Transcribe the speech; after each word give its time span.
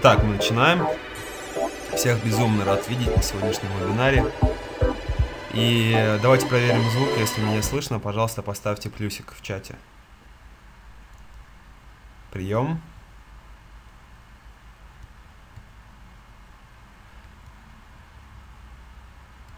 Итак, 0.00 0.22
мы 0.22 0.36
начинаем. 0.36 0.86
Всех 1.92 2.24
безумно 2.24 2.64
рад 2.64 2.88
видеть 2.88 3.16
на 3.16 3.20
сегодняшнем 3.20 3.68
вебинаре. 3.80 4.32
И 5.52 6.18
давайте 6.22 6.46
проверим 6.46 6.88
звук. 6.88 7.08
Если 7.18 7.40
меня 7.40 7.60
слышно, 7.64 7.98
пожалуйста, 7.98 8.42
поставьте 8.42 8.90
плюсик 8.90 9.34
в 9.36 9.42
чате. 9.42 9.74
Прием. 12.30 12.80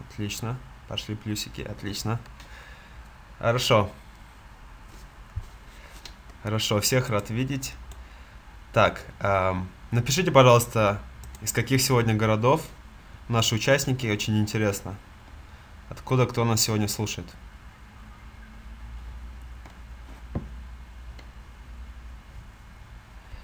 Отлично. 0.09 0.57
Пошли 0.87 1.13
плюсики. 1.13 1.61
Отлично. 1.61 2.19
Хорошо. 3.37 3.91
Хорошо, 6.41 6.81
всех 6.81 7.11
рад 7.11 7.29
видеть. 7.29 7.75
Так, 8.73 9.05
эм, 9.19 9.69
напишите, 9.91 10.31
пожалуйста, 10.31 11.01
из 11.41 11.51
каких 11.51 11.81
сегодня 11.81 12.15
городов 12.15 12.65
наши 13.27 13.55
участники, 13.55 14.07
очень 14.07 14.39
интересно. 14.39 14.95
Откуда 15.89 16.25
кто 16.25 16.43
нас 16.45 16.61
сегодня 16.61 16.87
слушает? 16.87 17.27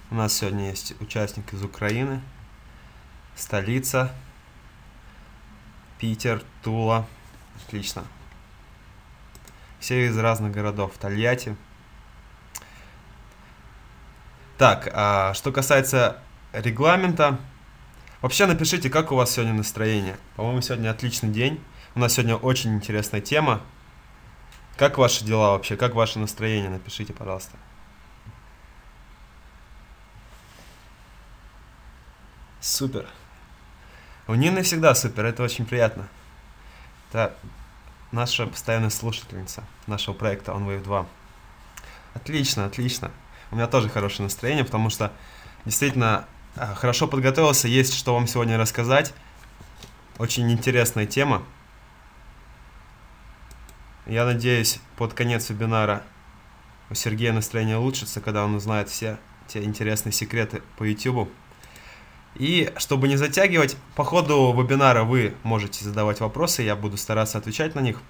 У 0.10 0.16
нас 0.16 0.34
сегодня 0.34 0.70
есть 0.70 1.00
участник 1.02 1.54
из 1.54 1.62
Украины, 1.64 2.22
столица, 3.36 4.12
Питер, 6.00 6.41
Тула. 6.64 7.05
Отлично. 7.66 8.05
Все 9.80 10.08
из 10.08 10.18
разных 10.18 10.54
городов. 10.54 10.94
Тольятти. 10.98 11.55
Так, 14.58 14.90
а 14.94 15.34
что 15.34 15.52
касается 15.52 16.22
регламента, 16.54 17.40
вообще 18.22 18.46
напишите, 18.46 18.90
как 18.90 19.12
у 19.12 19.16
вас 19.16 19.32
сегодня 19.32 19.54
настроение. 19.54 20.18
По-моему, 20.35 20.62
сегодня 20.62 20.90
отличный 20.90 21.30
день. 21.30 21.63
У 21.96 21.99
нас 21.99 22.13
сегодня 22.13 22.35
очень 22.35 22.76
интересная 22.76 23.21
тема. 23.21 23.62
Как 24.77 24.98
ваши 24.98 25.26
дела 25.26 25.52
вообще? 25.52 25.76
Как 25.76 25.96
ваше 25.96 26.20
настроение? 26.20 26.70
Напишите, 26.70 27.13
пожалуйста. 27.13 27.58
Супер. 32.62 33.08
У 34.27 34.36
Нины 34.36 34.62
всегда 34.62 34.93
супер, 34.93 35.26
это 35.26 35.41
очень 35.41 35.66
приятно. 35.66 36.08
Это 37.10 37.34
наша 38.12 38.46
постоянная 38.46 38.90
слушательница 38.90 39.64
нашего 39.88 40.14
проекта 40.14 40.52
OnWave 40.52 40.84
2. 40.84 41.08
Отлично, 42.14 42.66
отлично. 42.66 43.12
У 43.52 43.55
меня 43.55 43.68
тоже 43.68 43.90
хорошее 43.90 44.24
настроение, 44.24 44.66
потому 44.66 44.90
что 44.90 45.14
действительно 45.66 46.27
хорошо 46.76 47.08
подготовился, 47.08 47.68
есть 47.68 47.94
что 47.94 48.13
вам 48.13 48.27
сегодня 48.27 48.58
рассказать. 48.58 49.13
Очень 50.18 50.52
интересная 50.52 51.05
тема. 51.05 51.44
Я 54.05 54.26
надеюсь, 54.26 54.80
под 54.96 55.14
конец 55.14 55.49
вебинара 55.49 56.04
у 56.90 56.96
Сергея 56.96 57.34
настроение 57.34 57.77
улучшится, 57.77 58.22
когда 58.22 58.46
он 58.46 58.55
узнает 58.55 58.90
все 58.90 59.18
те 59.48 59.64
интересные 59.64 60.14
секреты 60.14 60.62
по 60.77 60.84
YouTube. 60.84 61.30
И 62.36 62.71
чтобы 62.77 63.08
не 63.08 63.18
затягивать, 63.18 63.77
по 63.96 64.03
ходу 64.03 64.53
вебинара 64.53 65.03
вы 65.03 65.34
можете 65.44 65.84
задавать 65.84 66.19
вопросы, 66.19 66.62
я 66.62 66.75
буду 66.75 66.97
стараться 66.97 67.38
отвечать 67.38 67.75
на 67.75 67.80
них. 67.80 68.02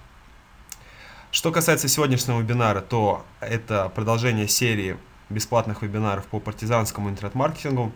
Что 1.30 1.52
касается 1.52 1.88
сегодняшнего 1.88 2.40
вебинара, 2.40 2.80
то 2.80 3.24
это 3.40 3.90
продолжение 3.94 4.48
серии 4.48 4.96
бесплатных 5.30 5.82
вебинаров 5.82 6.26
по 6.26 6.40
партизанскому 6.40 7.10
интернет-маркетингу. 7.10 7.92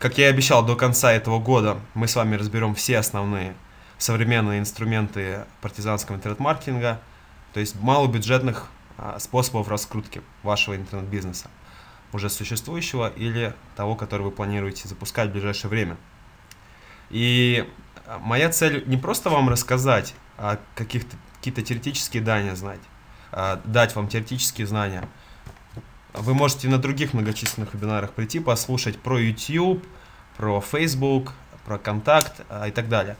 Как 0.00 0.16
я 0.16 0.28
и 0.28 0.30
обещал, 0.30 0.64
до 0.64 0.76
конца 0.76 1.12
этого 1.12 1.38
года 1.38 1.78
мы 1.92 2.08
с 2.08 2.16
вами 2.16 2.34
разберем 2.34 2.74
все 2.74 2.96
основные 2.96 3.54
современные 3.98 4.58
инструменты 4.58 5.44
партизанского 5.60 6.16
интернет-маркетинга, 6.16 7.02
то 7.52 7.60
есть 7.60 7.78
малобюджетных 7.78 8.68
а, 8.96 9.18
способов 9.18 9.68
раскрутки 9.68 10.22
вашего 10.42 10.74
интернет-бизнеса 10.74 11.50
уже 12.14 12.30
существующего 12.30 13.08
или 13.08 13.52
того, 13.76 13.94
который 13.94 14.22
вы 14.22 14.30
планируете 14.30 14.88
запускать 14.88 15.28
в 15.28 15.32
ближайшее 15.32 15.68
время. 15.68 15.98
И 17.10 17.68
моя 18.20 18.48
цель 18.48 18.82
не 18.86 18.96
просто 18.96 19.28
вам 19.28 19.50
рассказать, 19.50 20.14
а 20.38 20.58
каких-то 20.76 21.14
какие-то 21.36 21.60
теоретические 21.60 22.22
знания 22.22 22.56
знать, 22.56 22.80
а 23.32 23.60
дать 23.64 23.94
вам 23.94 24.08
теоретические 24.08 24.66
знания. 24.66 25.06
Вы 26.12 26.34
можете 26.34 26.68
на 26.68 26.78
других 26.78 27.14
многочисленных 27.14 27.74
вебинарах 27.74 28.12
прийти, 28.12 28.40
послушать 28.40 28.98
про 28.98 29.18
YouTube, 29.18 29.84
про 30.36 30.60
Facebook, 30.60 31.32
про 31.64 31.78
Контакт 31.78 32.40
а, 32.48 32.66
и 32.66 32.72
так 32.72 32.88
далее. 32.88 33.16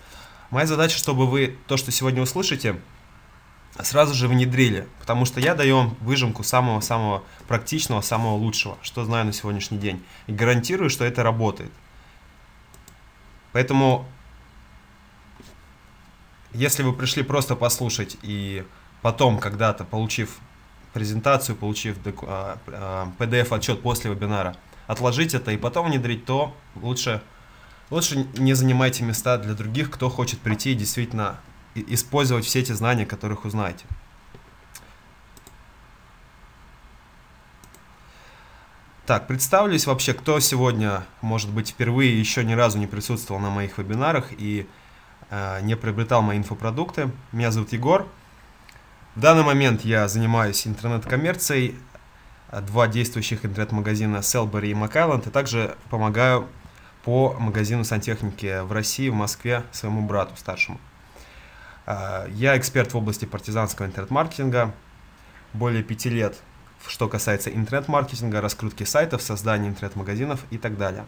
Моя 0.50 0.66
задача, 0.66 0.98
чтобы 0.98 1.26
вы 1.28 1.56
то, 1.68 1.76
что 1.76 1.92
сегодня 1.92 2.20
услышите, 2.20 2.80
сразу 3.80 4.14
же 4.14 4.26
внедрили, 4.26 4.88
потому 4.98 5.24
что 5.24 5.38
я 5.38 5.54
даю 5.54 5.76
вам 5.76 5.96
выжимку 6.00 6.42
самого-самого 6.42 7.22
практичного, 7.46 8.00
самого 8.00 8.34
лучшего, 8.34 8.76
что 8.82 9.04
знаю 9.04 9.26
на 9.26 9.32
сегодняшний 9.32 9.78
день. 9.78 10.04
И 10.26 10.32
гарантирую, 10.32 10.90
что 10.90 11.04
это 11.04 11.22
работает. 11.22 11.70
Поэтому, 13.52 14.06
если 16.52 16.82
вы 16.82 16.92
пришли 16.92 17.22
просто 17.22 17.54
послушать 17.54 18.16
и 18.22 18.64
потом, 19.02 19.38
когда-то, 19.38 19.84
получив 19.84 20.40
презентацию, 20.92 21.56
получив 21.56 21.98
PDF-отчет 21.98 23.76
а, 23.76 23.80
а, 23.80 23.82
после 23.82 24.10
вебинара, 24.10 24.56
отложить 24.86 25.34
это 25.34 25.52
и 25.52 25.56
потом 25.56 25.88
внедрить, 25.88 26.24
то 26.24 26.54
лучше, 26.74 27.22
лучше 27.90 28.26
не 28.36 28.54
занимайте 28.54 29.04
места 29.04 29.38
для 29.38 29.54
других, 29.54 29.90
кто 29.90 30.10
хочет 30.10 30.40
прийти 30.40 30.72
и 30.72 30.74
действительно 30.74 31.38
использовать 31.74 32.44
все 32.44 32.60
эти 32.60 32.72
знания, 32.72 33.06
которых 33.06 33.44
узнаете. 33.44 33.84
Так, 39.06 39.26
представлюсь 39.26 39.86
вообще, 39.86 40.14
кто 40.14 40.38
сегодня, 40.38 41.04
может 41.20 41.50
быть, 41.50 41.70
впервые 41.70 42.16
еще 42.16 42.44
ни 42.44 42.52
разу 42.52 42.78
не 42.78 42.86
присутствовал 42.86 43.40
на 43.40 43.50
моих 43.50 43.78
вебинарах 43.78 44.28
и 44.30 44.68
э, 45.30 45.60
не 45.62 45.76
приобретал 45.76 46.22
мои 46.22 46.38
инфопродукты. 46.38 47.10
Меня 47.32 47.50
зовут 47.50 47.72
Егор. 47.72 48.08
В 49.20 49.22
данный 49.22 49.42
момент 49.42 49.84
я 49.84 50.08
занимаюсь 50.08 50.66
интернет-коммерцией, 50.66 51.76
два 52.62 52.88
действующих 52.88 53.44
интернет-магазина 53.44 54.22
Селбери 54.22 54.70
и 54.70 54.74
Макайленд, 54.74 55.26
и 55.26 55.30
также 55.30 55.76
помогаю 55.90 56.48
по 57.04 57.36
магазину 57.38 57.84
сантехники 57.84 58.62
в 58.62 58.72
России, 58.72 59.10
в 59.10 59.14
Москве 59.14 59.62
своему 59.72 60.00
брату 60.00 60.34
старшему. 60.38 60.80
А, 61.84 62.28
я 62.30 62.56
эксперт 62.56 62.94
в 62.94 62.96
области 62.96 63.26
партизанского 63.26 63.84
интернет-маркетинга, 63.84 64.72
более 65.52 65.82
пяти 65.82 66.08
лет, 66.08 66.38
что 66.88 67.06
касается 67.06 67.50
интернет-маркетинга, 67.50 68.40
раскрутки 68.40 68.84
сайтов, 68.84 69.20
создания 69.20 69.68
интернет-магазинов 69.68 70.40
и 70.48 70.56
так 70.56 70.78
далее. 70.78 71.04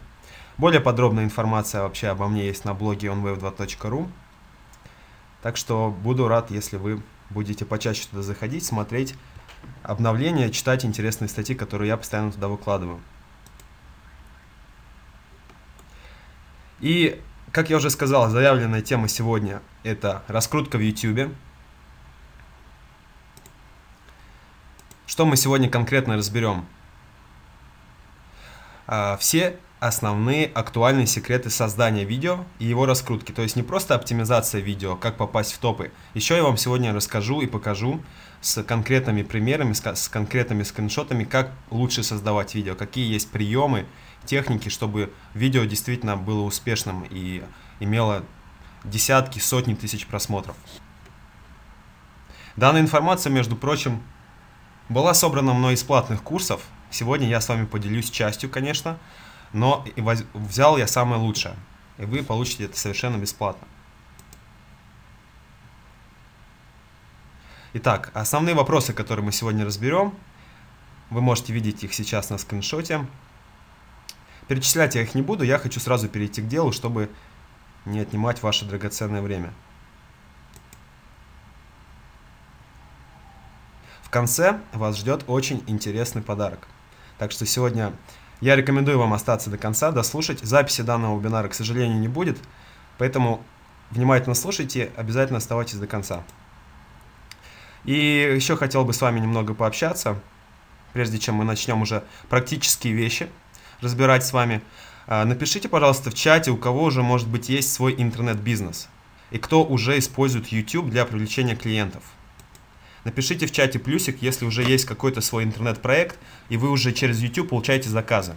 Более 0.59 0.81
подробная 0.81 1.23
информация 1.23 1.81
вообще 1.81 2.09
обо 2.09 2.27
мне 2.27 2.45
есть 2.45 2.63
на 2.63 2.75
блоге 2.75 3.07
onwave2.ru. 3.07 4.07
Так 5.41 5.57
что 5.57 5.89
буду 5.89 6.27
рад, 6.27 6.51
если 6.51 6.77
вы 6.77 7.01
будете 7.33 7.65
почаще 7.65 8.05
туда 8.09 8.21
заходить, 8.21 8.65
смотреть 8.65 9.15
обновления, 9.81 10.49
читать 10.49 10.85
интересные 10.85 11.27
статьи, 11.27 11.55
которые 11.55 11.89
я 11.89 11.97
постоянно 11.97 12.31
туда 12.31 12.47
выкладываю. 12.47 13.01
И, 16.79 17.21
как 17.51 17.69
я 17.69 17.77
уже 17.77 17.89
сказал, 17.89 18.29
заявленная 18.29 18.81
тема 18.81 19.07
сегодня– 19.07 19.61
это 19.83 20.23
раскрутка 20.27 20.77
в 20.77 20.81
YouTube. 20.81 21.33
Что 25.05 25.25
мы 25.25 25.37
сегодня 25.37 25.69
конкретно 25.69 26.17
разберем? 26.17 26.65
А, 28.87 29.17
все 29.17 29.57
основные 29.83 30.45
актуальные 30.45 31.07
секреты 31.07 31.49
создания 31.49 32.05
видео 32.05 32.45
и 32.57 32.65
его 32.65 32.85
раскрутки. 32.85 33.33
То 33.33 33.41
есть 33.41 33.57
не 33.57 33.63
просто 33.63 33.95
оптимизация 33.95 34.61
видео, 34.61 34.95
как 34.95 35.17
попасть 35.17 35.51
в 35.51 35.57
топы. 35.57 35.91
Еще 36.13 36.37
я 36.37 36.43
вам 36.43 36.55
сегодня 36.55 36.93
расскажу 36.93 37.41
и 37.41 37.47
покажу 37.47 38.01
с 38.39 38.63
конкретными 38.63 39.23
примерами, 39.23 39.73
с 39.73 40.07
конкретными 40.07 40.63
скриншотами, 40.63 41.25
как 41.25 41.51
лучше 41.69 42.01
создавать 42.01 42.55
видео, 42.55 42.75
какие 42.75 43.11
есть 43.11 43.29
приемы, 43.29 43.85
техники, 44.23 44.69
чтобы 44.69 45.11
видео 45.33 45.65
действительно 45.65 46.15
было 46.15 46.43
успешным 46.43 47.05
и 47.09 47.43
имело 47.81 48.23
десятки, 48.85 49.39
сотни 49.39 49.75
тысяч 49.75 50.07
просмотров. 50.07 50.55
Данная 52.55 52.79
информация, 52.79 53.31
между 53.31 53.57
прочим, 53.57 54.01
была 54.87 55.13
собрана 55.13 55.53
мной 55.53 55.73
из 55.73 55.83
платных 55.83 56.23
курсов. 56.23 56.61
Сегодня 56.89 57.27
я 57.27 57.41
с 57.41 57.49
вами 57.49 57.65
поделюсь 57.65 58.09
частью, 58.09 58.49
конечно, 58.49 58.97
но 59.53 59.85
взял 60.33 60.77
я 60.77 60.87
самое 60.87 61.21
лучшее, 61.21 61.55
и 61.97 62.05
вы 62.05 62.23
получите 62.23 62.65
это 62.65 62.77
совершенно 62.77 63.17
бесплатно. 63.17 63.67
Итак, 67.73 68.11
основные 68.13 68.55
вопросы, 68.55 68.93
которые 68.93 69.25
мы 69.25 69.31
сегодня 69.31 69.65
разберем, 69.65 70.13
вы 71.09 71.21
можете 71.21 71.53
видеть 71.53 71.83
их 71.83 71.93
сейчас 71.93 72.29
на 72.29 72.37
скриншоте. 72.37 73.05
Перечислять 74.47 74.95
я 74.95 75.01
их 75.01 75.15
не 75.15 75.21
буду, 75.21 75.43
я 75.43 75.57
хочу 75.57 75.79
сразу 75.79 76.09
перейти 76.09 76.41
к 76.41 76.47
делу, 76.47 76.71
чтобы 76.71 77.09
не 77.85 77.99
отнимать 77.99 78.43
ваше 78.43 78.65
драгоценное 78.65 79.21
время. 79.21 79.53
В 84.03 84.09
конце 84.09 84.59
вас 84.73 84.97
ждет 84.97 85.23
очень 85.27 85.63
интересный 85.65 86.21
подарок. 86.21 86.67
Так 87.17 87.31
что 87.31 87.45
сегодня 87.45 87.93
я 88.43 88.57
рекомендую 88.57 88.99
вам 88.99 89.13
остаться 89.13 89.49
до 89.49 89.57
конца, 89.57 89.91
дослушать. 89.91 90.41
Записи 90.41 90.81
данного 90.81 91.17
вебинара, 91.17 91.47
к 91.47 91.53
сожалению, 91.53 91.97
не 91.97 92.09
будет, 92.09 92.37
поэтому 92.97 93.41
внимательно 93.89 94.35
слушайте, 94.35 94.91
обязательно 94.97 95.37
оставайтесь 95.37 95.77
до 95.77 95.87
конца. 95.87 96.23
И 97.85 97.93
еще 98.35 98.57
хотел 98.57 98.83
бы 98.83 98.91
с 98.91 98.99
вами 98.99 99.21
немного 99.21 99.53
пообщаться, 99.53 100.19
прежде 100.91 101.19
чем 101.19 101.35
мы 101.35 101.45
начнем 101.45 101.81
уже 101.81 102.03
практические 102.27 102.91
вещи 102.91 103.29
разбирать 103.79 104.25
с 104.25 104.33
вами. 104.33 104.61
А, 105.07 105.23
напишите, 105.23 105.69
пожалуйста, 105.69 106.11
в 106.11 106.13
чате, 106.13 106.51
у 106.51 106.57
кого 106.57 106.83
уже, 106.83 107.01
может 107.01 107.29
быть, 107.29 107.47
есть 107.47 107.71
свой 107.71 107.95
интернет-бизнес, 107.97 108.89
и 109.31 109.37
кто 109.37 109.63
уже 109.63 109.97
использует 109.97 110.47
YouTube 110.47 110.89
для 110.89 111.05
привлечения 111.05 111.55
клиентов. 111.55 112.03
Напишите 113.03 113.45
в 113.45 113.51
чате 113.51 113.79
плюсик, 113.79 114.21
если 114.21 114.45
уже 114.45 114.63
есть 114.63 114.85
какой-то 114.85 115.19
свой 115.19 115.43
интернет-проект, 115.43 116.17
и 116.49 116.57
вы 116.57 116.69
уже 116.69 116.93
через 116.93 117.19
YouTube 117.19 117.49
получаете 117.49 117.89
заказы. 117.89 118.35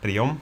Прием. 0.00 0.40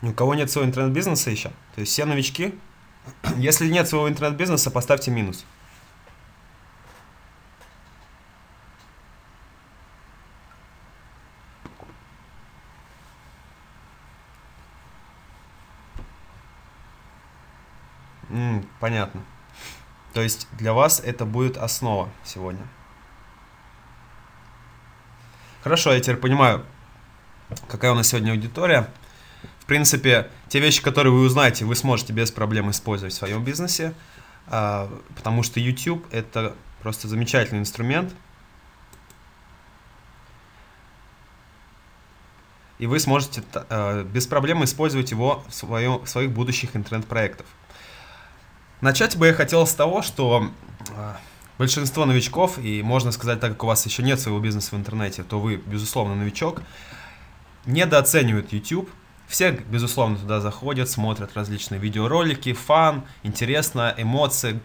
У 0.00 0.12
кого 0.12 0.34
нет 0.34 0.50
своего 0.50 0.68
интернет-бизнеса 0.68 1.30
еще? 1.30 1.50
То 1.74 1.80
есть 1.80 1.92
все 1.92 2.04
новички? 2.04 2.54
Если 3.36 3.68
нет 3.68 3.86
своего 3.86 4.08
интернет-бизнеса, 4.08 4.70
поставьте 4.70 5.10
минус. 5.10 5.44
М, 18.32 18.66
понятно. 18.80 19.22
То 20.14 20.22
есть 20.22 20.48
для 20.52 20.72
вас 20.72 21.00
это 21.00 21.24
будет 21.24 21.56
основа 21.56 22.08
сегодня. 22.24 22.66
Хорошо, 25.62 25.92
я 25.92 26.00
теперь 26.00 26.16
понимаю, 26.16 26.64
какая 27.68 27.92
у 27.92 27.94
нас 27.94 28.08
сегодня 28.08 28.32
аудитория. 28.32 28.88
В 29.60 29.66
принципе, 29.66 30.30
те 30.48 30.60
вещи, 30.60 30.82
которые 30.82 31.12
вы 31.12 31.20
узнаете, 31.20 31.64
вы 31.64 31.76
сможете 31.76 32.12
без 32.12 32.32
проблем 32.32 32.70
использовать 32.70 33.12
в 33.14 33.16
своем 33.16 33.44
бизнесе, 33.44 33.94
а, 34.46 34.90
потому 35.14 35.42
что 35.42 35.60
YouTube 35.60 36.04
это 36.10 36.56
просто 36.80 37.08
замечательный 37.08 37.60
инструмент. 37.60 38.12
И 42.78 42.86
вы 42.86 42.98
сможете 42.98 43.44
а, 43.54 44.02
без 44.02 44.26
проблем 44.26 44.64
использовать 44.64 45.10
его 45.10 45.44
в, 45.48 45.54
своем, 45.54 45.98
в 45.98 46.08
своих 46.08 46.32
будущих 46.32 46.74
интернет-проектах. 46.74 47.46
Начать 48.82 49.16
бы 49.16 49.28
я 49.28 49.32
хотел 49.32 49.66
с 49.66 49.72
того, 49.72 50.02
что 50.02 50.50
а, 50.94 51.16
большинство 51.56 52.04
новичков, 52.04 52.58
и 52.58 52.82
можно 52.82 53.12
сказать, 53.12 53.40
так 53.40 53.52
как 53.52 53.64
у 53.64 53.66
вас 53.68 53.86
еще 53.86 54.02
нет 54.02 54.20
своего 54.20 54.40
бизнеса 54.40 54.74
в 54.74 54.78
интернете, 54.78 55.22
то 55.22 55.40
вы, 55.40 55.56
безусловно, 55.56 56.14
новичок, 56.14 56.60
недооценивают 57.64 58.52
YouTube– 58.52 58.90
все, 59.32 59.50
безусловно, 59.50 60.18
туда 60.18 60.40
заходят, 60.40 60.90
смотрят 60.90 61.34
различные 61.34 61.80
видеоролики, 61.80 62.52
фан, 62.52 63.02
интересно, 63.22 63.94
эмоции, 63.96 64.60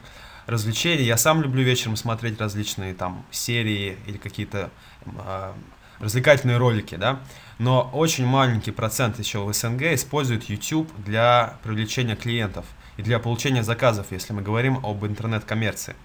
развлечения. 0.45 1.03
Я 1.03 1.15
сам 1.15 1.41
люблю 1.41 1.63
вечером 1.63 1.95
смотреть 1.95 2.37
различные 2.41 2.93
там 2.93 3.25
серии 3.31 3.97
или 4.07 4.17
какие-то 4.17 4.69
э, 5.05 5.53
развлекательные 5.99 6.57
ролики, 6.57 6.95
да. 6.95 7.21
Но 7.59 7.89
очень 7.93 8.25
маленький 8.25 8.71
процент 8.71 9.17
еще 9.19 9.39
в 9.39 9.53
СНГ 9.53 9.93
использует 9.93 10.43
YouTube 10.49 10.91
для 10.97 11.57
привлечения 11.63 12.17
клиентов 12.17 12.65
и 12.97 13.03
для 13.03 13.19
получения 13.19 13.63
заказов, 13.63 14.07
если 14.11 14.33
мы 14.33 14.41
говорим 14.41 14.79
об 14.83 15.05
интернет-коммерции. 15.05 15.95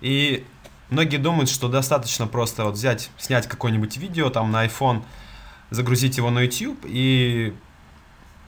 И 0.00 0.44
многие 0.90 1.18
думают, 1.18 1.50
что 1.50 1.68
достаточно 1.68 2.26
просто 2.26 2.64
вот 2.64 2.74
взять, 2.74 3.10
снять 3.18 3.46
какое-нибудь 3.46 3.96
видео 3.96 4.30
там 4.30 4.50
на 4.50 4.66
iPhone, 4.66 5.02
загрузить 5.70 6.16
его 6.16 6.30
на 6.30 6.40
YouTube 6.40 6.78
и 6.84 7.54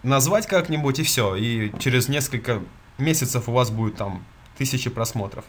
назвать 0.02 0.46
как-нибудь 0.46 0.98
и 0.98 1.02
все. 1.02 1.34
И 1.36 1.72
через 1.78 2.08
несколько 2.08 2.62
месяцев 2.98 3.48
у 3.48 3.52
вас 3.52 3.70
будет 3.70 3.96
там 3.96 4.24
тысячи 4.56 4.90
просмотров. 4.90 5.44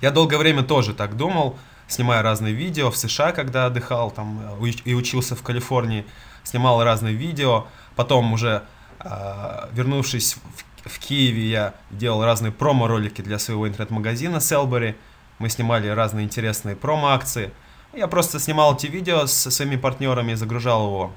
Я 0.00 0.10
долгое 0.10 0.38
время 0.38 0.62
тоже 0.62 0.94
так 0.94 1.16
думал, 1.16 1.58
снимая 1.86 2.22
разные 2.22 2.54
видео 2.54 2.90
в 2.90 2.96
США, 2.96 3.32
когда 3.32 3.66
отдыхал 3.66 4.10
там 4.10 4.40
и 4.84 4.94
учился 4.94 5.36
в 5.36 5.42
Калифорнии, 5.42 6.06
снимал 6.44 6.82
разные 6.82 7.14
видео. 7.14 7.66
Потом 7.96 8.32
уже 8.32 8.62
э, 9.00 9.68
вернувшись 9.72 10.34
в, 10.34 10.64
в 10.84 10.98
Киеве, 10.98 11.48
я 11.48 11.74
делал 11.90 12.24
разные 12.24 12.52
промо-ролики 12.52 13.22
для 13.22 13.38
своего 13.38 13.68
интернет-магазина 13.68 14.40
Селбери. 14.40 14.96
Мы 15.38 15.48
снимали 15.48 15.88
разные 15.88 16.24
интересные 16.24 16.76
промо-акции. 16.76 17.52
Я 17.92 18.06
просто 18.06 18.38
снимал 18.38 18.74
эти 18.76 18.86
видео 18.86 19.26
со 19.26 19.50
своими 19.50 19.76
партнерами, 19.76 20.34
загружал 20.34 20.86
его, 20.86 21.12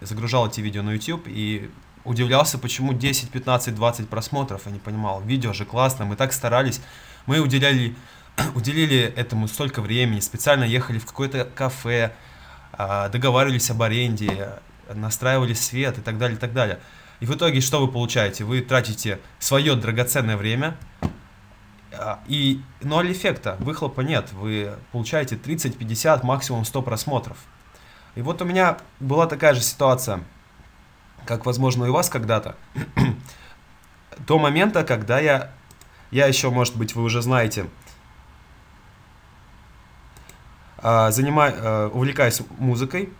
загружал 0.00 0.48
эти 0.48 0.60
видео 0.60 0.82
на 0.82 0.90
YouTube 0.90 1.24
и 1.26 1.70
удивлялся, 2.04 2.58
почему 2.58 2.92
10, 2.92 3.30
15, 3.30 3.74
20 3.74 4.08
просмотров. 4.08 4.66
Я 4.66 4.72
не 4.72 4.78
понимал, 4.78 5.20
видео 5.22 5.52
же 5.52 5.64
классно, 5.64 6.04
мы 6.04 6.16
так 6.16 6.32
старались. 6.32 6.80
Мы 7.26 7.40
уделяли, 7.40 7.96
уделили 8.54 9.12
этому 9.16 9.48
столько 9.48 9.82
времени, 9.82 10.20
специально 10.20 10.64
ехали 10.64 10.98
в 10.98 11.06
какое-то 11.06 11.44
кафе, 11.44 12.12
а, 12.72 13.08
договаривались 13.08 13.70
об 13.70 13.82
аренде, 13.82 14.50
настраивали 14.94 15.54
свет 15.54 15.98
и 15.98 16.00
так 16.00 16.18
далее, 16.18 16.36
и 16.36 16.40
так 16.40 16.52
далее. 16.52 16.78
И 17.22 17.24
в 17.24 17.36
итоге 17.36 17.60
что 17.60 17.78
вы 17.80 17.86
получаете? 17.86 18.42
Вы 18.42 18.62
тратите 18.62 19.20
свое 19.38 19.76
драгоценное 19.76 20.36
время, 20.36 20.76
а, 21.92 22.18
и 22.26 22.60
ноль 22.80 23.12
эффекта, 23.12 23.56
выхлопа 23.60 24.00
нет. 24.00 24.32
Вы 24.32 24.72
получаете 24.90 25.36
30, 25.36 25.78
50, 25.78 26.24
максимум 26.24 26.64
100 26.64 26.82
просмотров. 26.82 27.36
И 28.16 28.22
вот 28.22 28.42
у 28.42 28.44
меня 28.44 28.78
была 28.98 29.28
такая 29.28 29.54
же 29.54 29.60
ситуация, 29.60 30.24
как, 31.24 31.46
возможно, 31.46 31.84
и 31.84 31.90
у 31.90 31.92
вас 31.92 32.08
когда-то. 32.08 32.56
До 34.26 34.40
момента, 34.40 34.82
когда 34.82 35.20
я, 35.20 35.52
я 36.10 36.26
еще, 36.26 36.50
может 36.50 36.76
быть, 36.76 36.96
вы 36.96 37.04
уже 37.04 37.22
знаете, 37.22 37.66
а, 40.78 41.12
занимаю, 41.12 41.54
а, 41.56 41.88
увлекаюсь 41.90 42.42
музыкой, 42.58 43.10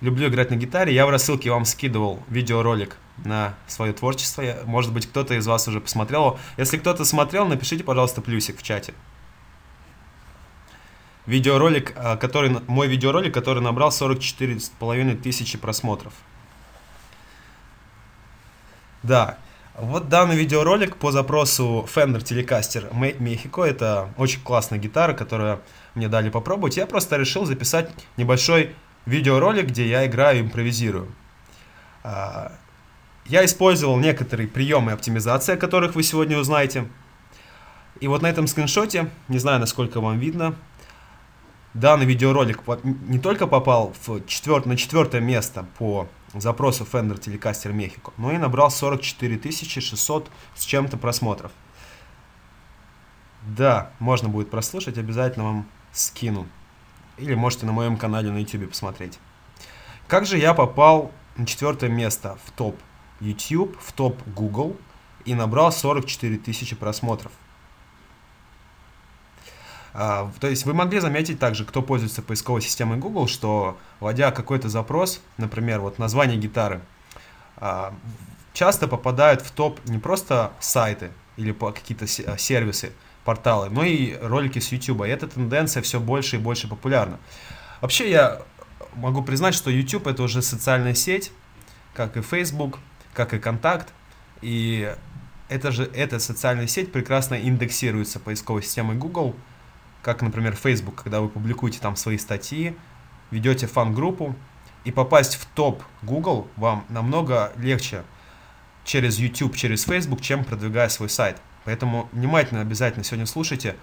люблю 0.00 0.28
играть 0.28 0.50
на 0.50 0.54
гитаре. 0.54 0.94
Я 0.94 1.04
в 1.04 1.10
рассылке 1.10 1.50
вам 1.50 1.66
скидывал 1.66 2.22
видеоролик 2.30 2.96
на 3.24 3.54
свое 3.66 3.92
творчество. 3.92 4.42
Может 4.64 4.92
быть, 4.92 5.06
кто-то 5.06 5.34
из 5.34 5.46
вас 5.46 5.68
уже 5.68 5.80
посмотрел. 5.80 6.38
Если 6.56 6.76
кто-то 6.78 7.04
смотрел, 7.04 7.46
напишите, 7.46 7.84
пожалуйста, 7.84 8.20
плюсик 8.20 8.58
в 8.58 8.62
чате. 8.62 8.94
Видеоролик, 11.26 11.92
а, 11.96 12.16
который, 12.16 12.50
мой 12.66 12.88
видеоролик, 12.88 13.32
который 13.32 13.62
набрал 13.62 13.90
44,5 13.90 15.22
тысячи 15.22 15.56
просмотров. 15.56 16.12
Да, 19.02 19.38
вот 19.76 20.08
данный 20.08 20.36
видеоролик 20.36 20.96
по 20.96 21.12
запросу 21.12 21.88
Fender 21.92 22.22
Telecaster 22.22 22.92
Mexico. 22.92 23.64
Это 23.64 24.08
очень 24.16 24.40
классная 24.42 24.78
гитара, 24.78 25.14
которую 25.14 25.60
мне 25.94 26.08
дали 26.08 26.28
попробовать. 26.28 26.76
Я 26.76 26.86
просто 26.86 27.16
решил 27.16 27.46
записать 27.46 27.90
небольшой 28.16 28.74
видеоролик, 29.06 29.66
где 29.66 29.88
я 29.88 30.06
играю 30.06 30.38
и 30.38 30.40
импровизирую. 30.42 31.12
Я 33.24 33.44
использовал 33.44 33.98
некоторые 33.98 34.48
приемы 34.48 34.92
оптимизации, 34.92 35.54
о 35.54 35.56
которых 35.56 35.94
вы 35.94 36.02
сегодня 36.02 36.38
узнаете. 36.38 36.88
И 38.00 38.08
вот 38.08 38.22
на 38.22 38.26
этом 38.26 38.46
скриншоте, 38.46 39.10
не 39.28 39.38
знаю, 39.38 39.60
насколько 39.60 40.00
вам 40.00 40.18
видно, 40.18 40.56
данный 41.72 42.04
видеоролик 42.04 42.60
не 42.82 43.18
только 43.18 43.46
попал 43.46 43.94
в 44.04 44.26
четвер... 44.26 44.66
на 44.66 44.76
четвертое 44.76 45.20
место 45.20 45.66
по 45.78 46.08
запросу 46.34 46.86
Fender 46.90 47.18
Telecaster 47.18 47.72
Mexico, 47.72 48.12
но 48.16 48.32
и 48.32 48.38
набрал 48.38 48.70
44 48.70 49.52
600 49.52 50.30
с 50.56 50.64
чем-то 50.64 50.96
просмотров. 50.96 51.52
Да, 53.42 53.90
можно 53.98 54.28
будет 54.28 54.50
прослушать, 54.50 54.98
обязательно 54.98 55.44
вам 55.44 55.68
скину. 55.92 56.46
Или 57.18 57.34
можете 57.34 57.66
на 57.66 57.72
моем 57.72 57.96
канале 57.96 58.30
на 58.30 58.38
YouTube 58.38 58.70
посмотреть. 58.70 59.18
Как 60.08 60.26
же 60.26 60.38
я 60.38 60.54
попал 60.54 61.12
на 61.36 61.46
четвертое 61.46 61.88
место 61.88 62.38
в 62.44 62.50
топ 62.52 62.76
YouTube, 63.22 63.76
в 63.80 63.92
топ 63.92 64.20
Google 64.26 64.76
и 65.24 65.34
набрал 65.34 65.72
44 65.72 66.38
тысячи 66.38 66.76
просмотров? 66.76 67.32
А, 69.94 70.30
то 70.40 70.48
есть 70.48 70.64
вы 70.64 70.74
могли 70.74 71.00
заметить 71.00 71.38
также, 71.38 71.64
кто 71.64 71.82
пользуется 71.82 72.22
поисковой 72.22 72.62
системой 72.62 72.98
Google, 72.98 73.28
что 73.28 73.78
вводя 74.00 74.30
какой-то 74.30 74.68
запрос, 74.68 75.20
например, 75.36 75.80
вот 75.80 75.98
название 75.98 76.38
гитары, 76.38 76.80
а, 77.56 77.94
часто 78.52 78.88
попадают 78.88 79.42
в 79.42 79.50
топ 79.50 79.80
не 79.86 79.98
просто 79.98 80.52
сайты, 80.60 81.10
или 81.36 81.52
какие-то 81.52 82.04
э, 82.04 82.38
сервисы, 82.38 82.92
порталы, 83.24 83.70
но 83.70 83.84
и 83.84 84.16
ролики 84.20 84.58
с 84.58 84.72
YouTube. 84.72 85.02
И 85.02 85.08
эта 85.08 85.26
тенденция 85.26 85.82
все 85.82 86.00
больше 86.00 86.36
и 86.36 86.38
больше 86.38 86.68
популярна. 86.68 87.18
Вообще 87.80 88.10
я 88.10 88.42
могу 88.94 89.22
признать, 89.22 89.54
что 89.54 89.70
YouTube 89.70 90.06
это 90.06 90.22
уже 90.22 90.42
социальная 90.42 90.94
сеть, 90.94 91.32
как 91.94 92.16
и 92.16 92.22
Facebook, 92.22 92.78
как 93.14 93.34
и 93.34 93.38
Контакт. 93.38 93.92
И 94.40 94.94
это 95.48 95.70
же, 95.70 95.84
эта 95.94 96.18
социальная 96.18 96.66
сеть 96.66 96.92
прекрасно 96.92 97.34
индексируется 97.34 98.18
поисковой 98.18 98.62
системой 98.62 98.96
Google, 98.96 99.36
как, 100.02 100.22
например, 100.22 100.56
Facebook, 100.56 101.02
когда 101.02 101.20
вы 101.20 101.28
публикуете 101.28 101.78
там 101.78 101.96
свои 101.96 102.18
статьи, 102.18 102.76
ведете 103.30 103.66
фан-группу, 103.66 104.34
и 104.84 104.90
попасть 104.90 105.36
в 105.36 105.46
топ 105.46 105.82
Google 106.02 106.48
вам 106.56 106.84
намного 106.88 107.52
легче 107.56 108.02
через 108.84 109.18
YouTube, 109.18 109.56
через 109.56 109.84
Facebook, 109.84 110.20
чем 110.20 110.44
продвигая 110.44 110.88
свой 110.88 111.08
сайт. 111.08 111.40
Поэтому 111.64 112.08
внимательно 112.12 112.60
обязательно 112.60 113.04
сегодня 113.04 113.26
слушайте. 113.26 113.76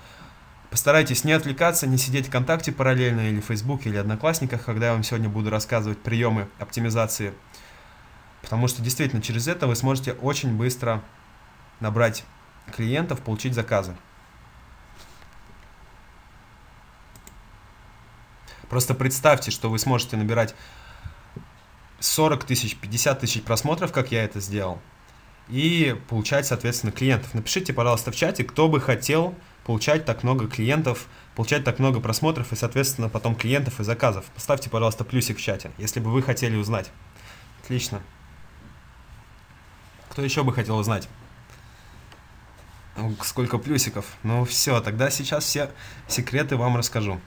Постарайтесь 0.69 1.23
не 1.23 1.31
отвлекаться, 1.31 1.87
не 1.87 1.97
сидеть 1.97 2.25
в 2.25 2.29
ВКонтакте 2.29 2.71
параллельно 2.71 3.29
или 3.29 3.39
в 3.39 3.45
Фейсбуке 3.45 3.89
или 3.89 3.97
Одноклассниках, 3.97 4.65
когда 4.65 4.87
я 4.87 4.93
вам 4.93 5.03
сегодня 5.03 5.29
буду 5.29 5.49
рассказывать 5.49 5.99
приемы 5.99 6.47
оптимизации. 6.59 7.33
Потому 8.41 8.67
что 8.67 8.81
действительно 8.81 9.21
через 9.21 9.47
это 9.47 9.67
вы 9.67 9.75
сможете 9.75 10.13
очень 10.13 10.55
быстро 10.55 11.03
набрать 11.79 12.23
клиентов, 12.71 13.21
получить 13.21 13.53
заказы. 13.53 13.95
Просто 18.69 18.93
представьте, 18.93 19.51
что 19.51 19.69
вы 19.69 19.79
сможете 19.79 20.15
набирать 20.15 20.53
40 21.99 22.43
тысяч, 22.43 22.75
50 22.75 23.19
тысяч 23.19 23.43
просмотров, 23.43 23.91
как 23.91 24.11
я 24.11 24.23
это 24.23 24.39
сделал, 24.39 24.79
и 25.49 25.99
получать, 26.07 26.45
соответственно, 26.45 26.91
клиентов. 26.91 27.33
Напишите, 27.33 27.73
пожалуйста, 27.73 28.11
в 28.11 28.15
чате, 28.15 28.43
кто 28.43 28.69
бы 28.69 28.79
хотел 28.79 29.35
получать 29.65 30.05
так 30.05 30.23
много 30.23 30.47
клиентов, 30.47 31.07
получать 31.35 31.63
так 31.63 31.79
много 31.79 31.99
просмотров 31.99 32.53
и, 32.53 32.55
соответственно, 32.55 33.09
потом 33.09 33.35
клиентов 33.35 33.79
и 33.79 33.83
заказов. 33.83 34.25
Поставьте, 34.35 34.69
пожалуйста, 34.69 35.03
плюсик 35.03 35.37
в 35.37 35.41
чате, 35.41 35.71
если 35.77 35.99
бы 35.99 36.11
вы 36.11 36.21
хотели 36.21 36.55
узнать. 36.55 36.91
Отлично. 37.63 38.01
Кто 40.09 40.21
еще 40.23 40.43
бы 40.43 40.53
хотел 40.53 40.77
узнать? 40.77 41.07
Сколько 43.23 43.57
плюсиков? 43.57 44.05
Ну 44.23 44.43
все, 44.43 44.81
тогда 44.81 45.09
сейчас 45.09 45.45
все 45.45 45.71
секреты 46.07 46.57
вам 46.57 46.75
расскажу. 46.75 47.19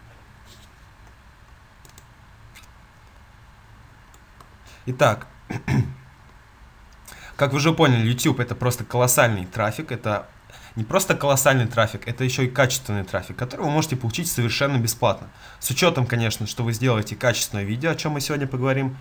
Итак, 4.85 5.29
как 7.37 7.53
вы 7.53 7.59
уже 7.59 7.73
поняли, 7.73 8.09
YouTube 8.09 8.41
это 8.41 8.55
просто 8.55 8.85
колоссальный 8.85 9.47
трафик, 9.47 9.93
это 9.93 10.29
не 10.75 10.83
просто 10.83 11.15
колоссальный 11.15 11.69
трафик, 11.69 12.09
это 12.09 12.25
еще 12.25 12.47
и 12.47 12.51
качественный 12.51 13.05
трафик, 13.05 13.37
который 13.37 13.63
вы 13.63 13.71
можете 13.71 13.95
получить 13.95 14.29
совершенно 14.31 14.79
бесплатно. 14.79 15.29
С 15.61 15.71
учетом, 15.71 16.05
конечно, 16.05 16.49
что 16.49 16.65
вы 16.65 16.73
сделаете 16.73 17.15
качественное 17.15 17.65
видео, 17.65 17.91
о 17.91 17.95
чем 17.95 18.13
мы 18.13 18.21
сегодня 18.21 18.49
поговорим, 18.49 18.97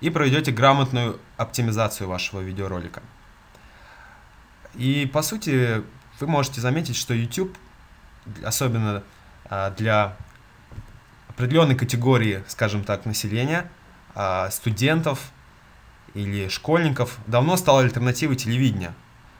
и 0.00 0.10
проведете 0.10 0.50
грамотную 0.50 1.20
оптимизацию 1.36 2.08
вашего 2.08 2.40
видеоролика. 2.40 3.02
И 4.78 5.10
по 5.12 5.22
сути, 5.22 5.82
вы 6.20 6.26
можете 6.26 6.60
заметить, 6.60 6.96
что 6.96 7.12
YouTube, 7.12 7.54
особенно 8.44 9.02
а, 9.44 9.70
для 9.70 10.16
определенной 11.28 11.74
категории, 11.74 12.44
скажем 12.46 12.84
так, 12.84 13.04
населения, 13.04 13.70
а, 14.14 14.50
студентов 14.50 15.32
или 16.14 16.48
школьников 16.48 17.18
давно 17.26 17.56
стал 17.56 17.78
альтернативой 17.78 18.36
телевидения. 18.36 18.94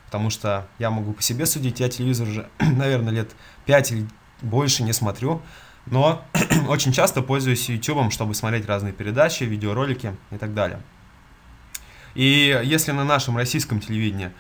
Потому 0.06 0.30
что 0.30 0.66
я 0.78 0.90
могу 0.90 1.12
по 1.12 1.22
себе 1.22 1.46
судить, 1.46 1.80
я 1.80 1.88
телевизор 1.88 2.28
уже, 2.28 2.48
наверное, 2.58 3.12
лет 3.12 3.30
5 3.66 3.92
или 3.92 4.08
больше 4.42 4.82
не 4.82 4.92
смотрю, 4.92 5.40
но 5.86 6.24
очень 6.68 6.92
часто 6.92 7.22
пользуюсь 7.22 7.68
YouTube, 7.68 8.12
чтобы 8.12 8.34
смотреть 8.34 8.66
разные 8.66 8.92
передачи, 8.92 9.44
видеоролики 9.44 10.16
и 10.32 10.36
так 10.36 10.52
далее. 10.52 10.80
И 12.14 12.60
если 12.64 12.90
на 12.90 13.04
нашем 13.04 13.36
российском 13.36 13.80
телевидении, 13.80 14.32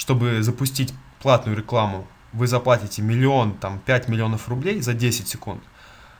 чтобы 0.00 0.42
запустить 0.42 0.94
платную 1.20 1.58
рекламу, 1.58 2.08
вы 2.32 2.46
заплатите 2.46 3.02
миллион, 3.02 3.52
там, 3.52 3.78
5 3.80 4.08
миллионов 4.08 4.48
рублей 4.48 4.80
за 4.80 4.94
10 4.94 5.28
секунд, 5.28 5.62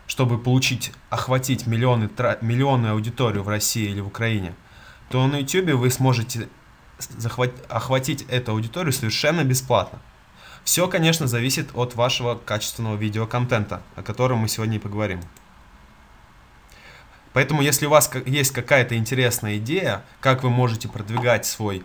чтобы 0.06 0.36
получить, 0.36 0.92
охватить 1.08 1.66
миллионы, 1.66 2.10
миллионы 2.42 2.88
аудиторию 2.88 3.42
в 3.42 3.48
России 3.48 3.88
или 3.88 4.00
в 4.00 4.08
Украине, 4.08 4.54
то 5.08 5.26
на 5.26 5.36
YouTube 5.36 5.76
вы 5.76 5.88
сможете 5.88 6.50
захват, 6.98 7.52
охватить 7.70 8.26
эту 8.28 8.52
аудиторию 8.52 8.92
совершенно 8.92 9.44
бесплатно. 9.44 9.98
Все, 10.62 10.86
конечно, 10.86 11.26
зависит 11.26 11.70
от 11.72 11.94
вашего 11.94 12.34
качественного 12.34 12.96
видеоконтента, 12.96 13.80
о 13.96 14.02
котором 14.02 14.40
мы 14.40 14.48
сегодня 14.48 14.76
и 14.76 14.78
поговорим. 14.78 15.22
Поэтому, 17.32 17.62
если 17.62 17.86
у 17.86 17.90
вас 17.90 18.10
есть 18.26 18.50
какая-то 18.50 18.94
интересная 18.94 19.56
идея, 19.56 20.04
как 20.20 20.42
вы 20.42 20.50
можете 20.50 20.86
продвигать 20.86 21.46
свой 21.46 21.82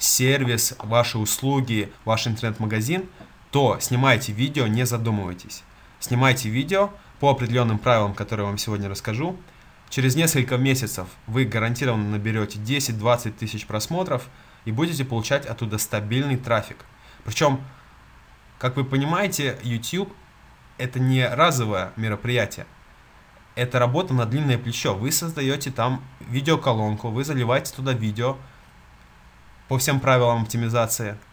интернет-сервис, 0.00 0.74
ваши 0.78 1.18
услуги, 1.18 1.92
ваш 2.04 2.26
интернет-магазин, 2.26 3.08
то 3.50 3.78
снимайте 3.80 4.32
видео, 4.32 4.66
не 4.66 4.86
задумывайтесь 4.86 5.62
снимайте 6.00 6.48
видео 6.48 6.90
по 7.20 7.30
определенным 7.30 7.78
правилам, 7.78 8.14
которые 8.14 8.44
я 8.44 8.48
вам 8.48 8.58
сегодня 8.58 8.88
расскажу. 8.88 9.36
Через 9.90 10.16
несколько 10.16 10.56
месяцев 10.56 11.06
вы 11.26 11.44
гарантированно 11.44 12.10
наберете 12.10 12.58
10-20 12.58 13.32
тысяч 13.32 13.66
просмотров 13.66 14.28
и 14.64 14.72
будете 14.72 15.04
получать 15.04 15.46
оттуда 15.46 15.78
стабильный 15.78 16.36
трафик. 16.36 16.78
Причем, 17.24 17.60
как 18.58 18.76
вы 18.76 18.84
понимаете, 18.84 19.58
YouTube 19.62 20.12
это 20.78 20.98
не 20.98 21.26
разовое 21.28 21.92
мероприятие. 21.96 22.66
Это 23.54 23.78
работа 23.78 24.14
на 24.14 24.24
длинное 24.24 24.56
плечо. 24.56 24.94
Вы 24.94 25.12
создаете 25.12 25.70
там 25.70 26.02
видеоколонку, 26.20 27.10
вы 27.10 27.24
заливаете 27.24 27.74
туда 27.74 27.92
видео 27.92 28.38
по 29.70 29.78
всем 29.78 30.00
правилам 30.00 30.42
оптимизации– 30.42 31.16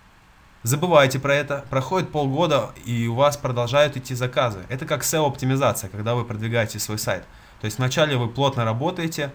Забывайте 0.64 1.18
про 1.18 1.34
это, 1.34 1.64
проходит 1.70 2.12
полгода, 2.12 2.72
и 2.84 3.08
у 3.08 3.14
вас 3.14 3.38
продолжают 3.38 3.96
идти 3.96 4.14
заказы. 4.16 4.66
Это 4.68 4.86
как 4.86 5.04
SEO-оптимизация, 5.04 5.90
когда 5.90 6.14
вы 6.14 6.26
продвигаете 6.26 6.78
свой 6.80 6.98
сайт. 6.98 7.24
То 7.62 7.66
есть 7.66 7.78
вначале 7.78 8.18
вы 8.18 8.28
плотно 8.28 8.66
работаете, 8.66 9.32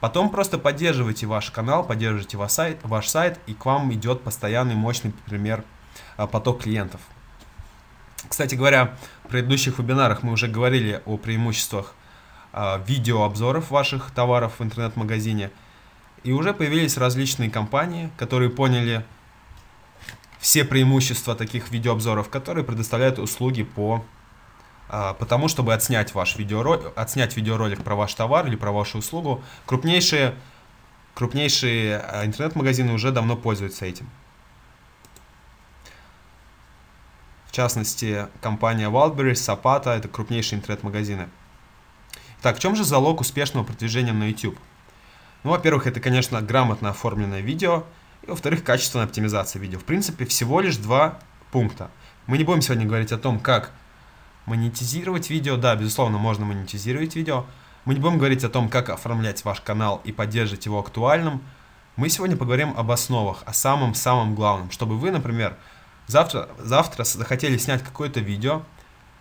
потом 0.00 0.28
просто 0.28 0.58
поддерживаете 0.58 1.26
ваш 1.26 1.50
канал, 1.50 1.82
поддерживаете 1.84 2.36
ваш 2.36 2.50
сайт, 2.50 2.78
ваш 2.82 3.08
сайт 3.08 3.38
и 3.46 3.54
к 3.54 3.64
вам 3.64 3.90
идет 3.94 4.22
постоянный 4.22 4.74
мощный, 4.74 5.14
например, 5.24 5.64
а, 6.18 6.26
поток 6.26 6.64
клиентов. 6.64 7.00
Кстати 8.28 8.54
говоря, 8.54 8.96
в 9.24 9.28
предыдущих 9.28 9.78
вебинарах 9.78 10.22
мы 10.22 10.32
уже 10.32 10.46
говорили 10.46 11.00
о 11.06 11.16
преимуществах 11.16 11.94
а, 12.52 12.82
видеообзоров 12.86 13.70
ваших 13.70 14.10
товаров 14.10 14.54
в 14.58 14.62
интернет-магазине. 14.62 15.50
И 16.22 16.32
уже 16.32 16.52
появились 16.52 16.96
различные 16.96 17.50
компании, 17.50 18.10
которые 18.16 18.50
поняли, 18.50 19.04
все 20.38 20.64
преимущества 20.64 21.34
таких 21.34 21.70
видеообзоров, 21.70 22.30
которые 22.30 22.64
предоставляют 22.64 23.18
услуги 23.18 23.62
по 23.62 24.04
а, 24.88 25.14
потому, 25.14 25.48
чтобы 25.48 25.72
отснять 25.72 26.14
ваш 26.14 26.36
видеоролик, 26.36 26.92
отснять 26.96 27.36
видеоролик 27.36 27.84
про 27.84 27.94
ваш 27.94 28.12
товар 28.14 28.46
или 28.46 28.56
про 28.56 28.72
вашу 28.72 28.98
услугу. 28.98 29.42
Крупнейшие, 29.66 30.34
крупнейшие 31.14 31.98
а, 31.98 32.26
интернет-магазины 32.26 32.92
уже 32.92 33.12
давно 33.12 33.36
пользуются 33.36 33.84
этим. 33.84 34.08
В 37.46 37.52
частности, 37.52 38.28
компания 38.40 38.88
Wildberries, 38.88 39.34
Zapata– 39.34 39.90
это 39.96 40.08
крупнейшие 40.08 40.58
интернет-магазины. 40.58 41.28
Так, 42.42 42.56
в 42.56 42.60
чем 42.60 42.74
же 42.74 42.84
залог 42.84 43.20
успешного 43.20 43.64
продвижения 43.64 44.12
на 44.12 44.28
YouTube? 44.28 44.58
Ну, 45.42 45.50
во-первых, 45.50 45.86
это, 45.86 46.00
конечно, 46.00 46.40
грамотно 46.42 46.90
оформленное 46.90 47.40
видео– 47.40 47.84
и, 48.22 48.26
во-вторых, 48.30 48.64
качественная 48.64 49.06
оптимизация 49.06 49.60
видео. 49.60 49.78
В 49.78 49.84
принципе, 49.84 50.24
всего 50.26 50.60
лишь 50.60 50.76
два 50.76 51.18
пункта. 51.52 51.90
Мы 52.26 52.38
не 52.38 52.44
будем 52.44 52.62
сегодня 52.62 52.86
говорить 52.86 53.12
о 53.12 53.18
том, 53.18 53.40
как 53.40 53.72
монетизировать 54.46 55.30
видео. 55.30 55.56
Да, 55.56 55.74
безусловно, 55.74 56.18
можно 56.18 56.44
монетизировать 56.44 57.16
видео. 57.16 57.46
Мы 57.84 57.94
не 57.94 58.00
будем 58.00 58.18
говорить 58.18 58.44
о 58.44 58.50
том, 58.50 58.68
как 58.68 58.90
оформлять 58.90 59.44
ваш 59.44 59.60
канал 59.60 60.00
и 60.04 60.12
поддерживать 60.12 60.66
его 60.66 60.78
актуальным. 60.78 61.42
Мы 61.96 62.08
сегодня 62.08 62.36
поговорим 62.36 62.74
об 62.76 62.90
основах, 62.90 63.42
о 63.46 63.52
самом-самом 63.52 64.34
главном, 64.34 64.70
чтобы 64.70 64.98
вы, 64.98 65.10
например, 65.10 65.56
завтра, 66.06 66.48
завтра 66.58 67.04
захотели 67.04 67.56
снять 67.56 67.82
какое-то 67.82 68.20
видео, 68.20 68.62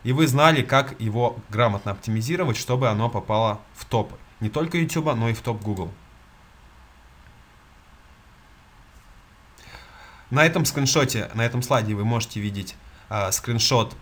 и 0.03 0.13
вы 0.13 0.27
знали, 0.27 0.61
как 0.61 0.99
его 0.99 1.37
грамотно 1.49 1.91
оптимизировать, 1.91 2.57
чтобы 2.57 2.89
оно 2.89 3.09
попало 3.09 3.59
в 3.75 3.85
топ. 3.85 4.13
Не 4.39 4.49
только 4.49 4.77
YouTube, 4.77 5.13
но 5.15 5.29
и 5.29 5.33
в 5.33 5.41
топ 5.41 5.61
Google. 5.61 5.91
На 10.29 10.45
этом 10.45 10.65
скриншоте, 10.65 11.29
на 11.33 11.45
этом 11.45 11.61
слайде 11.61 11.95
вы 11.95 12.05
можете 12.05 12.39
видеть 12.39 12.75
э, 13.09 13.31
скриншот 13.31 13.95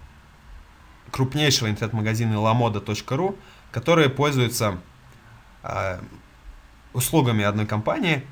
крупнейшего 1.12 1.69
интернет-магазина 1.69 2.36
lamoda.ru, 2.36 3.38
который 3.72 4.10
пользуется 4.10 4.79
э, 5.63 6.00
услугами 6.93 7.43
одной 7.43 7.65
компании, 7.65 8.25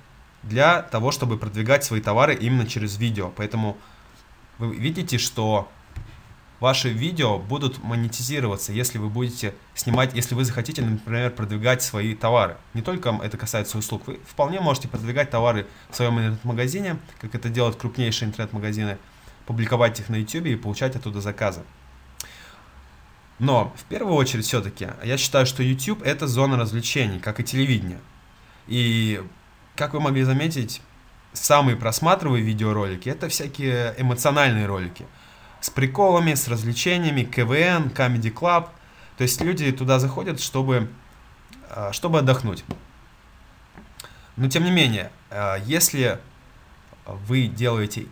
для 0.43 0.83
того, 0.83 1.11
чтобы 1.11 1.37
продвигать 1.37 1.83
свои 1.83 2.01
товары 2.01 2.35
именно 2.35 2.67
через 2.67 2.97
видео. 2.97 3.31
Поэтому 3.35 3.77
вы 4.59 4.75
видите, 4.75 5.17
что 5.17 5.71
ваши 6.59 6.89
видео 6.89 7.37
будут 7.37 7.83
монетизироваться, 7.83 8.71
если 8.71 8.97
вы 8.97 9.09
будете 9.09 9.53
снимать, 9.73 10.13
если 10.13 10.35
вы 10.35 10.45
захотите, 10.45 10.81
например, 10.81 11.31
продвигать 11.31 11.81
свои 11.81 12.15
товары. 12.15 12.57
Не 12.73 12.81
только 12.81 13.19
это 13.23 13.37
касается 13.37 13.77
услуг, 13.77 14.03
вы 14.07 14.19
вполне 14.25 14.59
можете 14.59 14.87
продвигать 14.87 15.29
товары 15.29 15.67
в 15.89 15.95
своем 15.95 16.17
интернет-магазине, 16.19 16.97
как 17.19 17.35
это 17.35 17.49
делают 17.49 17.75
крупнейшие 17.75 18.29
интернет-магазины, 18.29 18.97
публиковать 19.45 19.99
их 19.99 20.09
на 20.09 20.15
YouTube 20.15 20.45
и 20.45 20.55
получать 20.55 20.95
оттуда 20.95 21.21
заказы. 21.21 21.61
Но 23.37 23.73
в 23.77 23.83
первую 23.83 24.15
очередь 24.15 24.45
все-таки 24.45 24.87
я 25.03 25.17
считаю, 25.17 25.45
что 25.45 25.61
YouTube 25.61 26.01
это 26.03 26.25
зона 26.25 26.57
развлечений, 26.57 27.19
как 27.19 27.41
и 27.41 27.43
телевидение. 27.43 27.99
И 28.67 29.21
как 29.75 29.93
вы 29.93 29.99
могли 29.99 30.23
заметить, 30.23 30.81
самые 31.33 31.75
просматриваемые 31.75 32.45
видеоролики 32.45 33.09
это 33.09 33.27
всякие 33.27 33.93
эмоциональные 33.97 34.67
ролики– 34.67 35.05
с 35.65 35.71
приколами, 35.71 36.35
с 36.35 36.47
развлечениями, 36.47 37.23
КВН, 37.23 37.87
Comedy 37.87 38.31
Club. 38.31 38.69
То 39.17 39.23
есть 39.23 39.41
люди 39.41 39.71
туда 39.71 39.97
заходят, 39.97 40.39
чтобы, 40.39 40.91
а, 41.71 41.91
чтобы 41.91 42.19
отдохнуть. 42.19 42.63
Но 44.35 44.47
тем 44.47 44.63
не 44.63 44.69
менее, 44.69 45.11
а, 45.31 45.55
если 45.55 46.19
вы 47.05 47.47
делаете 47.47 48.05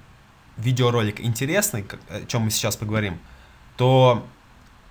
видеоролик 0.58 1.20
интересный, 1.20 1.86
о 2.10 2.26
чем 2.26 2.44
мы 2.44 2.50
сейчас 2.50 2.76
поговорим, 2.76 3.20
то 3.78 4.26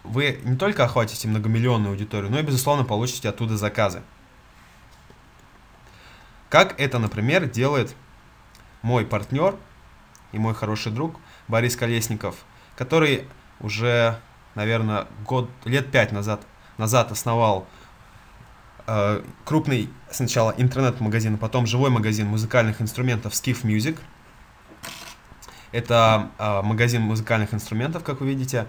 вы 0.04 0.38
не 0.44 0.56
только 0.56 0.84
охватите 0.84 1.26
многомиллионную 1.26 1.90
аудиторию, 1.90 2.30
но 2.30 2.38
и, 2.38 2.42
безусловно, 2.42 2.84
получите 2.84 3.28
оттуда 3.28 3.56
заказы. 3.56 4.02
Как 6.48 6.78
это, 6.78 7.00
например, 7.00 7.46
делает 7.46 7.96
мой 8.82 9.04
партнер 9.04 9.56
и 10.30 10.38
мой 10.38 10.54
хороший 10.54 10.92
друг 10.92 11.16
Борис 11.48 11.74
Колесников– 11.74 12.36
который 12.82 13.28
уже, 13.60 14.18
наверное, 14.56 15.06
год, 15.24 15.48
лет 15.64 15.92
пять 15.92 16.10
назад, 16.10 16.44
назад 16.78 17.12
основал 17.12 17.68
э, 18.88 19.22
крупный 19.44 19.88
сначала 20.10 20.52
интернет-магазин, 20.56 21.34
а 21.34 21.38
потом 21.38 21.64
живой 21.66 21.90
магазин 21.90 22.26
музыкальных 22.26 22.82
инструментов 22.82 23.34
Skiff 23.34 23.62
Music. 23.62 24.00
Это 25.70 26.30
э, 26.40 26.62
магазин 26.62 27.02
музыкальных 27.02 27.54
инструментов, 27.54 28.02
как 28.02 28.20
вы 28.20 28.26
видите. 28.26 28.66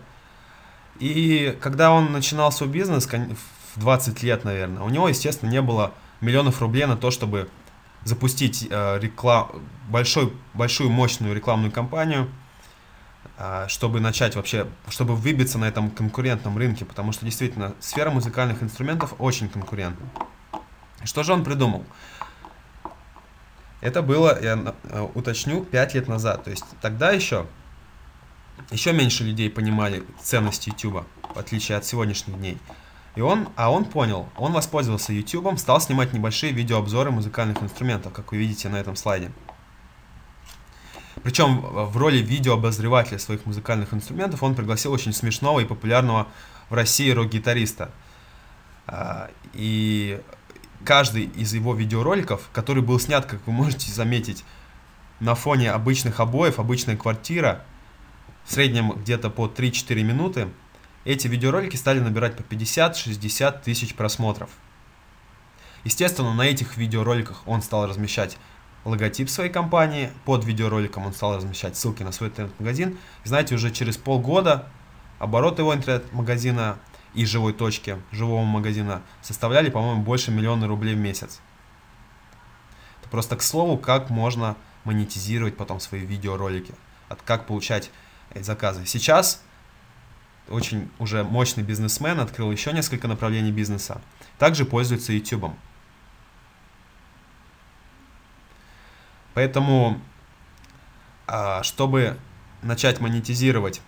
И 0.99 1.57
когда 1.59 1.91
он 1.91 2.11
начинал 2.11 2.51
свой 2.51 2.69
бизнес, 2.69 3.07
в 3.07 3.79
20 3.79 4.21
лет, 4.21 4.43
наверное, 4.43 4.83
у 4.83 4.89
него, 4.89 5.09
естественно, 5.09 5.49
не 5.49 5.63
было 5.63 5.91
миллионов 6.21 6.61
рублей 6.61 6.85
на 6.85 6.97
то, 6.97 7.09
чтобы 7.09 7.49
запустить 8.03 8.67
э, 8.69 8.99
реклам... 8.99 9.47
большой, 9.89 10.31
большую 10.53 10.91
мощную 10.91 11.33
рекламную 11.33 11.71
кампанию– 11.71 12.29
чтобы 13.67 13.99
начать 13.99 14.35
вообще, 14.35 14.67
чтобы 14.89 15.15
выбиться 15.15 15.57
на 15.57 15.65
этом 15.65 15.89
конкурентном 15.89 16.57
рынке, 16.57 16.85
потому 16.85 17.11
что 17.11 17.25
действительно 17.25 17.73
сфера 17.79 18.11
музыкальных 18.11 18.61
инструментов 18.61 19.15
очень 19.17 19.49
конкурентна. 19.49 20.07
Что 21.03 21.23
же 21.23 21.33
он 21.33 21.43
придумал? 21.43 21.83
Это 23.81 24.01
было, 24.01 24.41
я 24.41 24.73
э, 24.83 25.07
уточню, 25.13 25.65
5 25.65 25.95
лет 25.95 26.07
назад. 26.07 26.45
То 26.45 26.51
есть 26.51 26.63
тогда 26.81 27.11
еще, 27.11 27.47
еще 28.71 28.93
меньше 28.93 29.25
людей 29.25 29.49
понимали 29.49 30.03
ценность 30.21 30.67
YouTube, 30.67 31.05
в 31.35 31.37
отличие 31.37 31.77
от 31.77 31.85
сегодняшних 31.85 32.37
дней. 32.37 32.57
И 33.15 33.21
он, 33.21 33.49
а 33.57 33.71
он 33.71 33.83
понял, 33.83 34.29
он 34.37 34.53
воспользовался 34.53 35.11
YouTube, 35.11 35.59
стал 35.59 35.81
снимать 35.81 36.13
небольшие 36.13 36.53
видеообзоры 36.53 37.11
музыкальных 37.11 37.61
инструментов, 37.61 38.13
как 38.13 38.31
вы 38.31 38.37
видите 38.37 38.69
на 38.69 38.77
этом 38.77 38.95
слайде. 38.95 39.31
Причем 41.23 41.61
в 41.61 41.95
роли 41.95 42.17
видеообозревателя 42.17 43.17
своих 43.17 43.45
музыкальных 43.45 43.93
инструментов 43.93 44.43
он 44.43 44.55
пригласил 44.55 44.91
очень 44.91 45.13
смешного 45.13 45.61
и 45.61 45.65
популярного 45.65 46.27
в 46.69 46.73
России 46.73 47.09
рок-гитариста. 47.11 47.91
А, 48.87 49.29
и 49.53 50.21
каждый 50.83 51.23
из 51.23 51.53
его 51.53 51.73
видеороликов, 51.73 52.49
который 52.51 52.83
был 52.83 52.99
снят, 52.99 53.25
как 53.25 53.39
вы 53.47 53.53
можете 53.53 53.89
заметить, 53.89 54.43
на 55.21 55.35
фоне 55.35 55.71
обычных 55.71 56.19
обоев, 56.19 56.59
обычная 56.59 56.97
квартира, 56.97 57.63
в 58.43 58.51
среднем 58.51 58.91
где-то 58.91 59.29
по 59.29 59.47
3-4 59.47 60.03
минуты, 60.03 60.49
эти 61.05 61.27
видеоролики 61.27 61.77
стали 61.77 61.99
набирать 61.99 62.35
по 62.35 62.41
50-60 62.41 63.63
тысяч 63.63 63.95
просмотров. 63.95 64.49
Естественно, 65.85 66.33
на 66.33 66.43
этих 66.43 66.75
видеороликах 66.75 67.43
он 67.45 67.61
стал 67.61 67.87
размещать 67.87 68.37
логотип 68.85 69.29
своей 69.29 69.51
компании. 69.51 70.11
Под 70.25 70.45
видеороликом 70.45 71.05
он 71.05 71.13
стал 71.13 71.37
размещать 71.37 71.77
ссылки 71.77 72.03
на 72.03 72.11
свой 72.11 72.29
интернет-магазин. 72.29 72.97
знаете, 73.23 73.55
уже 73.55 73.71
через 73.71 73.97
полгода 73.97 74.69
оборот 75.19 75.59
его 75.59 75.73
интернет-магазина 75.73 76.77
и 77.13 77.25
живой 77.25 77.53
точки, 77.53 78.01
живого 78.11 78.43
магазина 78.43 79.01
составляли, 79.21 79.69
по-моему, 79.69 80.01
больше 80.01 80.31
миллиона 80.31 80.67
рублей 80.67 80.95
в 80.95 80.99
месяц. 80.99 81.39
Это 83.01 83.09
просто 83.09 83.35
к 83.35 83.43
слову, 83.43 83.77
как 83.77 84.09
можно 84.09 84.55
монетизировать 84.83 85.55
потом 85.55 85.79
свои 85.79 86.01
видеоролики, 86.01 86.73
от 87.09 87.21
как 87.21 87.45
получать 87.45 87.91
заказы. 88.35 88.85
Сейчас 88.85 89.41
очень 90.49 90.89
уже 90.99 91.23
мощный 91.23 91.63
бизнесмен 91.63 92.19
открыл 92.19 92.51
еще 92.51 92.73
несколько 92.73 93.07
направлений 93.07 93.51
бизнеса. 93.51 94.01
Также 94.39 94.65
пользуется 94.65 95.13
YouTube. 95.13 95.51
Поэтому, 99.33 99.99
а, 101.27 101.63
чтобы 101.63 102.17
начать 102.61 102.99
монетизировать 102.99 103.81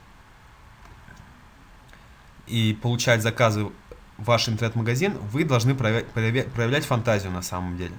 и 2.47 2.77
получать 2.81 3.21
заказы 3.21 3.65
в 3.65 3.71
ваш 4.17 4.49
интернет-магазин, 4.49 5.17
вы 5.17 5.43
должны 5.43 5.75
проявлять, 5.75 6.08
проявлять 6.51 6.86
фантазию 6.86 7.31
на 7.31 7.41
самом 7.41 7.77
деле. 7.77 7.95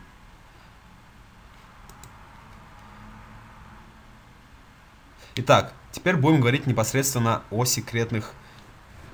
Итак, 5.37 5.75
теперь 5.93 6.17
будем 6.17 6.41
говорить 6.41 6.67
непосредственно 6.67 7.43
о 7.51 7.67
секретных, 7.67 8.33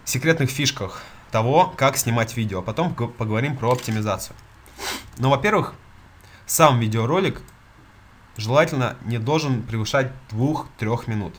секретных 0.05 0.51
фишках 0.51 1.03
того, 1.33 1.75
как 1.77 1.97
снимать 1.97 2.37
видео, 2.37 2.61
а 2.61 2.63
потом 2.63 2.95
поговорим 2.95 3.57
про 3.57 3.73
оптимизацию. 3.73 4.37
Но, 5.19 5.31
во-первых, 5.31 5.75
сам 6.47 6.79
видеоролик 6.79 7.43
желательно 8.37 8.97
не 9.03 9.19
должен 9.19 9.63
превышать 9.63 10.13
2-3 10.31 11.11
минут. 11.11 11.35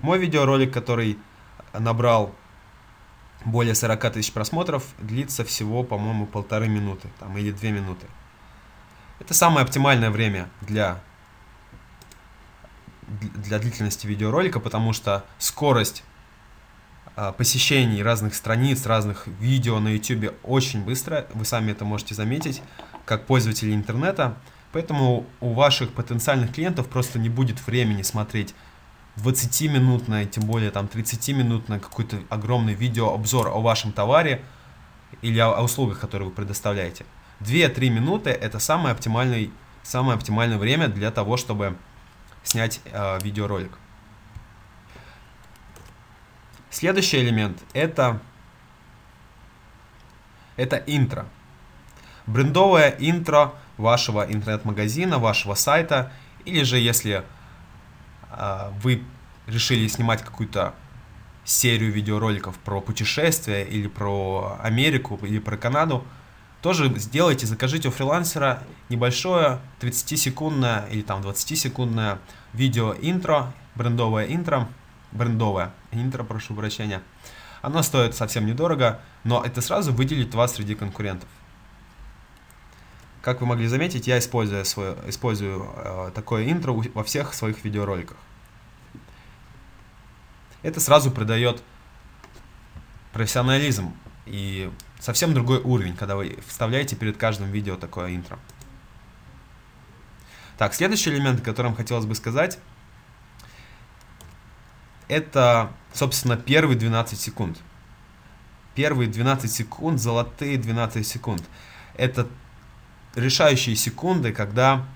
Мой 0.00 0.18
видеоролик, 0.18 0.72
который 0.72 1.18
набрал 1.72 2.34
более 3.44 3.74
40 3.74 4.12
тысяч 4.12 4.32
просмотров, 4.32 4.84
длится 4.98 5.44
всего, 5.44 5.82
по-моему, 5.82 6.26
полторы 6.26 6.68
минуты 6.68 7.08
там, 7.18 7.36
или 7.38 7.50
2 7.50 7.70
минуты. 7.70 8.06
Это 9.20 9.34
самое 9.34 9.64
оптимальное 9.64 10.10
время 10.10 10.48
для, 10.60 11.00
для 13.08 13.58
длительности 13.58 14.06
видеоролика, 14.06 14.58
потому 14.58 14.92
что 14.92 15.24
скорость 15.38 16.04
а, 17.14 17.32
посещений 17.32 18.02
разных 18.02 18.34
страниц, 18.34 18.86
разных 18.86 19.26
видео 19.26 19.78
на 19.80 19.88
YouTube 19.88 20.34
очень 20.42 20.82
быстро. 20.82 21.26
Вы 21.34 21.44
сами 21.44 21.72
это 21.72 21.84
можете 21.84 22.14
заметить, 22.14 22.62
как 23.04 23.26
пользователи 23.26 23.74
интернета. 23.74 24.36
Поэтому 24.72 25.26
у 25.40 25.52
ваших 25.52 25.92
потенциальных 25.92 26.54
клиентов 26.54 26.88
просто 26.88 27.18
не 27.18 27.28
будет 27.28 27.64
времени 27.66 28.02
смотреть 28.02 28.54
20-минутное, 29.16 30.24
тем 30.24 30.44
более 30.44 30.70
там 30.70 30.86
30-минутное 30.86 31.78
какой-то 31.78 32.22
огромный 32.30 32.74
видеообзор 32.74 33.48
о 33.48 33.60
вашем 33.60 33.92
товаре 33.92 34.42
или 35.20 35.38
о, 35.38 35.62
услугах, 35.62 36.00
которые 36.00 36.30
вы 36.30 36.34
предоставляете. 36.34 37.04
2-3 37.40 37.90
минуты 37.90 38.30
это 38.30 38.58
самое 38.58 38.94
оптимальное, 38.94 39.50
самое 39.82 40.16
оптимальное 40.16 40.58
время 40.58 40.88
для 40.88 41.10
того, 41.10 41.36
чтобы 41.36 41.76
снять 42.42 42.80
э, 42.86 43.18
видеоролик. 43.22 43.78
Следующий 46.70 47.18
элемент 47.18 47.62
это, 47.74 48.20
это 50.56 50.76
интро. 50.86 51.26
Брендовое 52.26 52.96
интро 52.98 53.52
вашего 53.76 54.24
интернет-магазина, 54.24 55.18
вашего 55.18 55.54
сайта, 55.54 56.12
или 56.44 56.62
же 56.62 56.78
если 56.78 57.24
э, 58.30 58.70
вы 58.82 59.02
решили 59.46 59.86
снимать 59.88 60.22
какую-то 60.22 60.74
серию 61.44 61.92
видеороликов 61.92 62.58
про 62.58 62.80
путешествия 62.80 63.64
или 63.64 63.88
про 63.88 64.58
Америку 64.62 65.18
или 65.22 65.38
про 65.38 65.56
Канаду, 65.56 66.04
тоже 66.60 66.92
сделайте, 66.96 67.46
закажите 67.46 67.88
у 67.88 67.90
фрилансера 67.90 68.62
небольшое 68.88 69.58
30-секундное 69.80 70.86
или 70.90 71.02
там 71.02 71.20
20-секундное 71.20 72.18
видео 72.52 72.94
интро, 73.00 73.52
брендовое 73.74 74.26
интро, 74.26 74.68
брендовое 75.10 75.72
интро, 75.90 76.22
прошу 76.22 76.54
прощения. 76.54 77.02
Оно 77.62 77.82
стоит 77.82 78.14
совсем 78.14 78.46
недорого, 78.46 79.00
но 79.24 79.42
это 79.44 79.60
сразу 79.60 79.92
выделит 79.92 80.34
вас 80.34 80.54
среди 80.54 80.76
конкурентов. 80.76 81.28
Как 83.22 83.40
вы 83.40 83.46
могли 83.46 83.68
заметить, 83.68 84.08
я 84.08 84.18
использую, 84.18 84.64
свое, 84.64 84.96
использую 85.06 85.70
э, 85.76 86.10
такое 86.12 86.50
интро 86.50 86.72
во 86.72 87.04
всех 87.04 87.34
своих 87.34 87.64
видеороликах. 87.64 88.16
Это 90.62 90.80
сразу 90.80 91.10
придает 91.10 91.62
профессионализм 93.12 93.94
и 94.26 94.70
совсем 94.98 95.34
другой 95.34 95.60
уровень, 95.60 95.96
когда 95.96 96.16
вы 96.16 96.38
вставляете 96.46 96.96
перед 96.96 97.16
каждым 97.16 97.50
видео 97.50 97.76
такое 97.76 98.14
интро. 98.14 98.38
Так, 100.58 100.74
следующий 100.74 101.10
элемент, 101.10 101.40
о 101.40 101.44
котором 101.44 101.74
хотелось 101.76 102.06
бы 102.06 102.14
сказать, 102.16 102.58
это, 105.06 105.72
собственно, 105.92 106.36
первые 106.36 106.76
12 106.76 107.20
секунд. 107.20 107.58
Первые 108.74 109.08
12 109.08 109.50
секунд, 109.50 110.00
золотые 110.00 110.56
12 110.58 111.06
секунд. 111.06 111.42
Это 111.96 112.26
решающие 113.14 113.76
секунды, 113.76 114.32
когда 114.32 114.86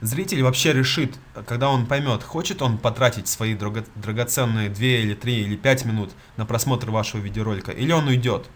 зритель 0.00 0.42
вообще 0.42 0.72
решит, 0.72 1.18
когда 1.46 1.70
он 1.70 1.86
поймет, 1.86 2.22
хочет 2.22 2.62
он 2.62 2.78
потратить 2.78 3.28
свои 3.28 3.54
драго 3.54 3.84
драгоценные 3.94 4.68
2 4.68 4.84
или 4.84 5.14
3 5.14 5.40
или 5.40 5.56
5 5.56 5.84
минут 5.84 6.12
на 6.36 6.46
просмотр 6.46 6.90
вашего 6.90 7.20
видеоролика, 7.20 7.72
или 7.72 7.92
он 7.92 8.06
уйдет. 8.08 8.48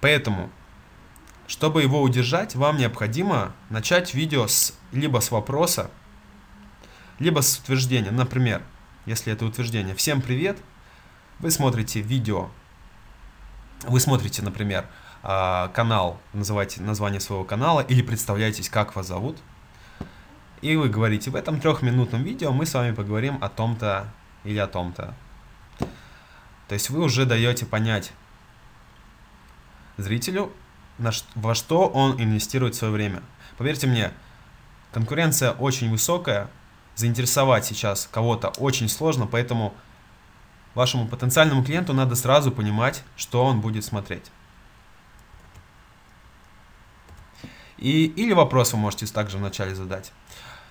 Поэтому, 0.00 0.50
чтобы 1.46 1.82
его 1.82 2.02
удержать, 2.02 2.54
вам 2.54 2.76
необходимо 2.76 3.54
начать 3.70 4.14
видео 4.14 4.46
с, 4.46 4.74
либо 4.90 5.20
с 5.20 5.30
вопроса, 5.30 5.90
либо 7.18 7.40
с 7.40 7.58
утверждения. 7.58 8.10
Например, 8.10 8.62
если 9.06 9.32
это 9.32 9.44
утверждение 9.44 9.94
«Всем 9.94 10.20
привет!», 10.20 10.58
вы 11.38 11.50
смотрите 11.50 12.00
видео, 12.00 12.50
вы 13.84 13.98
смотрите, 13.98 14.42
например, 14.42 14.86
а, 15.22 15.68
канал, 15.68 16.18
называйте 16.32 16.82
название 16.82 17.20
своего 17.20 17.44
канала 17.44 17.80
или 17.80 18.02
представляетесь, 18.02 18.68
как 18.68 18.96
вас 18.96 19.06
зовут. 19.06 19.38
И 20.62 20.76
вы 20.76 20.88
говорите, 20.88 21.30
в 21.30 21.36
этом 21.36 21.60
трехминутном 21.60 22.22
видео 22.22 22.52
мы 22.52 22.66
с 22.66 22.74
вами 22.74 22.94
поговорим 22.94 23.38
о 23.40 23.48
том-то 23.48 24.08
или 24.44 24.58
о 24.58 24.66
том-то. 24.66 25.14
То 26.68 26.74
есть 26.74 26.90
вы 26.90 27.02
уже 27.02 27.26
даете 27.26 27.66
понять 27.66 28.12
зрителю, 29.96 30.52
во 31.34 31.54
что 31.54 31.88
он 31.88 32.20
инвестирует 32.20 32.74
свое 32.74 32.92
время. 32.92 33.22
Поверьте 33.58 33.86
мне, 33.86 34.12
конкуренция 34.92 35.52
очень 35.52 35.90
высокая, 35.90 36.48
заинтересовать 36.94 37.64
сейчас 37.64 38.08
кого-то 38.10 38.48
очень 38.58 38.88
сложно, 38.88 39.26
поэтому 39.26 39.74
вашему 40.74 41.06
потенциальному 41.08 41.64
клиенту 41.64 41.92
надо 41.92 42.14
сразу 42.14 42.52
понимать, 42.52 43.02
что 43.16 43.44
он 43.44 43.60
будет 43.60 43.84
смотреть. 43.84 44.30
И, 47.82 48.04
или 48.04 48.32
вопрос 48.32 48.72
вы 48.72 48.78
можете 48.78 49.06
также 49.06 49.38
вначале 49.38 49.74
задать. 49.74 50.12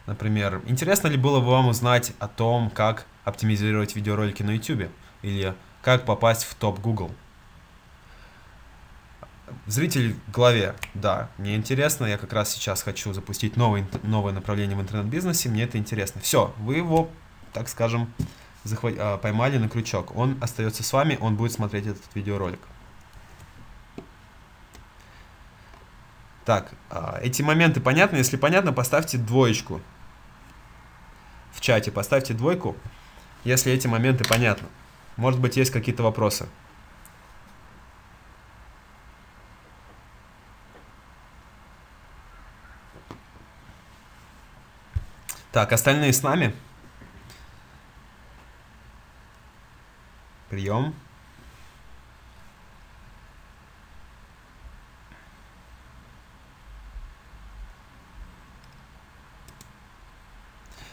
Например, 0.07 0.61
интересно 0.65 1.09
ли 1.09 1.17
было 1.17 1.41
бы 1.41 1.47
вам 1.47 1.67
узнать 1.67 2.13
о 2.19 2.29
том, 2.29 2.69
как 2.69 3.05
оптимизировать 3.25 3.97
видеоролики 3.97 4.43
на 4.43 4.51
YouTube? 4.51 4.89
Или 5.21 5.53
как 5.81 6.05
попасть 6.05 6.45
в 6.45 6.55
топ 6.55 6.79
Google? 6.79 7.11
Зритель 9.67 10.15
в 10.27 10.31
голове, 10.31 10.73
да, 10.93 11.29
мне 11.37 11.57
интересно, 11.57 12.05
я 12.05 12.17
как 12.17 12.31
раз 12.31 12.49
сейчас 12.49 12.81
хочу 12.81 13.11
запустить 13.11 13.57
новое, 13.57 13.85
новое 14.03 14.31
направление 14.31 14.77
в 14.77 14.81
интернет-бизнесе, 14.81 15.49
мне 15.49 15.63
это 15.63 15.77
интересно. 15.77 16.21
Все, 16.21 16.53
вы 16.59 16.77
его, 16.77 17.09
так 17.51 17.67
скажем, 17.67 18.13
захват... 18.63 18.93
А, 18.97 19.17
поймали 19.17 19.57
на 19.57 19.67
крючок. 19.67 20.15
Он 20.15 20.37
остается 20.39 20.81
с 20.81 20.93
вами, 20.93 21.17
он 21.19 21.35
будет 21.35 21.51
смотреть 21.51 21.87
этот 21.87 22.03
видеоролик. 22.15 22.61
Так, 26.45 26.71
а, 26.89 27.19
эти 27.21 27.41
моменты 27.41 27.79
понятны? 27.81 28.17
Если 28.17 28.37
понятно, 28.37 28.73
поставьте 28.73 29.17
двоечку. 29.17 29.81
В 31.53 31.61
чате 31.61 31.91
поставьте 31.91 32.33
двойку, 32.33 32.75
если 33.43 33.71
эти 33.71 33.87
моменты 33.87 34.23
понятны. 34.23 34.67
Может 35.17 35.39
быть, 35.39 35.57
есть 35.57 35.71
какие-то 35.71 36.03
вопросы. 36.03 36.47
Так, 45.51 45.73
остальные 45.73 46.13
с 46.13 46.23
нами. 46.23 46.55
Прием. 50.49 50.95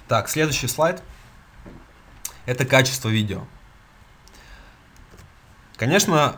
Так, 0.08 0.28
следующий 0.30 0.68
слайд. 0.68 1.02
Это 2.46 2.64
качество 2.64 3.10
видео. 3.10 3.44
Конечно, 5.76 6.36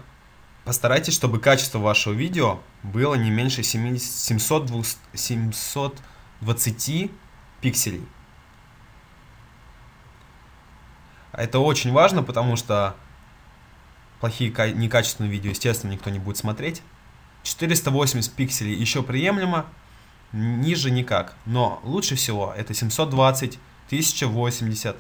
постарайтесь, 0.65 1.15
чтобы 1.15 1.39
качество 1.39 1.79
вашего 1.79 2.13
видео 2.13 2.61
было 2.83 3.15
не 3.15 3.31
меньше 3.31 3.63
70, 3.63 4.13
700, 4.13 4.71
720 5.15 7.11
пикселей. 7.61 8.05
Это 11.33 11.61
очень 11.61 11.93
важно, 11.93 12.25
потому 12.25 12.57
что 12.57 12.97
плохие, 14.19 14.51
некачественные 14.75 15.31
видео, 15.31 15.51
естественно, 15.51 15.93
никто 15.93 16.11
не 16.11 16.19
будет 16.19 16.37
смотреть. 16.37 16.83
480 17.45 18.33
пикселей 18.33 18.75
еще 18.75 19.05
приемлемо, 19.05 19.67
ниже 20.33 20.91
никак. 20.91 21.35
Но 21.47 21.81
лучше 21.85 22.15
всего 22.15 22.53
это 22.57 22.75
720, 22.75 23.59
1080. 23.87 24.97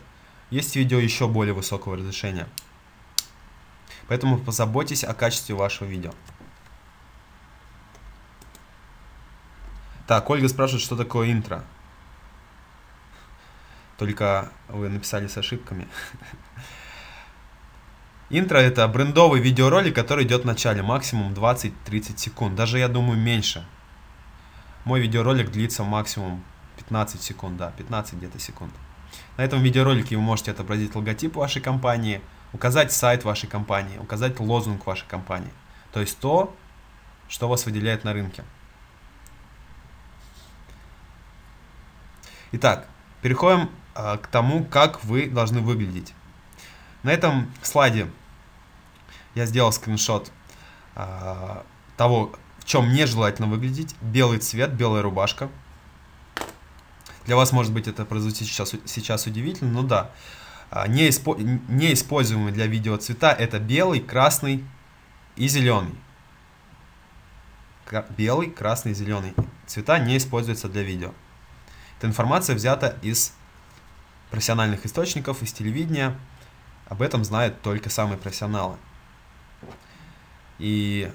Есть 0.50 0.76
видео 0.76 0.98
еще 0.98 1.28
более 1.28 1.54
высокого 1.54 1.96
разрешения. 1.96 2.48
Поэтому 4.08 4.38
позаботьтесь 4.38 5.04
о 5.04 5.14
качестве 5.14 5.54
вашего 5.54 5.86
видео. 5.86 6.12
Так, 10.08 10.28
Ольга 10.28 10.48
спрашивает, 10.48 10.82
что 10.82 10.96
такое 10.96 11.30
интро. 11.30 11.64
Только 13.96 14.50
вы 14.66 14.88
написали 14.88 15.28
с 15.28 15.36
ошибками. 15.36 15.86
Интро 18.30 18.58
это 18.58 18.88
брендовый 18.88 19.40
видеоролик, 19.40 19.94
который 19.94 20.24
идет 20.24 20.42
в 20.42 20.46
начале, 20.46 20.82
максимум 20.82 21.32
20-30 21.32 22.16
секунд. 22.16 22.56
Даже 22.56 22.78
я 22.78 22.88
думаю 22.88 23.20
меньше. 23.20 23.64
Мой 24.84 25.00
видеоролик 25.00 25.50
длится 25.50 25.84
максимум 25.84 26.42
15 26.76 27.22
секунд, 27.22 27.56
да, 27.56 27.70
15 27.72 28.14
где-то 28.14 28.38
секунд. 28.38 28.72
На 29.36 29.42
этом 29.42 29.62
видеоролике 29.62 30.16
вы 30.16 30.22
можете 30.22 30.50
отобразить 30.50 30.94
логотип 30.94 31.36
вашей 31.36 31.60
компании, 31.60 32.20
указать 32.52 32.92
сайт 32.92 33.24
вашей 33.24 33.48
компании, 33.48 33.98
указать 33.98 34.40
лозунг 34.40 34.86
вашей 34.86 35.06
компании. 35.06 35.52
То 35.92 36.00
есть 36.00 36.18
то, 36.18 36.54
что 37.28 37.48
вас 37.48 37.66
выделяет 37.66 38.04
на 38.04 38.12
рынке. 38.12 38.44
Итак, 42.52 42.88
переходим 43.22 43.70
э, 43.94 44.18
к 44.18 44.26
тому, 44.26 44.64
как 44.64 45.04
вы 45.04 45.28
должны 45.28 45.60
выглядеть. 45.60 46.14
На 47.02 47.12
этом 47.12 47.52
слайде 47.62 48.10
я 49.34 49.46
сделал 49.46 49.72
скриншот 49.72 50.32
э, 50.96 51.62
того, 51.96 52.32
чем 52.70 52.92
нежелательно 52.92 53.48
выглядеть. 53.48 53.96
Белый 54.00 54.38
цвет, 54.38 54.72
белая 54.74 55.02
рубашка. 55.02 55.48
Для 57.26 57.34
вас, 57.34 57.50
может 57.50 57.72
быть, 57.72 57.88
это 57.88 58.04
прозвучит 58.04 58.46
сейчас, 58.46 58.76
сейчас 58.84 59.26
удивительно, 59.26 59.72
но 59.72 59.82
да. 59.82 60.12
А, 60.70 60.86
неиспользуемые 60.86 62.52
для 62.52 62.68
видео 62.68 62.96
цвета 62.96 63.32
это 63.32 63.58
белый, 63.58 63.98
красный 63.98 64.64
и 65.34 65.48
зеленый. 65.48 65.96
Белый, 68.16 68.50
красный, 68.52 68.94
зеленый. 68.94 69.34
Цвета 69.66 69.98
не 69.98 70.16
используются 70.16 70.68
для 70.68 70.84
видео. 70.84 71.12
Эта 71.98 72.06
информация 72.06 72.54
взята 72.54 72.96
из 73.02 73.34
профессиональных 74.30 74.86
источников, 74.86 75.42
из 75.42 75.52
телевидения. 75.52 76.16
Об 76.86 77.02
этом 77.02 77.24
знают 77.24 77.60
только 77.62 77.90
самые 77.90 78.16
профессионалы. 78.16 78.76
И 80.60 81.10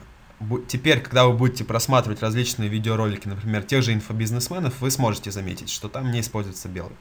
теперь, 0.67 1.01
когда 1.01 1.25
вы 1.25 1.33
будете 1.33 1.63
просматривать 1.63 2.21
различные 2.21 2.69
видеоролики, 2.69 3.27
например, 3.27 3.63
тех 3.63 3.83
же 3.83 3.93
инфобизнесменов, 3.93 4.81
вы 4.81 4.91
сможете 4.91 5.31
заметить, 5.31 5.69
что 5.69 5.89
там 5.89 6.11
не 6.11 6.19
используется 6.19 6.67
белый. 6.67 6.95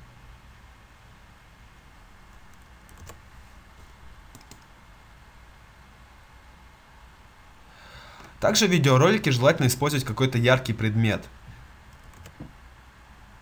Также 8.45 8.67
в 8.67 8.71
видеоролике 8.71 9.31
желательно 9.31 9.69
использовать 9.69 10.05
какой-то 10.05 10.37
яркий 10.37 10.75
предмет. 10.75 11.25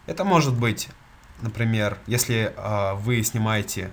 Это 0.06 0.24
может 0.24 0.54
быть, 0.54 0.90
например, 1.40 1.98
если 2.06 2.54
э, 2.56 2.94
вы 2.94 3.22
снимаете, 3.24 3.90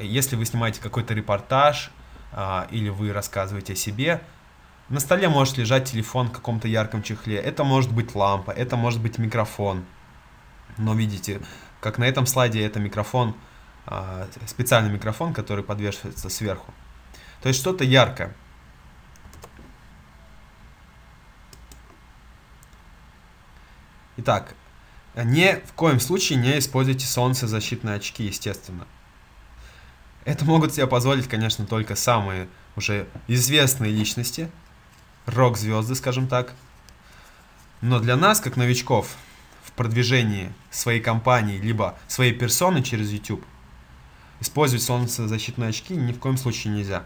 если 0.00 0.36
вы 0.36 0.44
снимаете 0.44 0.80
какой-то 0.80 1.14
репортаж 1.14 1.90
э, 2.30 2.66
или 2.70 2.90
вы 2.90 3.12
рассказываете 3.12 3.72
о 3.72 3.76
себе, 3.76 4.22
На 4.88 5.00
столе 5.00 5.28
может 5.28 5.58
лежать 5.58 5.90
телефон 5.90 6.28
в 6.28 6.32
каком-то 6.32 6.66
ярком 6.66 7.02
чехле. 7.02 7.36
Это 7.36 7.62
может 7.62 7.92
быть 7.92 8.14
лампа, 8.14 8.50
это 8.50 8.76
может 8.76 9.02
быть 9.02 9.18
микрофон. 9.18 9.84
Но 10.78 10.94
видите, 10.94 11.42
как 11.80 11.98
на 11.98 12.04
этом 12.04 12.24
слайде 12.26 12.64
это 12.64 12.80
микрофон, 12.80 13.34
а, 13.84 14.26
специальный 14.46 14.90
микрофон, 14.90 15.34
который 15.34 15.62
подвешивается 15.62 16.30
сверху. 16.30 16.72
То 17.42 17.48
есть 17.48 17.60
что-то 17.60 17.84
яркое. 17.84 18.34
Итак, 24.16 24.54
ни 25.14 25.62
в 25.66 25.72
коем 25.74 26.00
случае 26.00 26.38
не 26.38 26.58
используйте 26.58 27.06
солнцезащитные 27.06 27.96
очки, 27.96 28.24
естественно. 28.24 28.86
Это 30.24 30.44
могут 30.44 30.74
себе 30.74 30.86
позволить, 30.86 31.28
конечно, 31.28 31.66
только 31.66 31.94
самые 31.94 32.48
уже 32.74 33.06
известные 33.28 33.92
личности, 33.92 34.50
рок-звезды, 35.28 35.94
скажем 35.94 36.26
так. 36.28 36.54
Но 37.80 38.00
для 38.00 38.16
нас, 38.16 38.40
как 38.40 38.56
новичков, 38.56 39.16
в 39.62 39.72
продвижении 39.72 40.52
своей 40.70 41.00
компании, 41.00 41.58
либо 41.58 41.96
своей 42.08 42.32
персоны 42.32 42.82
через 42.82 43.10
YouTube, 43.10 43.44
использовать 44.40 44.82
солнцезащитные 44.82 45.68
очки 45.68 45.94
ни 45.94 46.12
в 46.12 46.18
коем 46.18 46.36
случае 46.36 46.74
нельзя. 46.74 47.04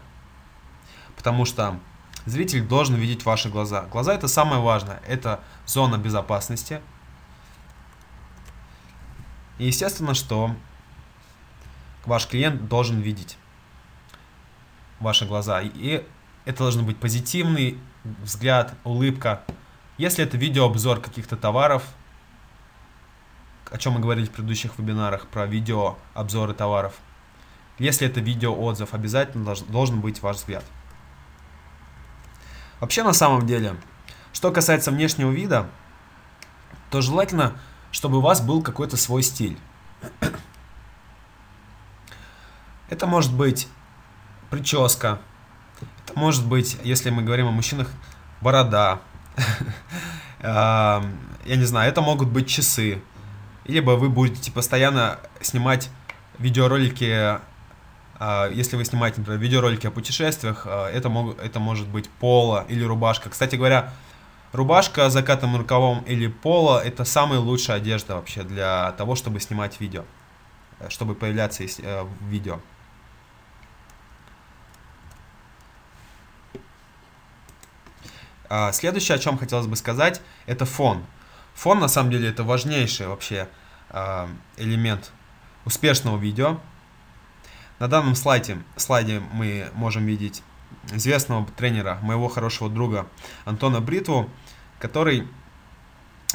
Потому 1.15 1.45
что 1.45 1.79
зритель 2.25 2.65
должен 2.65 2.95
видеть 2.95 3.25
ваши 3.25 3.49
глаза. 3.49 3.83
Глаза 3.83 4.13
это 4.13 4.27
самое 4.27 4.61
важное. 4.61 5.01
Это 5.07 5.41
зона 5.65 5.97
безопасности. 5.97 6.81
И 9.59 9.65
естественно, 9.65 10.13
что 10.15 10.55
ваш 12.05 12.27
клиент 12.27 12.67
должен 12.67 13.01
видеть 13.01 13.37
ваши 14.99 15.25
глаза. 15.25 15.61
И 15.61 16.03
это 16.45 16.57
должен 16.57 16.85
быть 16.85 16.97
позитивный 16.97 17.77
взгляд, 18.03 18.73
улыбка. 18.83 19.43
Если 19.97 20.23
это 20.23 20.37
видеообзор 20.37 20.99
каких-то 20.99 21.37
товаров, 21.37 21.83
о 23.71 23.77
чем 23.77 23.93
мы 23.93 23.99
говорили 23.99 24.25
в 24.25 24.31
предыдущих 24.31 24.77
вебинарах 24.77 25.27
про 25.27 25.47
видеообзоры 25.47 26.53
товаров. 26.53 26.93
Если 27.79 28.07
это 28.07 28.19
видеоотзыв, 28.19 28.93
обязательно 28.93 29.55
должен 29.67 29.99
быть 29.99 30.21
ваш 30.21 30.37
взгляд. 30.37 30.63
Вообще 32.79 33.03
на 33.03 33.13
самом 33.13 33.47
деле, 33.47 33.75
что 34.31 34.51
касается 34.51 34.91
внешнего 34.91 35.31
вида, 35.31 35.67
то 36.91 37.01
желательно, 37.01 37.57
чтобы 37.91 38.17
у 38.17 38.21
вас 38.21 38.41
был 38.41 38.61
какой-то 38.61 38.95
свой 38.95 39.23
стиль. 39.23 39.57
Это 42.89 43.07
может 43.07 43.33
быть 43.33 43.67
прическа, 44.51 45.19
может 46.15 46.45
быть, 46.45 46.77
если 46.83 47.09
мы 47.09 47.23
говорим 47.23 47.47
о 47.47 47.51
мужчинах, 47.51 47.89
борода. 48.41 48.99
Я 50.41 51.01
не 51.45 51.65
знаю, 51.65 51.89
это 51.89 52.01
могут 52.01 52.29
быть 52.29 52.47
часы. 52.47 53.01
Либо 53.65 53.91
вы 53.91 54.09
будете 54.09 54.51
постоянно 54.51 55.19
снимать 55.41 55.89
видеоролики, 56.37 57.39
а, 58.19 58.49
если 58.49 58.75
вы 58.75 58.85
снимаете, 58.85 59.19
например, 59.19 59.39
видеоролики 59.39 59.87
о 59.87 59.91
путешествиях, 59.91 60.63
а, 60.65 60.89
это, 60.89 61.09
мог, 61.09 61.37
это 61.39 61.59
может 61.59 61.87
быть 61.87 62.09
поло 62.09 62.65
или 62.69 62.83
рубашка. 62.83 63.29
Кстати 63.29 63.55
говоря, 63.55 63.91
рубашка 64.51 65.09
с 65.09 65.13
закатым 65.13 65.57
рукавом 65.57 66.03
или 66.07 66.27
поло– 66.27 66.79
это 66.85 67.05
самая 67.05 67.39
лучшая 67.39 67.77
одежда 67.77 68.15
вообще 68.15 68.43
для 68.43 68.93
того, 68.93 69.15
чтобы 69.15 69.39
снимать 69.39 69.79
видео, 69.79 70.03
чтобы 70.89 71.15
появляться 71.15 71.63
э, 71.63 72.03
в 72.03 72.25
видео. 72.27 72.59
Следующее, 78.71 79.15
о 79.15 79.19
чем 79.19 79.37
хотелось 79.37 79.67
бы 79.67 79.75
сказать, 79.75 80.21
это 80.45 80.65
фон. 80.65 81.03
Фон, 81.55 81.79
на 81.79 81.87
самом 81.87 82.11
деле, 82.11 82.29
это 82.29 82.43
важнейший 82.43 83.07
вообще 83.07 83.47
а, 83.89 84.29
элемент 84.57 85.11
успешного 85.65 86.17
видео. 86.17 86.59
На 87.79 87.87
данном 87.87 88.15
слайде, 88.15 88.57
слайде 88.75 89.21
мы 89.31 89.69
можем 89.73 90.05
видеть 90.05 90.43
известного 90.91 91.45
тренера, 91.45 91.99
моего 92.01 92.27
хорошего 92.27 92.69
друга 92.69 93.07
Антона 93.45 93.81
Бритву, 93.81 94.29
который 94.79 95.27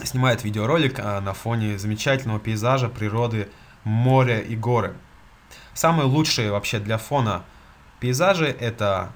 снимает 0.04 0.44
видеоролик 0.44 0.98
а, 0.98 1.20
на 1.20 1.34
фоне 1.34 1.78
замечательного 1.78 2.38
пейзажа, 2.38 2.88
природы, 2.88 3.48
моря 3.84 4.38
и 4.38 4.54
горы. 4.54 4.96
Самые 5.74 6.06
лучшие 6.06 6.52
вообще 6.52 6.78
для 6.78 6.98
фона 6.98 7.44
пейзажи 8.00 8.46
это 8.46 9.10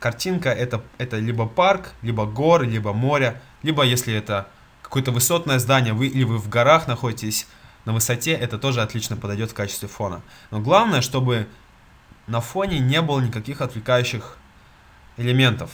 картинка 0.00 0.48
это, 0.48 0.82
это 0.98 1.18
либо 1.18 1.46
парк, 1.46 1.92
либо 2.02 2.24
горы, 2.24 2.66
либо 2.66 2.92
море, 2.92 3.40
либо 3.62 3.84
если 3.84 4.12
это 4.12 4.48
какое-то 4.82 5.12
высотное 5.12 5.60
здание, 5.60 5.92
вы, 5.92 6.08
или 6.08 6.24
вы 6.24 6.38
в 6.38 6.48
горах 6.48 6.88
находитесь 6.88 7.46
на 7.84 7.92
высоте, 7.92 8.32
это 8.32 8.58
тоже 8.58 8.82
отлично 8.82 9.16
подойдет 9.16 9.52
в 9.52 9.54
качестве 9.54 9.88
фона. 9.88 10.22
Но 10.50 10.58
главное, 10.58 11.02
чтобы 11.02 11.46
на 12.26 12.40
фоне 12.40 12.78
не 12.80 13.00
было 13.02 13.20
никаких 13.20 13.60
отвлекающих 13.60 14.36
элементов, 15.16 15.70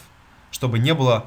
чтобы 0.51 0.79
не 0.79 0.93
было 0.93 1.27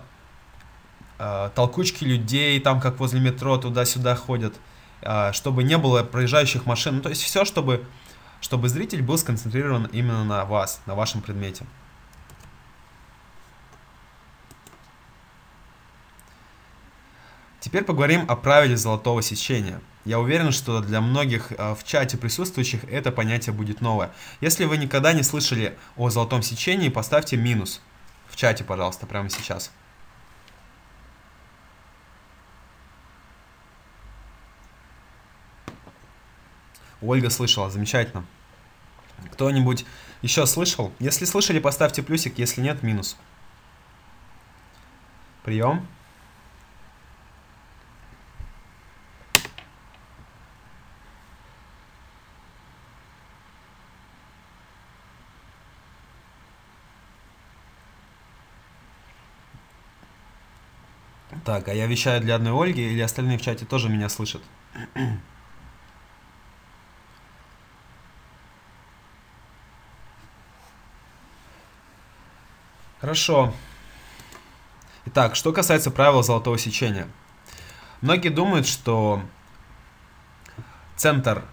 э, 1.18 1.50
толкучки 1.56 2.04
людей, 2.04 2.60
там 2.60 2.82
как 2.82 3.00
возле 3.00 3.20
метро 3.20 3.58
туда-сюда 3.58 4.16
ходят, 4.16 4.56
э, 5.02 5.32
чтобы 5.34 5.64
не 5.64 5.78
было 5.78 6.04
проезжающих 6.04 6.66
машин, 6.66 6.98
ну, 6.98 7.02
то 7.02 7.10
есть 7.10 7.24
все, 7.24 7.46
чтобы, 7.46 7.86
чтобы 8.42 8.70
зритель 8.70 9.02
был 9.02 9.18
сконцентрирован 9.18 9.86
именно 9.86 10.26
на 10.26 10.46
вас, 10.46 10.82
на 10.86 10.96
вашем 10.96 11.22
предмете. 11.22 11.66
Теперь 17.60 17.84
поговорим 17.84 18.26
о 18.30 18.36
правиле 18.36 18.78
золотого 18.78 19.22
сечения. 19.22 19.82
Я 20.06 20.20
уверен, 20.20 20.52
что 20.52 20.80
для 20.82 21.02
многих 21.02 21.52
э, 21.52 21.76
в 21.76 21.84
чате 21.84 22.18
присутствующих 22.18 22.86
это 22.86 23.12
понятие 23.12 23.54
будет 23.54 23.82
новое. 23.82 24.12
Если 24.40 24.64
вы 24.64 24.78
никогда 24.78 25.12
не 25.12 25.24
слышали 25.24 25.78
о 25.98 26.10
золотом 26.10 26.42
сечении, 26.42 26.88
поставьте 26.88 27.36
минус 27.36 27.82
в 28.30 28.38
чате, 28.38 28.64
пожалуйста, 28.64 29.06
прямо 29.06 29.30
сейчас. 29.30 29.72
Ольга 37.02 37.30
слышала, 37.30 37.70
замечательно. 37.70 38.26
Кто-нибудь 39.34 39.86
еще 40.22 40.46
слышал? 40.46 40.94
Если 41.00 41.26
слышали, 41.26 41.60
поставьте 41.60 42.04
плюсик, 42.04 42.38
если 42.38 42.62
нет, 42.62 42.84
минус. 42.84 43.18
Прием. 45.44 45.86
Так, 61.50 61.68
а 61.68 61.74
я 61.74 61.88
вещаю 61.88 62.22
для 62.22 62.36
одной 62.36 62.54
Ольги 62.54 62.84
или 62.84 63.02
остальные 63.02 63.40
в 63.40 63.42
чате 63.42 63.66
тоже 63.66 63.90
меня 63.90 64.08
слышат? 64.08 64.44
Хорошо. 73.02 73.52
Итак, 75.06 75.36
что 75.36 75.52
касается 75.52 75.90
правил 75.90 76.22
золотого 76.22 76.60
сечения. 76.60 77.08
Многие 78.02 78.30
думают, 78.30 78.68
что 78.68 79.24
центр, 80.98 81.44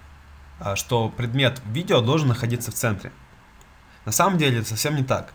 а, 0.60 0.76
что 0.76 1.08
предмет 1.08 1.62
видео 1.64 2.02
должен 2.02 2.28
находиться 2.28 2.70
в 2.70 2.74
центре. 2.74 3.12
На 4.04 4.12
самом 4.12 4.36
деле 4.36 4.58
это 4.58 4.68
совсем 4.68 4.94
не 4.94 5.04
так. 5.04 5.32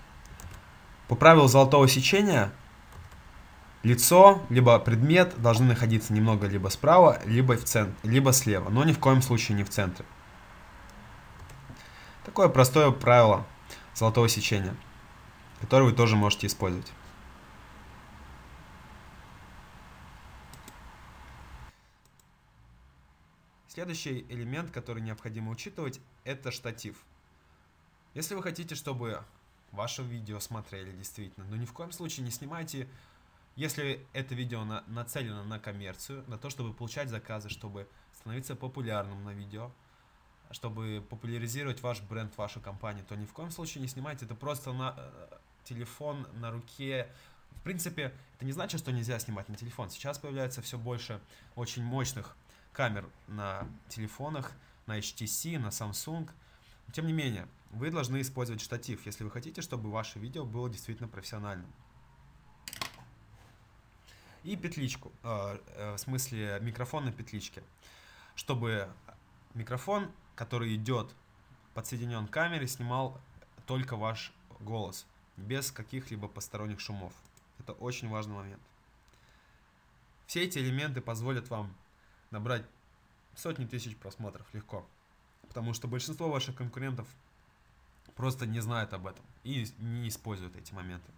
По 1.07 1.15
правилу 1.15 1.47
золотого 1.47 1.87
сечения 1.87 2.51
Лицо, 3.83 4.45
либо 4.49 4.77
предмет 4.77 5.41
должны 5.41 5.65
находиться 5.65 6.13
немного 6.13 6.45
либо 6.45 6.67
справа, 6.67 7.19
либо, 7.25 7.57
в 7.57 7.63
центре, 7.63 7.95
либо 8.09 8.31
слева, 8.31 8.69
но 8.69 8.83
ни 8.83 8.93
в 8.93 8.99
коем 8.99 9.23
случае 9.23 9.57
не 9.57 9.63
в 9.63 9.69
центре. 9.69 10.05
Такое 12.23 12.47
простое 12.47 12.91
правило 12.91 13.45
золотого 13.95 14.29
сечения, 14.29 14.75
которое 15.59 15.85
вы 15.85 15.93
тоже 15.93 16.15
можете 16.15 16.45
использовать. 16.45 16.91
Следующий 23.67 24.25
элемент, 24.29 24.69
который 24.69 25.01
необходимо 25.01 25.49
учитывать, 25.49 25.99
это 26.23 26.51
штатив. 26.51 26.97
Если 28.13 28.35
вы 28.35 28.43
хотите, 28.43 28.75
чтобы 28.75 29.23
ваше 29.71 30.03
видео 30.03 30.39
смотрели 30.39 30.91
действительно, 30.91 31.47
но 31.47 31.55
ни 31.55 31.65
в 31.65 31.73
коем 31.73 31.91
случае 31.91 32.25
не 32.25 32.31
снимайте 32.31 32.87
если 33.55 34.05
это 34.13 34.33
видео 34.33 34.63
на, 34.63 34.83
нацелено 34.87 35.43
на 35.43 35.59
коммерцию, 35.59 36.23
на 36.27 36.37
то, 36.37 36.49
чтобы 36.49 36.73
получать 36.73 37.09
заказы, 37.09 37.49
чтобы 37.49 37.87
становиться 38.13 38.55
популярным 38.55 39.23
на 39.23 39.31
видео, 39.31 39.71
чтобы 40.51 41.05
популяризировать 41.09 41.81
ваш 41.81 42.01
бренд, 42.01 42.37
вашу 42.37 42.59
компанию, 42.59 43.05
то 43.05 43.15
ни 43.15 43.25
в 43.25 43.33
коем 43.33 43.51
случае 43.51 43.81
не 43.81 43.87
снимайте 43.87 44.25
это 44.25 44.35
просто 44.35 44.73
на 44.73 44.95
э, 44.97 45.37
телефон, 45.63 46.27
на 46.35 46.51
руке, 46.51 47.07
В 47.51 47.63
принципе, 47.63 48.13
это 48.35 48.45
не 48.45 48.53
значит, 48.53 48.79
что 48.79 48.91
нельзя 48.91 49.19
снимать 49.19 49.49
на 49.49 49.55
телефон. 49.55 49.89
Сейчас 49.89 50.17
появляется 50.17 50.61
все 50.61 50.77
больше 50.77 51.19
очень 51.55 51.83
мощных 51.83 52.35
камер 52.73 53.09
на 53.27 53.67
телефонах, 53.89 54.53
на 54.87 54.97
HTC, 54.97 55.59
на 55.59 55.67
Samsung. 55.67 56.29
Тем 56.93 57.07
не 57.07 57.13
менее, 57.13 57.47
вы 57.71 57.91
должны 57.91 58.21
использовать 58.21 58.61
штатив, 58.61 59.05
если 59.05 59.23
вы 59.23 59.31
хотите, 59.31 59.61
чтобы 59.61 59.91
ваше 59.91 60.19
видео 60.19 60.45
было 60.45 60.69
действительно 60.69 61.07
профессиональным. 61.07 61.71
И 64.43 64.55
петличку, 64.55 65.11
э, 65.23 65.59
э, 65.75 65.93
в 65.93 65.97
смысле 65.97 66.59
микрофон 66.61 67.05
на 67.05 67.11
петличке, 67.11 67.63
чтобы 68.35 68.89
микрофон, 69.53 70.11
который 70.35 70.75
идет 70.75 71.13
подсоединен 71.73 72.27
к 72.27 72.31
камере, 72.31 72.67
снимал 72.67 73.19
только 73.67 73.95
ваш 73.95 74.33
голос, 74.59 75.05
без 75.37 75.71
каких-либо 75.71 76.27
посторонних 76.27 76.79
шумов. 76.79 77.13
Это 77.59 77.73
очень 77.73 78.09
важный 78.09 78.33
момент. 78.33 78.61
Все 80.25 80.43
эти 80.43 80.57
элементы 80.57 81.01
позволят 81.01 81.49
вам 81.49 81.75
набрать 82.31 82.65
сотни 83.35 83.65
тысяч 83.65 83.95
просмотров 83.97 84.47
легко. 84.53 84.85
Потому 85.47 85.73
что 85.73 85.87
большинство 85.87 86.29
ваших 86.29 86.55
конкурентов 86.55 87.07
просто 88.15 88.45
не 88.45 88.59
знают 88.59 88.93
об 88.93 89.07
этом 89.07 89.25
и 89.43 89.67
не 89.79 90.07
используют 90.07 90.55
эти 90.55 90.73
моменты. 90.73 91.11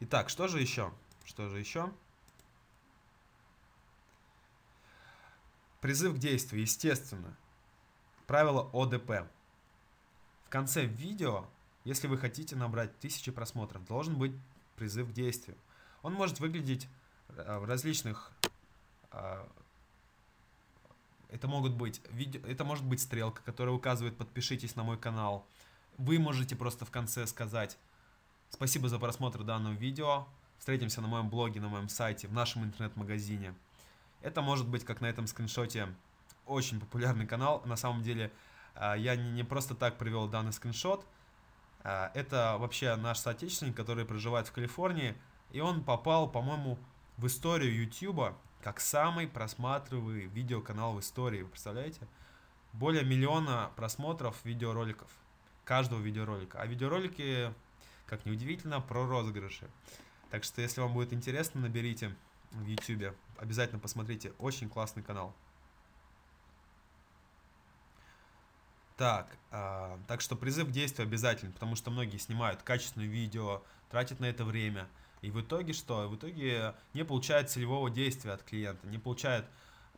Итак, 0.00 0.28
что 0.28 0.48
же 0.48 0.60
еще? 0.60 0.92
Что 1.24 1.48
же 1.48 1.58
еще? 1.58 1.92
Призыв 5.80 6.14
к 6.14 6.18
действию, 6.18 6.62
естественно. 6.62 7.36
Правило 8.26 8.70
ОДП. 8.72 9.28
В 10.46 10.48
конце 10.48 10.86
видео, 10.86 11.46
если 11.84 12.06
вы 12.06 12.16
хотите 12.16 12.56
набрать 12.56 12.98
тысячи 13.00 13.30
просмотров, 13.30 13.84
должен 13.84 14.16
быть 14.16 14.32
призыв 14.76 15.08
к 15.08 15.12
действию. 15.12 15.56
Он 16.02 16.14
может 16.14 16.40
выглядеть 16.40 16.88
э, 17.28 17.58
в 17.58 17.64
различных 17.64 18.32
э, 19.10 19.46
это 21.34 21.48
могут 21.48 21.74
быть 21.74 22.00
это 22.46 22.64
может 22.64 22.84
быть 22.84 23.00
стрелка, 23.00 23.42
которая 23.42 23.74
указывает 23.74 24.16
подпишитесь 24.16 24.76
на 24.76 24.84
мой 24.84 24.96
канал. 24.96 25.46
Вы 25.98 26.18
можете 26.18 26.54
просто 26.54 26.84
в 26.84 26.90
конце 26.90 27.26
сказать 27.26 27.76
спасибо 28.50 28.88
за 28.88 28.98
просмотр 28.98 29.42
данного 29.42 29.74
видео. 29.74 30.28
Встретимся 30.58 31.00
на 31.00 31.08
моем 31.08 31.28
блоге, 31.28 31.60
на 31.60 31.68
моем 31.68 31.88
сайте, 31.88 32.28
в 32.28 32.32
нашем 32.32 32.64
интернет-магазине. 32.64 33.54
Это 34.22 34.40
может 34.40 34.66
быть, 34.66 34.84
как 34.84 35.00
на 35.00 35.06
этом 35.06 35.26
скриншоте, 35.26 35.88
очень 36.46 36.80
популярный 36.80 37.26
канал. 37.26 37.62
На 37.64 37.76
самом 37.76 38.02
деле, 38.02 38.30
а, 38.74 38.94
я 38.94 39.16
не 39.16 39.44
просто 39.44 39.74
так 39.74 39.98
привел 39.98 40.28
данный 40.28 40.52
скриншот. 40.52 41.04
А, 41.82 42.10
это 42.14 42.56
вообще 42.58 42.96
наш 42.96 43.18
соотечественник, 43.18 43.76
который 43.76 44.04
проживает 44.04 44.48
в 44.48 44.52
Калифорнии. 44.52 45.14
И 45.52 45.60
он 45.60 45.84
попал, 45.84 46.28
по-моему, 46.28 46.78
в 47.16 47.26
историю 47.26 47.74
YouTube 47.74 48.34
как 48.62 48.80
самый 48.80 49.28
просматриваемый 49.28 50.26
видеоканал 50.26 50.94
в 50.94 51.00
истории. 51.00 51.42
Вы 51.42 51.48
представляете? 51.50 52.00
Более 52.72 53.04
миллиона 53.04 53.70
просмотров 53.76 54.36
видеороликов. 54.44 55.08
Каждого 55.64 56.00
видеоролика. 56.00 56.60
А 56.60 56.66
видеоролики, 56.66 57.52
как 58.06 58.24
ни 58.24 58.30
удивительно, 58.30 58.80
про 58.80 59.06
розыгрыши. 59.06 59.68
Так 60.34 60.42
что, 60.42 60.60
если 60.60 60.80
вам 60.80 60.94
будет 60.94 61.12
интересно, 61.12 61.60
наберите 61.60 62.12
в 62.50 62.66
YouTube. 62.66 63.14
Обязательно 63.38 63.78
посмотрите. 63.78 64.32
Очень 64.40 64.68
классный 64.68 65.00
канал. 65.00 65.32
Так, 68.96 69.38
э, 69.52 69.96
так 70.08 70.20
что 70.20 70.34
призыв 70.34 70.66
к 70.66 70.70
действию 70.72 71.06
обязательно, 71.06 71.52
потому 71.52 71.76
что 71.76 71.92
многие 71.92 72.18
снимают 72.18 72.62
качественное 72.62 73.06
видео, 73.06 73.62
тратят 73.90 74.18
на 74.18 74.24
это 74.24 74.44
время. 74.44 74.88
И 75.22 75.30
в 75.30 75.40
итоге 75.40 75.72
что? 75.72 76.08
В 76.08 76.16
итоге 76.16 76.74
не 76.94 77.04
получают 77.04 77.50
целевого 77.50 77.88
действия 77.88 78.32
от 78.32 78.42
клиента, 78.42 78.88
не 78.88 78.98
получают 78.98 79.46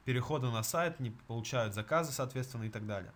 перехода 0.05 0.51
на 0.51 0.63
сайт, 0.63 1.01
не 1.01 1.13
получают 1.13 1.73
заказы, 1.73 2.13
соответственно, 2.13 2.65
и 2.65 2.69
так 2.69 2.87
далее. 2.87 3.15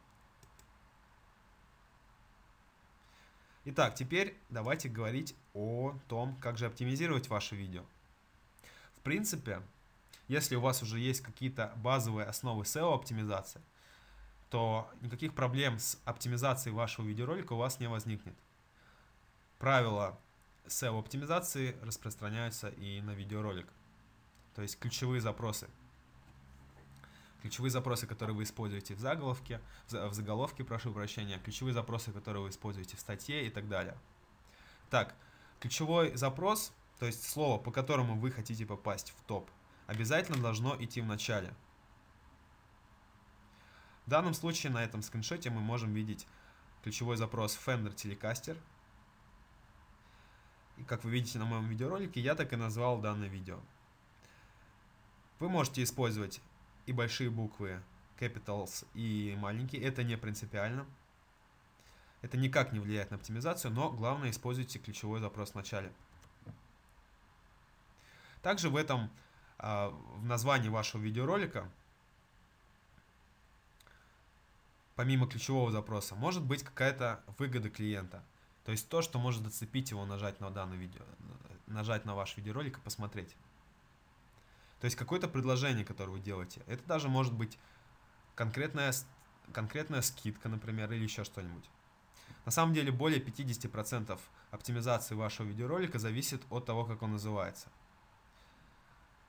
Итак, 3.67 3.95
теперь 3.95 4.39
давайте 4.49 4.89
говорить 4.89 5.37
о 5.53 5.95
том, 6.09 6.35
как 6.37 6.57
же 6.57 6.65
оптимизировать 6.65 7.29
ваше 7.29 7.57
видео. 7.57 7.85
В 8.95 9.01
принципе, 9.03 9.63
если 10.29 10.57
у 10.57 10.63
вас 10.63 10.83
уже 10.83 10.99
есть 10.99 11.21
какие-то 11.21 11.75
базовые 11.77 12.27
основы 12.27 12.63
SEO-оптимизации, 12.63 13.61
то 14.49 14.91
никаких 15.03 15.35
проблем 15.35 15.79
с 15.79 16.01
оптимизацией 16.07 16.75
вашего 16.75 17.07
видеоролика 17.07 17.53
у 17.53 17.59
вас 17.59 17.81
не 17.81 17.87
возникнет. 17.87 18.35
Правила 19.59 20.19
SEO-оптимизации 20.67 21.77
распространяются 21.83 22.69
и 22.69 23.03
на 23.03 23.11
видеоролик. 23.11 23.67
То 24.55 24.63
есть 24.63 24.79
ключевые 24.79 25.21
запросы. 25.21 25.69
Ключевые 27.41 27.71
запросы, 27.71 28.07
которые 28.07 28.37
вы 28.37 28.43
используете 28.43 28.95
в 28.95 29.01
заголовке, 29.01 29.61
в 29.89 30.13
заголовке, 30.13 30.63
прошу 30.63 30.93
прощения, 30.93 31.39
ключевые 31.39 31.73
запросы, 31.73 32.13
которые 32.13 32.43
вы 32.43 32.51
используете 32.51 32.97
в 32.97 33.01
статье 33.01 33.47
и 33.47 33.51
так 33.51 33.69
далее. 33.69 33.97
Так, 34.91 35.15
ключевой 35.59 36.15
запрос, 36.17 36.73
то 36.99 37.07
есть 37.07 37.27
слово, 37.27 37.59
по 37.59 37.71
которому 37.71 38.19
вы 38.19 38.31
хотите 38.31 38.67
попасть 38.67 39.15
в 39.17 39.23
топ, 39.23 39.51
обязательно 39.87 40.39
должно 40.39 40.77
идти 40.83 41.01
в 41.01 41.07
начале. 41.07 41.55
В 44.05 44.11
данном 44.11 44.35
случае 44.35 44.73
на 44.73 44.85
этом 44.85 45.03
скриншоте 45.03 45.51
мы 45.51 45.61
можем 45.61 45.95
видеть 45.95 46.27
ключевой 46.83 47.17
запрос 47.17 47.57
Fender 47.57 47.95
Telecaster, 47.95 48.59
и 50.77 50.83
как 50.83 51.05
вы 51.05 51.11
видите 51.11 51.39
на 51.39 51.45
моем 51.45 51.69
видеоролике, 51.69 52.21
я 52.21 52.35
так 52.35 52.53
и 52.53 52.57
назвал 52.57 53.01
данное 53.01 53.29
видео. 53.29 53.61
Вы 55.39 55.49
можете 55.49 55.83
использовать 55.83 56.41
и 56.91 56.93
большие 56.93 57.31
буквы 57.31 57.81
capitals 58.19 58.87
и 58.95 59.37
маленькие, 59.39 59.83
это 59.83 60.03
не 60.03 60.17
принципиально. 60.17 60.87
Это 62.21 62.37
никак 62.37 62.73
не 62.73 62.81
влияет 62.81 63.11
на 63.11 63.17
оптимизацию, 63.17 63.73
но 63.73 63.91
главное 63.91 64.31
используйте 64.31 64.79
ключевой 64.79 65.21
запрос 65.21 65.53
в 65.53 65.55
начале. 65.55 65.91
Также 68.43 68.69
в 68.69 68.77
этом, 68.77 69.11
а, 69.59 69.89
в 69.89 70.25
названии 70.27 70.69
вашего 70.69 71.01
видеоролика, 71.01 71.71
помимо 74.97 75.27
ключевого 75.27 75.71
запроса, 75.71 76.15
может 76.15 76.45
быть 76.45 76.63
какая-то 76.63 77.25
выгода 77.39 77.71
клиента– 77.71 78.23
то 78.65 78.73
есть 78.73 78.89
то, 78.89 79.03
что 79.03 79.19
может 79.19 79.43
зацепить 79.43 79.91
его, 79.91 80.05
нажать 80.05 80.41
на 80.41 80.51
данное 80.51 80.77
видео, 80.77 81.03
нажать 81.67 82.05
на 82.05 82.15
ваш 82.15 82.37
видеоролик 82.37 82.79
и 82.79 82.81
посмотреть. 82.81 83.35
То 84.81 84.87
есть 84.87 84.97
какое-то 84.97 85.29
предложение, 85.29 85.85
которое 85.85 86.13
вы 86.13 86.21
делаете. 86.21 86.63
Это 86.67 86.83
даже 86.85 87.09
может 87.09 87.35
быть 87.35 87.59
конкретная, 88.35 88.95
конкретная 89.53 90.01
скидка, 90.01 90.49
например, 90.49 90.91
или 90.93 91.03
еще 91.03 91.25
что-нибудь. 91.25 91.69
На 92.47 92.51
самом 92.51 92.73
деле 92.73 92.91
более 92.91 93.23
50% 93.23 94.19
оптимизации 94.51 95.15
вашего 95.15 95.47
видеоролика 95.47 95.99
зависит 95.99 96.43
от 96.51 96.65
того, 96.65 96.85
как 96.87 97.03
он 97.03 97.13
называется. 97.13 97.69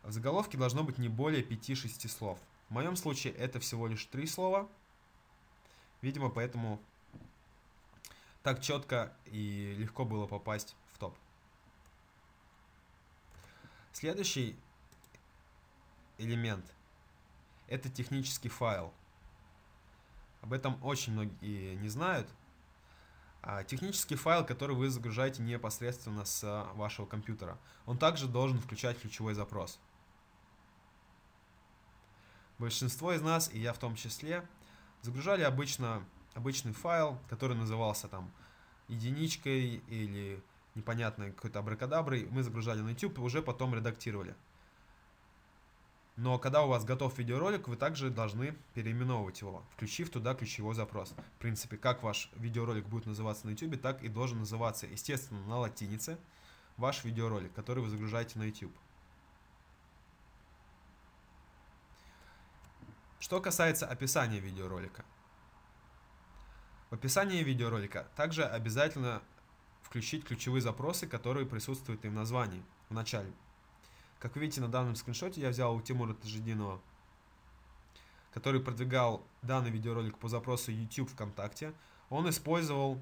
В 0.03 0.11
заголовке 0.11 0.57
должно 0.57 0.83
быть 0.83 0.97
не 0.97 1.09
более 1.09 1.43
5-6 1.43 2.07
слов. 2.07 2.39
В 2.69 2.73
моем 2.73 2.95
случае 2.95 3.33
это 3.33 3.59
всего 3.59 3.87
лишь 3.87 4.05
3 4.05 4.25
слова. 4.27 4.69
Видимо, 6.01 6.29
поэтому 6.29 6.81
так 8.41 8.61
четко 8.61 9.13
и 9.25 9.75
легко 9.77 10.05
было 10.05 10.25
попасть 10.25 10.75
в 10.93 10.97
топ. 10.97 11.15
Следующий 13.91 14.57
элемент– 16.21 16.65
это 17.67 17.89
технический 17.89 18.49
файл. 18.49 18.93
Об 20.41 20.53
этом 20.53 20.83
очень 20.83 21.13
многие 21.13 21.75
не 21.75 21.89
знают. 21.89 22.29
А 23.43 23.63
технический 23.63 24.15
файл, 24.15 24.45
который 24.45 24.75
вы 24.75 24.89
загружаете 24.89 25.41
непосредственно 25.41 26.25
с 26.25 26.71
вашего 26.75 27.05
компьютера, 27.05 27.57
он 27.85 27.97
также 27.97 28.27
должен 28.27 28.59
включать 28.59 28.99
ключевой 28.99 29.33
запрос. 29.33 29.79
Большинство 32.59 33.13
из 33.13 33.21
нас, 33.21 33.51
и 33.51 33.59
я 33.59 33.73
в 33.73 33.79
том 33.79 33.95
числе, 33.95 34.47
загружали 35.01 35.41
обычно 35.41 36.05
обычный 36.33 36.73
файл, 36.73 37.19
который 37.29 37.57
назывался 37.57 38.07
там 38.07 38.31
единичкой 38.87 39.81
или 39.87 40.43
непонятной 40.75 41.31
какой-то 41.31 41.59
абракадаброй, 41.59 42.27
мы 42.29 42.43
загружали 42.43 42.81
на 42.81 42.89
YouTube 42.89 43.17
и 43.17 43.21
уже 43.21 43.41
потом 43.41 43.73
редактировали. 43.75 44.35
Но 46.21 46.37
когда 46.37 46.63
у 46.63 46.67
вас 46.67 46.85
готов 46.85 47.17
видеоролик, 47.17 47.67
вы 47.67 47.75
также 47.75 48.11
должны 48.11 48.55
переименовывать 48.75 49.41
его, 49.41 49.63
включив 49.73 50.11
туда 50.11 50.35
ключевой 50.35 50.75
запрос. 50.75 51.15
В 51.37 51.39
принципе, 51.39 51.77
как 51.77 52.03
ваш 52.03 52.29
видеоролик 52.35 52.85
будет 52.85 53.07
называться 53.07 53.47
на 53.47 53.51
YouTube, 53.51 53.81
так 53.81 54.03
и 54.03 54.07
должен 54.07 54.37
называться, 54.37 54.85
естественно, 54.85 55.41
на 55.47 55.57
латинице 55.57 56.19
ваш 56.77 57.03
видеоролик, 57.03 57.51
который 57.53 57.83
вы 57.83 57.89
загружаете 57.89 58.37
на 58.37 58.43
YouTube. 58.43 58.71
Что 63.19 63.41
касается 63.41 63.87
описания 63.87 64.39
видеоролика– 64.39 65.03
в 66.91 66.93
описании 66.93 67.41
видеоролика 67.41 68.05
также 68.17 68.43
обязательно 68.43 69.23
включить 69.81 70.25
ключевые 70.25 70.61
запросы, 70.61 71.07
которые 71.07 71.45
присутствуют 71.45 72.03
и 72.03 72.09
в 72.09 72.13
названии, 72.13 72.61
в 72.89 72.93
начале. 72.93 73.31
Как 74.21 74.35
вы 74.35 74.41
видите 74.41 74.61
на 74.61 74.67
данном 74.67 74.95
скриншоте, 74.95 75.41
я 75.41 75.49
взял 75.49 75.75
у 75.75 75.81
Тимура 75.81 76.13
Тажидинова, 76.13 76.79
который 78.31 78.61
продвигал 78.61 79.25
данный 79.41 79.71
видеоролик 79.71 80.19
по 80.19 80.29
запросу 80.29 80.71
YouTube 80.71 81.09
ВКонтакте. 81.09 81.73
Он 82.11 82.29
использовал 82.29 83.01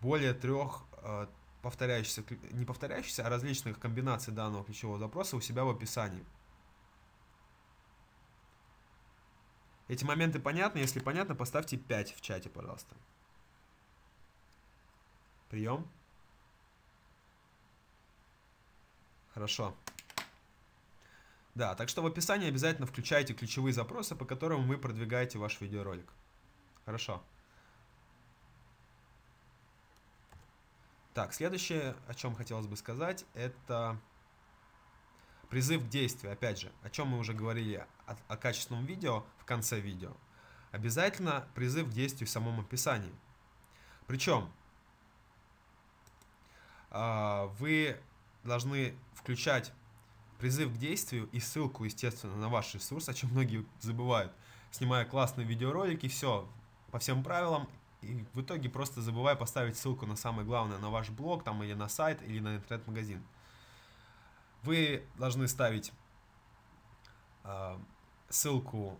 более 0.00 0.32
трех 0.32 0.84
э, 1.02 1.26
повторяющихся, 1.60 2.24
не 2.52 2.64
повторяющихся, 2.64 3.26
а 3.26 3.28
различных 3.28 3.78
комбинаций 3.78 4.32
данного 4.32 4.64
ключевого 4.64 4.98
запроса 4.98 5.36
у 5.36 5.42
себя 5.42 5.64
в 5.64 5.68
описании. 5.68 6.24
Эти 9.86 10.04
моменты 10.04 10.40
понятны? 10.40 10.78
Если 10.78 10.98
понятно, 10.98 11.34
поставьте 11.34 11.76
5 11.76 12.16
в 12.16 12.22
чате, 12.22 12.48
пожалуйста. 12.48 12.96
Прием. 15.50 15.86
Хорошо. 19.34 19.74
Да, 21.54 21.74
так 21.74 21.88
что 21.88 22.02
в 22.02 22.06
описании 22.06 22.48
обязательно 22.48 22.86
включайте 22.86 23.34
ключевые 23.34 23.74
запросы, 23.74 24.16
по 24.16 24.24
которым 24.24 24.66
вы 24.66 24.78
продвигаете 24.78 25.38
ваш 25.38 25.60
видеоролик. 25.60 26.10
Хорошо. 26.86 27.22
Так, 31.14 31.34
следующее, 31.34 31.94
о 32.08 32.14
чем 32.14 32.34
хотелось 32.34 32.66
бы 32.66 32.76
сказать, 32.76 33.26
это 33.34 34.00
призыв 35.50 35.84
к 35.84 35.88
действию. 35.88 36.32
Опять 36.32 36.58
же, 36.58 36.72
о 36.82 36.88
чем 36.88 37.08
мы 37.08 37.18
уже 37.18 37.34
говорили 37.34 37.86
о, 38.06 38.16
о 38.28 38.36
качественном 38.38 38.86
видео 38.86 39.26
в 39.38 39.44
конце 39.44 39.78
видео. 39.78 40.16
Обязательно 40.70 41.46
призыв 41.54 41.88
к 41.88 41.90
действию 41.90 42.26
в 42.26 42.30
самом 42.30 42.60
описании. 42.60 43.14
Причем 44.06 44.50
а, 46.88 47.46
вы 47.58 48.00
должны 48.44 48.94
включать 49.14 49.72
призыв 50.38 50.74
к 50.74 50.76
действию 50.78 51.28
и 51.32 51.40
ссылку, 51.40 51.84
естественно, 51.84 52.36
на 52.36 52.48
ваш 52.48 52.74
ресурс, 52.74 53.08
о 53.08 53.14
чем 53.14 53.30
многие 53.30 53.64
забывают, 53.80 54.32
снимая 54.70 55.04
классные 55.04 55.46
видеоролики, 55.46 56.08
все 56.08 56.48
по 56.90 56.98
всем 56.98 57.22
правилам, 57.22 57.68
и 58.00 58.26
в 58.34 58.42
итоге 58.42 58.68
просто 58.68 59.00
забывая 59.00 59.36
поставить 59.36 59.78
ссылку 59.78 60.06
на 60.06 60.16
самое 60.16 60.44
главное, 60.44 60.78
на 60.78 60.90
ваш 60.90 61.10
блог, 61.10 61.44
там 61.44 61.62
или 61.62 61.74
на 61.74 61.88
сайт, 61.88 62.20
или 62.22 62.40
на 62.40 62.56
интернет-магазин. 62.56 63.22
Вы 64.64 65.04
должны 65.16 65.46
ставить 65.46 65.92
э, 67.44 67.78
ссылку 68.28 68.98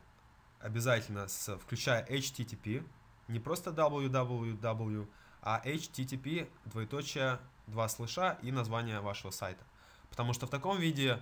обязательно, 0.61 1.27
с, 1.27 1.57
включая 1.59 2.07
HTTP, 2.07 2.87
не 3.29 3.41
просто 3.41 3.71
www, 3.71 5.09
а 5.43 5.61
HTTP, 5.65 6.49
двоеточие, 6.67 7.41
два 7.67 7.89
слыша 7.89 8.39
и 8.43 8.53
название 8.53 9.01
вашего 9.01 9.31
сайта. 9.31 9.65
Потому 10.11 10.33
что 10.33 10.47
в 10.47 10.51
таком 10.51 10.79
виде 10.79 11.21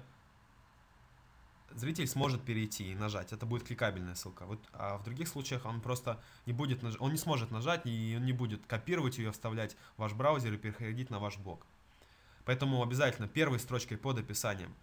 зритель 1.73 2.07
сможет 2.07 2.43
перейти 2.43 2.93
и 2.93 2.95
нажать. 2.95 3.33
Это 3.33 3.47
будет 3.47 3.65
кликабельная 3.65 4.15
ссылка. 4.15 4.45
Вот, 4.47 4.61
а 4.73 4.99
в 4.99 5.05
других 5.05 5.29
случаях 5.29 5.65
он 5.65 5.81
просто 5.81 6.21
не 6.47 6.53
будет, 6.53 6.83
наж... 6.83 6.97
он 6.99 7.13
не 7.13 7.19
сможет 7.19 7.51
нажать 7.51 7.87
и 7.87 8.15
он 8.17 8.25
не 8.25 8.33
будет 8.33 8.67
копировать 8.67 9.19
ее, 9.19 9.33
вставлять 9.33 9.77
в 9.97 10.01
ваш 10.01 10.13
браузер 10.13 10.55
и 10.55 10.57
переходить 10.57 11.11
на 11.11 11.19
ваш 11.19 11.39
блог. 11.39 11.67
Поэтому 12.45 12.83
обязательно 12.83 13.29
первой 13.29 13.59
строчкой 13.59 13.99
под 13.99 14.19
описанием 14.19 14.75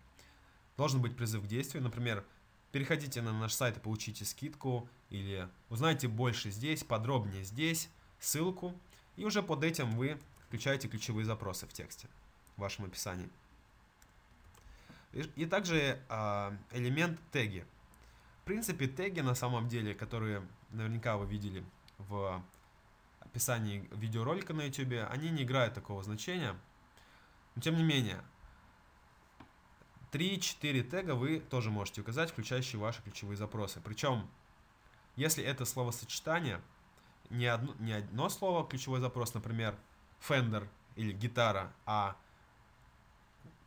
должен 0.77 1.01
быть 1.01 1.17
призыв 1.17 1.43
к 1.43 1.47
действию. 1.47 1.83
Например, 1.83 2.23
переходите 2.71 3.21
на 3.21 3.33
наш 3.33 3.53
сайт 3.53 3.77
и 3.77 3.79
получите 3.79 4.25
скидку 4.25 4.87
или 5.09 5.49
узнайте 5.69 6.07
больше 6.07 6.51
здесь, 6.51 6.83
подробнее 6.83 7.43
здесь, 7.43 7.89
ссылку. 8.19 8.73
И 9.15 9.25
уже 9.25 9.41
под 9.41 9.63
этим 9.63 9.91
вы 9.91 10.19
включаете 10.47 10.87
ключевые 10.87 11.25
запросы 11.25 11.67
в 11.67 11.73
тексте, 11.73 12.07
в 12.55 12.61
вашем 12.61 12.85
описании. 12.85 13.29
И, 15.13 15.45
также 15.45 15.99
э, 16.09 16.57
элемент 16.71 17.19
теги. 17.31 17.65
В 18.41 18.45
принципе, 18.45 18.87
теги 18.87 19.21
на 19.21 19.35
самом 19.35 19.67
деле, 19.67 19.93
которые 19.93 20.45
наверняка 20.69 21.17
вы 21.17 21.25
видели 21.25 21.63
в 21.97 22.43
описании 23.19 23.87
видеоролика 23.91 24.53
на 24.53 24.63
YouTube, 24.63 25.09
они 25.09 25.29
не 25.29 25.43
играют 25.43 25.73
такого 25.73 26.03
значения. 26.03 26.55
Но 27.55 27.61
тем 27.61 27.75
не 27.75 27.83
менее, 27.83 28.21
3-4 30.11 30.83
тега 30.83 31.15
вы 31.15 31.39
тоже 31.39 31.71
можете 31.71 32.01
указать, 32.01 32.31
включающие 32.31 32.79
ваши 32.79 33.01
ключевые 33.01 33.37
запросы. 33.37 33.81
Причем, 33.81 34.29
если 35.15 35.43
это 35.43 35.65
словосочетание, 35.65 36.61
не 37.29 37.47
одно, 37.47 37.73
не 37.79 37.93
одно 37.93 38.29
слово 38.29 38.67
ключевой 38.67 38.99
запрос, 38.99 39.33
например, 39.33 39.75
Fender 40.19 40.67
или 40.95 41.11
гитара, 41.11 41.71
а 41.85 42.15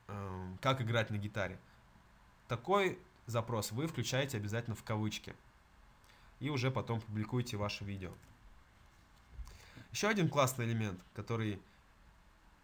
э, 0.09 0.55
как 0.61 0.81
играть 0.81 1.11
на 1.11 1.17
гитаре. 1.17 1.59
Такой 2.49 2.99
запрос 3.27 3.73
вы 3.73 3.87
включаете 3.87 4.37
обязательно 4.37 4.77
в 4.77 4.83
кавычки. 4.83 5.35
И 6.41 6.51
уже 6.51 6.71
потом 6.71 7.01
публикуете 7.01 7.57
ваше 7.57 7.85
видео. 7.85 8.13
Еще 9.93 10.09
один 10.09 10.29
классный 10.29 10.65
элемент, 10.67 11.01
который 11.15 11.61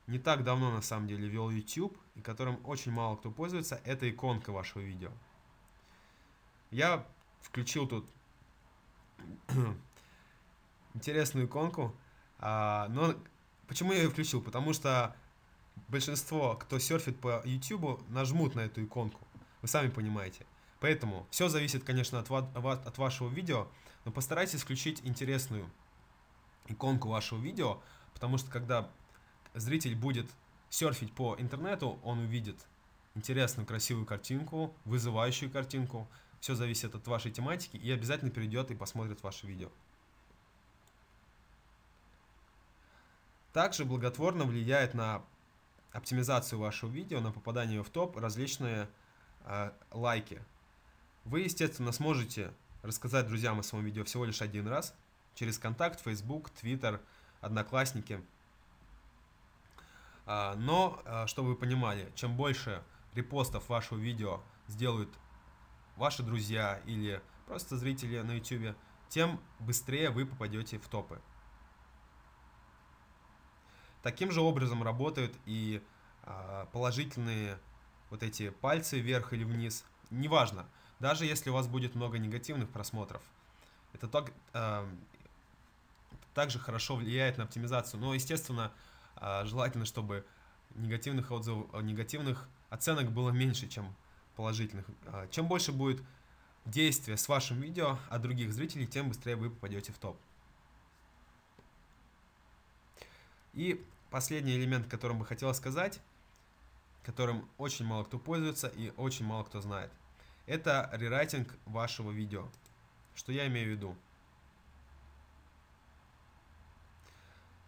не 0.06 0.18
так 0.18 0.44
давно 0.44 0.70
на 0.70 0.82
самом 0.82 1.08
деле 1.08 1.28
вел 1.28 1.50
YouTube, 1.50 1.96
и 2.14 2.20
которым 2.20 2.60
очень 2.64 2.92
мало 2.92 3.16
кто 3.16 3.30
пользуется, 3.30 3.80
это 3.84 4.08
иконка 4.08 4.52
вашего 4.52 4.82
видео. 4.82 5.10
Я 6.70 7.04
включил 7.42 7.86
тут 7.86 8.08
интересную 10.94 11.46
иконку, 11.46 11.94
а, 12.38 12.88
но 12.88 13.14
почему 13.68 13.92
я 13.92 14.02
ее 14.02 14.10
включил? 14.10 14.42
Потому 14.42 14.72
что 14.72 15.14
большинство, 15.88 16.56
кто 16.56 16.78
серфит 16.78 17.18
по 17.20 17.42
YouTube, 17.44 18.06
нажмут 18.08 18.54
на 18.54 18.60
эту 18.60 18.84
иконку. 18.84 19.26
Вы 19.62 19.68
сами 19.68 19.88
понимаете. 19.88 20.46
Поэтому 20.80 21.26
все 21.30 21.48
зависит, 21.48 21.84
конечно, 21.84 22.18
от, 22.18 22.30
от 22.30 22.98
вашего 22.98 23.28
видео, 23.28 23.68
но 24.04 24.12
постарайтесь 24.12 24.62
включить 24.62 25.00
интересную 25.04 25.70
иконку 26.68 27.08
вашего 27.08 27.40
видео, 27.40 27.80
потому 28.12 28.38
что 28.38 28.50
когда 28.50 28.90
зритель 29.54 29.96
будет 29.96 30.26
серфить 30.68 31.12
по 31.12 31.36
интернету, 31.38 31.98
он 32.02 32.20
увидит 32.20 32.66
интересную, 33.14 33.66
красивую 33.66 34.06
картинку, 34.06 34.74
вызывающую 34.84 35.50
картинку. 35.50 36.06
Все 36.40 36.54
зависит 36.54 36.94
от 36.94 37.06
вашей 37.08 37.32
тематики 37.32 37.76
и 37.76 37.90
обязательно 37.90 38.30
перейдет 38.30 38.70
и 38.70 38.74
посмотрит 38.74 39.22
ваше 39.22 39.46
видео. 39.46 39.70
Также 43.56 43.86
благотворно 43.86 44.44
влияет 44.44 44.92
на 44.92 45.22
оптимизацию 45.90 46.58
вашего 46.58 46.90
видео, 46.90 47.20
на 47.20 47.32
попадание 47.32 47.82
в 47.82 47.88
топ 47.88 48.18
различные 48.18 48.86
э, 49.46 49.70
лайки. 49.92 50.42
Вы, 51.24 51.40
естественно, 51.40 51.90
сможете 51.92 52.52
рассказать 52.82 53.26
друзьям 53.26 53.58
о 53.58 53.62
своем 53.62 53.86
видео 53.86 54.04
всего 54.04 54.26
лишь 54.26 54.42
один 54.42 54.68
раз 54.68 54.94
через 55.34 55.58
контакт, 55.58 56.02
Facebook, 56.02 56.50
Twitter, 56.62 57.00
Одноклассники– 57.40 58.20
а, 60.26 60.54
но, 60.56 61.00
а, 61.06 61.26
чтобы 61.26 61.50
вы 61.50 61.56
понимали, 61.56 62.12
чем 62.14 62.36
больше 62.36 62.82
репостов 63.14 63.70
вашего 63.70 63.98
видео 63.98 64.42
сделают 64.66 65.08
ваши 65.96 66.22
друзья 66.22 66.82
или 66.84 67.22
просто 67.46 67.78
зрители 67.78 68.20
на 68.20 68.32
YouTube, 68.32 68.76
тем 69.08 69.40
быстрее 69.60 70.10
вы 70.10 70.26
попадете 70.26 70.78
в 70.78 70.88
топы. 70.88 71.22
Таким 74.06 74.30
же 74.30 74.40
образом 74.40 74.84
работают 74.84 75.34
и 75.46 75.82
а, 76.22 76.66
положительные 76.66 77.58
вот 78.08 78.22
эти 78.22 78.50
пальцы 78.50 79.00
вверх 79.00 79.32
или 79.32 79.42
вниз. 79.42 79.84
Неважно, 80.10 80.64
даже 81.00 81.26
если 81.26 81.50
у 81.50 81.52
вас 81.52 81.66
будет 81.66 81.96
много 81.96 82.16
негативных 82.16 82.70
просмотров. 82.70 83.20
Это 83.94 84.06
так, 84.06 84.32
также 86.34 86.60
хорошо 86.60 86.94
влияет 86.94 87.36
на 87.36 87.42
оптимизацию. 87.42 88.00
Но, 88.00 88.14
естественно, 88.14 88.70
а, 89.16 89.44
желательно, 89.44 89.84
чтобы 89.84 90.24
негативных 90.76 91.32
отзывов, 91.32 91.66
негативных 91.82 92.48
оценок 92.70 93.10
было 93.10 93.30
меньше, 93.30 93.66
чем 93.66 93.92
положительных. 94.36 94.86
А, 95.06 95.26
чем 95.32 95.48
больше 95.48 95.72
будет 95.72 96.00
действия 96.64 97.16
с 97.16 97.26
вашим 97.26 97.60
видео 97.60 97.98
от 98.08 98.22
других 98.22 98.52
зрителей, 98.52 98.86
тем 98.86 99.08
быстрее 99.08 99.34
вы 99.34 99.50
попадете 99.50 99.92
в 99.92 99.98
топ. 99.98 100.16
И 103.52 103.84
последний 104.10 104.56
элемент, 104.56 104.86
которым 104.88 105.18
бы 105.18 105.26
хотел 105.26 105.52
сказать, 105.54 106.00
которым 107.04 107.48
очень 107.58 107.84
мало 107.84 108.04
кто 108.04 108.18
пользуется 108.18 108.68
и 108.68 108.92
очень 108.96 109.24
мало 109.24 109.44
кто 109.44 109.60
знает, 109.60 109.90
это 110.46 110.90
рерайтинг 110.92 111.54
вашего 111.66 112.10
видео. 112.10 112.48
Что 113.14 113.32
я 113.32 113.46
имею 113.46 113.68
в 113.68 113.70
виду? 113.70 113.96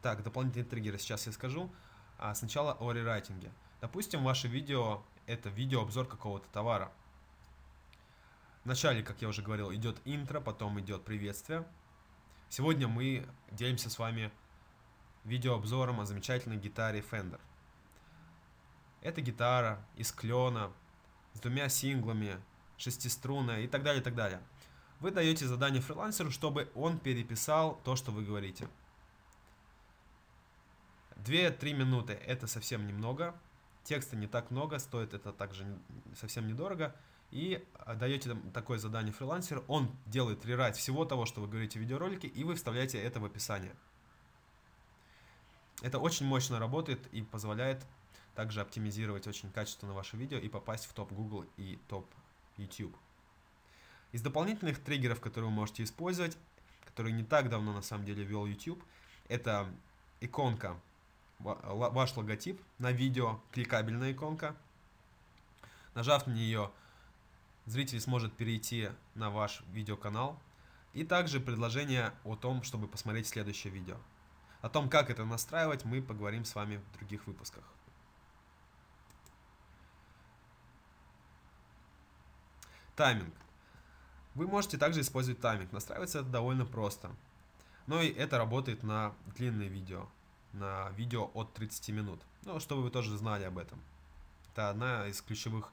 Так, 0.02 0.22
дополнительные 0.22 0.64
триггеры 0.64 0.98
сейчас 0.98 1.26
я 1.26 1.32
скажу. 1.32 1.70
А 2.18 2.34
сначала 2.34 2.74
о 2.74 2.92
рерайтинге. 2.92 3.52
Допустим, 3.80 4.24
ваше 4.24 4.48
видео 4.48 5.02
это 5.26 5.48
видеообзор 5.50 6.06
какого-то 6.06 6.48
товара. 6.48 6.90
Вначале, 8.64 9.02
как 9.02 9.22
я 9.22 9.28
уже 9.28 9.42
говорил, 9.42 9.72
идет 9.72 10.00
интро, 10.04 10.40
потом 10.40 10.80
идет 10.80 11.04
приветствие. 11.04 11.64
Сегодня 12.48 12.88
мы 12.88 13.26
делимся 13.50 13.88
с 13.88 13.98
вами 13.98 14.32
видеообзором 15.24 16.00
о 16.00 16.06
замечательной 16.06 16.56
гитаре 16.56 17.00
Fender. 17.00 17.40
Это 19.00 19.20
гитара 19.20 19.84
из 19.96 20.10
клена, 20.12 20.72
с 21.34 21.40
двумя 21.40 21.68
синглами, 21.68 22.40
шестиструнная 22.76 23.60
и 23.60 23.68
так 23.68 23.82
далее, 23.82 24.00
и 24.00 24.04
так 24.04 24.14
далее. 24.14 24.40
Вы 25.00 25.12
даете 25.12 25.46
задание 25.46 25.80
фрилансеру, 25.80 26.30
чтобы 26.30 26.70
он 26.74 26.98
переписал 26.98 27.80
то, 27.84 27.94
что 27.94 28.10
вы 28.10 28.24
говорите. 28.24 28.68
2-3 31.24 31.72
минуты 31.72 32.14
это 32.14 32.46
совсем 32.46 32.86
немного. 32.86 33.34
Текста 33.84 34.16
не 34.16 34.26
так 34.26 34.50
много, 34.50 34.78
стоит 34.78 35.14
это 35.14 35.32
также 35.32 35.64
совсем 36.16 36.46
недорого. 36.46 36.94
И 37.30 37.64
даете 37.96 38.36
такое 38.54 38.78
задание 38.78 39.12
фрилансеру, 39.12 39.62
он 39.68 39.94
делает 40.06 40.44
рерайт 40.46 40.76
всего 40.76 41.04
того, 41.04 41.26
что 41.26 41.40
вы 41.40 41.48
говорите 41.48 41.78
в 41.78 41.82
видеоролике, 41.82 42.26
и 42.26 42.42
вы 42.42 42.54
вставляете 42.54 43.00
это 43.00 43.20
в 43.20 43.24
описание. 43.24 43.76
Это 45.82 45.98
очень 45.98 46.26
мощно 46.26 46.58
работает 46.58 47.06
и 47.12 47.22
позволяет 47.22 47.86
также 48.34 48.60
оптимизировать 48.60 49.26
очень 49.26 49.50
качественно 49.50 49.94
ваше 49.94 50.16
видео 50.16 50.38
и 50.38 50.48
попасть 50.48 50.86
в 50.86 50.92
топ 50.92 51.12
Google 51.12 51.44
и 51.56 51.78
топ 51.88 52.06
YouTube. 52.56 52.96
Из 54.12 54.22
дополнительных 54.22 54.82
триггеров, 54.82 55.20
которые 55.20 55.50
вы 55.50 55.54
можете 55.54 55.82
использовать, 55.82 56.36
которые 56.84 57.12
не 57.12 57.24
так 57.24 57.48
давно 57.48 57.72
на 57.72 57.82
самом 57.82 58.04
деле 58.04 58.24
ввел 58.24 58.46
YouTube, 58.46 58.82
это 59.28 59.68
иконка, 60.20 60.80
ваш 61.38 62.16
логотип 62.16 62.60
на 62.78 62.90
видео, 62.90 63.40
кликабельная 63.52 64.12
иконка. 64.12 64.56
Нажав 65.94 66.26
на 66.26 66.32
нее, 66.32 66.70
зритель 67.66 68.00
сможет 68.00 68.32
перейти 68.34 68.90
на 69.14 69.30
ваш 69.30 69.62
видеоканал. 69.72 70.40
И 70.94 71.04
также 71.04 71.38
предложение 71.38 72.12
о 72.24 72.34
том, 72.34 72.62
чтобы 72.62 72.88
посмотреть 72.88 73.28
следующее 73.28 73.72
видео. 73.72 73.96
О 74.60 74.68
том, 74.68 74.90
как 74.90 75.10
это 75.10 75.24
настраивать, 75.24 75.84
мы 75.84 76.02
поговорим 76.02 76.44
с 76.44 76.54
вами 76.54 76.76
в 76.76 76.98
других 76.98 77.26
выпусках. 77.26 77.64
Тайминг. 82.96 83.34
Вы 84.34 84.48
можете 84.48 84.76
также 84.78 85.00
использовать 85.00 85.40
тайминг. 85.40 85.70
Настраивается 85.72 86.20
это 86.20 86.28
довольно 86.28 86.66
просто. 86.66 87.10
Но 87.86 88.02
и 88.02 88.08
это 88.08 88.38
работает 88.38 88.82
на 88.82 89.14
длинные 89.36 89.68
видео. 89.68 90.08
На 90.52 90.90
видео 90.90 91.30
от 91.34 91.54
30 91.54 91.88
минут. 91.90 92.20
Ну, 92.42 92.58
чтобы 92.58 92.82
вы 92.82 92.90
тоже 92.90 93.16
знали 93.16 93.44
об 93.44 93.58
этом. 93.58 93.80
Это 94.52 94.70
одна 94.70 95.06
из 95.06 95.22
ключевых, 95.22 95.72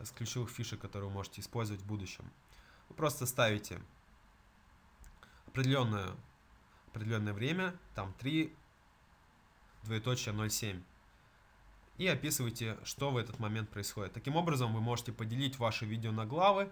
из 0.00 0.10
ключевых 0.10 0.48
фишек, 0.48 0.80
которые 0.80 1.08
вы 1.08 1.14
можете 1.14 1.42
использовать 1.42 1.82
в 1.82 1.86
будущем. 1.86 2.24
Вы 2.88 2.94
просто 2.94 3.26
ставите 3.26 3.80
определенное, 5.46 6.08
определенное 6.96 7.34
время, 7.34 7.74
там 7.94 8.14
3, 8.14 8.52
двоеточие 9.84 10.34
0,7 10.34 10.82
и 11.98 12.06
описывайте, 12.08 12.76
что 12.84 13.10
в 13.10 13.16
этот 13.16 13.38
момент 13.38 13.70
происходит. 13.70 14.12
Таким 14.12 14.36
образом, 14.36 14.74
вы 14.74 14.80
можете 14.80 15.12
поделить 15.12 15.58
ваше 15.58 15.86
видео 15.86 16.12
на 16.12 16.26
главы, 16.26 16.70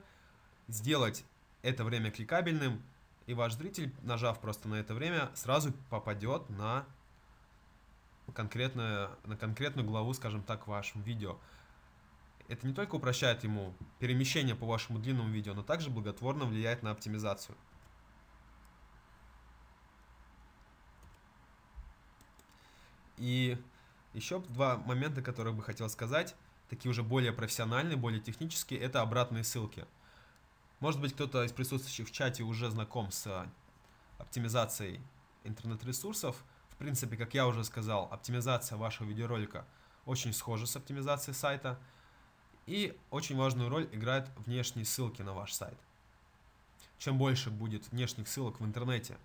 сделать 0.69 1.25
это 1.63 1.85
время 1.85 2.11
кликабельным, 2.11 2.83
и 3.27 3.33
ваш 3.33 3.55
зритель, 3.55 3.95
нажав 4.03 4.41
просто 4.41 4.69
на 4.69 4.75
это 4.75 4.95
время, 4.95 5.31
сразу 5.35 5.73
попадет 5.89 6.51
на 6.51 6.85
конкретную, 8.35 9.11
на 9.25 9.37
конкретную 9.37 9.87
главу, 9.87 10.13
скажем 10.13 10.43
так, 10.43 10.67
в 10.67 10.71
вашем 10.71 11.01
видео. 11.03 11.39
Это 12.49 12.67
не 12.67 12.75
только 12.75 12.97
упрощает 12.97 13.45
ему 13.45 13.75
перемещение 13.99 14.55
по 14.55 14.67
вашему 14.67 14.99
длинному 14.99 15.31
видео, 15.31 15.55
но 15.55 15.63
также 15.63 15.89
благотворно 15.89 16.45
влияет 16.45 16.83
на 16.83 16.91
оптимизацию. 16.91 17.57
И 23.17 23.59
еще 24.13 24.41
два 24.41 24.77
момента, 24.77 25.23
которые 25.23 25.55
бы 25.55 25.63
хотел 25.63 25.89
сказать, 25.89 26.35
такие 26.69 26.91
уже 26.91 27.03
более 27.03 27.33
профессиональные, 27.33 27.97
более 27.97 28.21
технические, 28.21 28.81
это 28.81 29.01
обратные 29.01 29.45
ссылки. 29.45 29.87
Может 30.81 31.01
быть, 31.01 31.15
кто-то 31.15 31.45
из 31.45 31.53
присутствующих 31.53 32.09
в 32.09 32.13
чате 32.13 32.43
уже 32.43 32.71
знаком 32.71 33.11
с 33.11 33.47
оптимизацией 34.19 35.01
интернет-ресурсов. 35.45 36.43
В 36.71 36.77
принципе, 36.77 37.17
как 37.17 37.35
я 37.35 37.47
уже 37.47 37.65
сказал, 37.65 38.09
оптимизация 38.11 38.77
вашего 38.77 39.09
видеоролика 39.09 39.67
очень 40.07 40.33
схожа 40.33 40.67
с 40.67 40.77
оптимизацией 40.77 41.35
сайта. 41.35 41.79
И 42.67 42.99
очень 43.11 43.37
важную 43.37 43.69
роль 43.69 43.89
играют 43.93 44.31
внешние 44.37 44.87
ссылки 44.87 45.23
на 45.23 45.35
ваш 45.35 45.53
сайт. 45.53 45.79
Чем 46.99 47.19
больше 47.19 47.51
будет 47.51 47.91
внешних 47.93 48.27
ссылок 48.27 48.61
в 48.61 48.65
интернете 48.65 49.19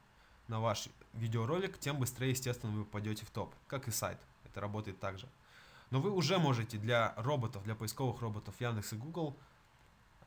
на 0.49 0.59
ваш 0.59 0.89
видеоролик, 1.13 1.79
тем 1.79 1.99
быстрее, 1.99 2.31
естественно, 2.31 2.71
вы 2.73 2.83
попадете 2.83 3.25
в 3.25 3.29
топ, 3.29 3.53
как 3.67 3.87
и 3.87 3.91
сайт. 3.91 4.19
Это 4.45 4.59
работает 4.61 4.99
так 4.99 5.17
же. 5.17 5.27
Но 5.91 6.01
вы 6.01 6.11
уже 6.11 6.37
можете 6.37 6.77
для 6.77 7.13
роботов, 7.17 7.63
для 7.63 7.75
поисковых 7.75 8.21
роботов 8.21 8.53
Яндекс 8.59 8.93
и 8.93 8.95
Google 8.95 9.37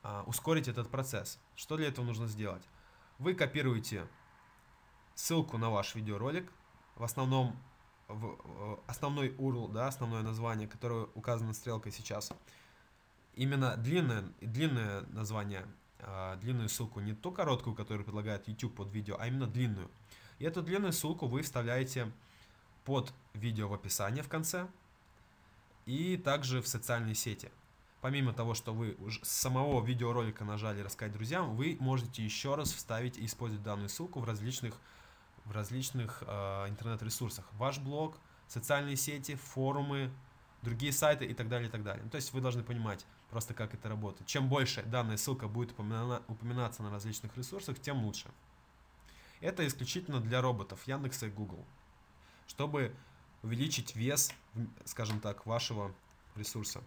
а, 0.02 0.24
ускорить 0.26 0.68
этот 0.68 0.90
процесс. 0.90 1.38
Что 1.54 1.76
для 1.76 1.88
этого 1.88 2.04
нужно 2.04 2.26
сделать? 2.26 2.62
Вы 3.18 3.34
копируете 3.34 4.08
ссылку 5.14 5.58
на 5.58 5.70
ваш 5.70 5.94
видеоролик, 5.94 6.50
в 6.96 7.04
основном 7.04 7.56
в 8.08 8.80
основной 8.86 9.28
URL, 9.30 9.72
да, 9.72 9.88
основное 9.88 10.22
название, 10.22 10.68
которое 10.68 11.06
указано 11.14 11.54
стрелкой 11.54 11.92
сейчас. 11.92 12.32
Именно 13.34 13.76
длинное, 13.76 14.24
длинное 14.40 15.02
название, 15.12 15.60
э, 15.62 15.66
длинную 16.40 16.68
ссылку, 16.68 17.00
не 17.00 17.14
ту 17.14 17.32
короткую, 17.32 17.76
которую 17.76 18.04
предлагает 18.04 18.48
YouTube 18.48 18.74
под 18.74 18.90
видео, 18.92 19.16
а 19.18 19.26
именно 19.26 19.46
длинную. 19.46 19.90
И 20.38 20.44
эту 20.44 20.62
длинную 20.62 20.92
ссылку 20.92 21.26
вы 21.26 21.42
вставляете 21.42 22.10
под 22.84 23.12
видео 23.34 23.68
в 23.68 23.74
описании 23.74 24.22
в 24.22 24.28
конце 24.28 24.66
и 25.86 26.16
также 26.16 26.60
в 26.60 26.68
социальные 26.68 27.14
сети. 27.14 27.50
Помимо 28.00 28.32
того, 28.32 28.54
что 28.54 28.74
вы 28.74 28.96
с 29.22 29.28
самого 29.28 29.84
видеоролика 29.84 30.44
нажали 30.44 30.80
«Рассказать 30.80 31.12
друзьям», 31.12 31.54
вы 31.54 31.76
можете 31.78 32.24
еще 32.24 32.56
раз 32.56 32.72
вставить 32.72 33.16
и 33.16 33.24
использовать 33.24 33.62
данную 33.62 33.88
ссылку 33.88 34.18
в 34.18 34.24
различных, 34.24 34.74
в 35.44 35.52
различных 35.52 36.24
э, 36.26 36.68
интернет-ресурсах. 36.68 37.44
Ваш 37.52 37.78
блог, 37.78 38.16
социальные 38.48 38.96
сети, 38.96 39.36
форумы, 39.36 40.10
другие 40.62 40.92
сайты 40.92 41.26
и 41.26 41.34
так 41.34 41.48
далее, 41.48 41.68
и 41.68 41.70
так 41.70 41.84
далее. 41.84 42.04
То 42.10 42.16
есть 42.16 42.32
вы 42.32 42.40
должны 42.40 42.64
понимать 42.64 43.06
просто, 43.32 43.52
как 43.52 43.74
это 43.74 43.88
работает. 43.88 44.28
Чем 44.28 44.48
больше 44.48 44.84
данная 44.84 45.16
ссылка 45.16 45.48
будет 45.48 45.72
упомина 45.72 46.22
упоминаться 46.28 46.84
на 46.84 46.90
различных 46.92 47.36
ресурсах, 47.36 47.80
тем 47.80 48.04
лучше. 48.04 48.30
Это 49.40 49.66
исключительно 49.66 50.20
для 50.20 50.40
роботов 50.40 50.86
Яндекса 50.86 51.26
и 51.26 51.30
Google 51.30 51.64
чтобы 52.52 52.94
увеличить 53.42 53.96
вес, 53.96 54.30
скажем 54.84 55.20
так, 55.20 55.46
вашего 55.46 55.94
ресурса. 56.36 56.82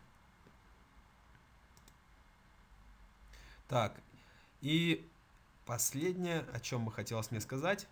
Так, 3.68 4.00
и 4.62 5.10
последнее, 5.66 6.42
о 6.54 6.60
чем 6.60 6.86
бы 6.86 6.92
хотелось 6.92 7.32
мне 7.32 7.42
сказать, 7.42 7.88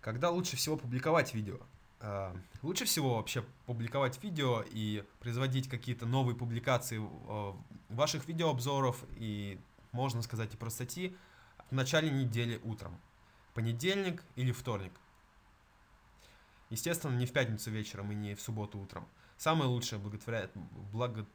когда 0.00 0.30
лучше 0.30 0.56
всего 0.56 0.78
публиковать 0.78 1.34
видео? 1.34 1.58
А, 2.00 2.36
лучше 2.62 2.84
всего 2.84 3.16
вообще 3.16 3.44
публиковать 3.66 4.22
видео 4.22 4.64
и 4.70 5.04
производить 5.20 5.68
какие-то 5.68 6.06
новые 6.06 6.36
публикации 6.36 7.00
ваших 7.88 8.28
видеообзоров 8.28 9.04
и, 9.16 9.60
можно 9.92 10.22
сказать, 10.22 10.54
и 10.54 10.56
про 10.56 10.70
статьи 10.70 11.16
в 11.70 11.74
начале 11.74 12.10
недели 12.10 12.60
утром. 12.64 12.98
Понедельник 13.54 14.22
или 14.36 14.52
вторник. 14.52 14.92
Естественно, 16.70 17.16
не 17.16 17.26
в 17.26 17.32
пятницу 17.32 17.70
вечером 17.70 18.12
и 18.12 18.14
не 18.14 18.34
в 18.34 18.40
субботу 18.40 18.78
утром. 18.78 19.08
Самое 19.36 19.68
лучшее 19.68 20.00
благо... 20.92 21.26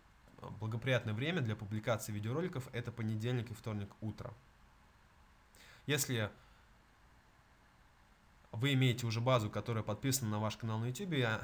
благоприятное 0.59 1.13
время 1.13 1.41
для 1.41 1.55
публикации 1.55 2.11
видеороликов 2.11 2.67
это 2.71 2.91
понедельник 2.91 3.51
и 3.51 3.53
вторник 3.53 3.89
утро. 3.99 4.33
Если 5.87 6.31
вы 8.53 8.73
имеете 8.73 9.05
уже 9.05 9.19
базу, 9.19 9.49
которая 9.49 9.83
подписана 9.83 10.31
на 10.31 10.39
ваш 10.39 10.55
канал 10.57 10.79
на 10.79 10.85
YouTube, 10.85 11.43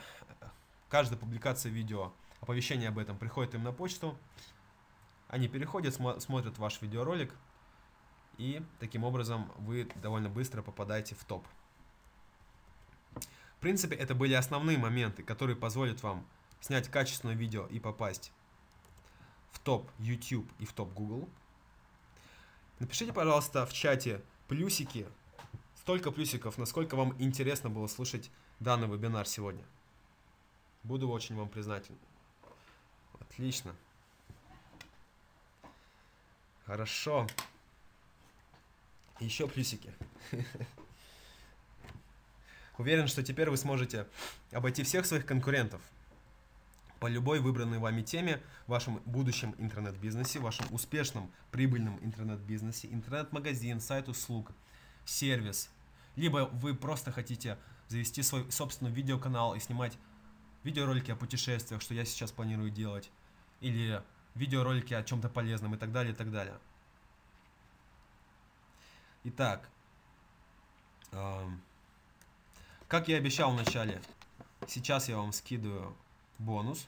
каждая 0.88 1.20
публикация 1.20 1.72
видео, 1.72 2.14
оповещение 2.40 2.90
об 2.90 3.00
этом 3.00 3.18
приходит 3.18 3.56
им 3.56 3.64
на 3.64 3.74
почту, 3.74 4.18
они 5.28 5.48
переходят, 5.48 5.94
смотрят 5.94 6.58
ваш 6.58 6.82
видеоролик, 6.82 7.36
и 8.38 8.64
таким 8.80 9.04
образом 9.04 9.52
вы 9.58 9.90
довольно 9.96 10.30
быстро 10.30 10.62
попадаете 10.62 11.16
в 11.16 11.24
топ. 11.26 11.46
В 13.16 13.62
принципе, 13.62 13.96
это 13.96 14.16
были 14.16 14.34
основные 14.34 14.78
моменты, 14.78 15.24
которые 15.24 15.58
позволят 15.58 16.02
вам 16.02 16.26
снять 16.62 16.90
качественное 16.90 17.36
видео 17.36 17.66
и 17.68 17.80
попасть 17.80 18.32
в 19.52 19.60
топ 19.60 19.90
YouTube 19.98 20.50
и 20.60 20.66
в 20.66 20.74
топ 20.74 20.94
Google. 20.94 21.28
Напишите, 22.80 23.12
пожалуйста, 23.12 23.66
в 23.66 23.74
чате 23.74 24.22
плюсики, 24.48 25.06
столько 25.90 26.12
плюсиков, 26.12 26.60
насколько 26.60 26.94
вам 26.94 27.16
интересно 27.18 27.72
было 27.72 27.88
слушать 27.88 28.30
данный 28.60 28.88
вебинар 28.88 29.26
сегодня. 29.26 29.64
Буду 30.84 31.10
очень 31.10 31.36
вам 31.36 31.50
признателен. 31.50 31.98
Отлично. 33.20 33.76
Хорошо. 36.68 37.26
Еще 39.20 39.48
плюсики. 39.48 39.92
Уверен, 42.78 43.08
что 43.08 43.24
теперь 43.24 43.50
вы 43.50 43.58
сможете 43.58 44.06
обойти 44.52 44.84
всех 44.84 45.08
своих 45.08 45.26
конкурентов 45.26 45.82
по 47.00 47.08
любой 47.08 47.40
выбранной 47.40 47.80
вами 47.80 48.04
теме 48.04 48.44
в 48.68 48.70
вашем 48.74 49.02
будущем 49.06 49.56
интернет-бизнесе, 49.58 50.38
в 50.38 50.44
вашем 50.44 50.68
успешном 50.70 51.32
прибыльном 51.50 51.98
интернет-бизнесе, 52.04 52.90
интернет-магазин, 52.92 53.82
сайт 53.82 54.08
услуг, 54.08 54.52
сервис. 55.04 55.72
Либо 56.16 56.50
вы 56.52 56.76
просто 56.76 57.12
хотите 57.12 57.58
завести 57.88 58.22
свой 58.24 58.50
собственный 58.52 58.92
видеоканал 58.92 59.56
и 59.56 59.60
снимать 59.60 59.98
видеоролики 60.64 61.12
о 61.12 61.16
путешествиях, 61.16 61.82
что 61.82 61.94
я 61.94 62.06
сейчас 62.06 62.32
планирую 62.32 62.70
делать, 62.70 63.10
или 63.62 64.04
видеоролики 64.36 64.94
о 64.94 65.04
чем-то 65.04 65.30
полезном 65.30 65.76
и 65.76 65.78
так 65.78 65.92
далее, 65.92 66.14
и 66.14 66.16
так 66.16 66.32
далее. 66.32 66.58
Итак, 69.24 69.70
эм, 71.12 71.62
как 72.88 73.08
я 73.08 73.18
обещал 73.18 73.52
в 73.52 73.56
начале, 73.56 74.02
сейчас 74.68 75.10
я 75.10 75.18
вам 75.18 75.34
скидываю 75.34 75.96
бонус 76.38 76.88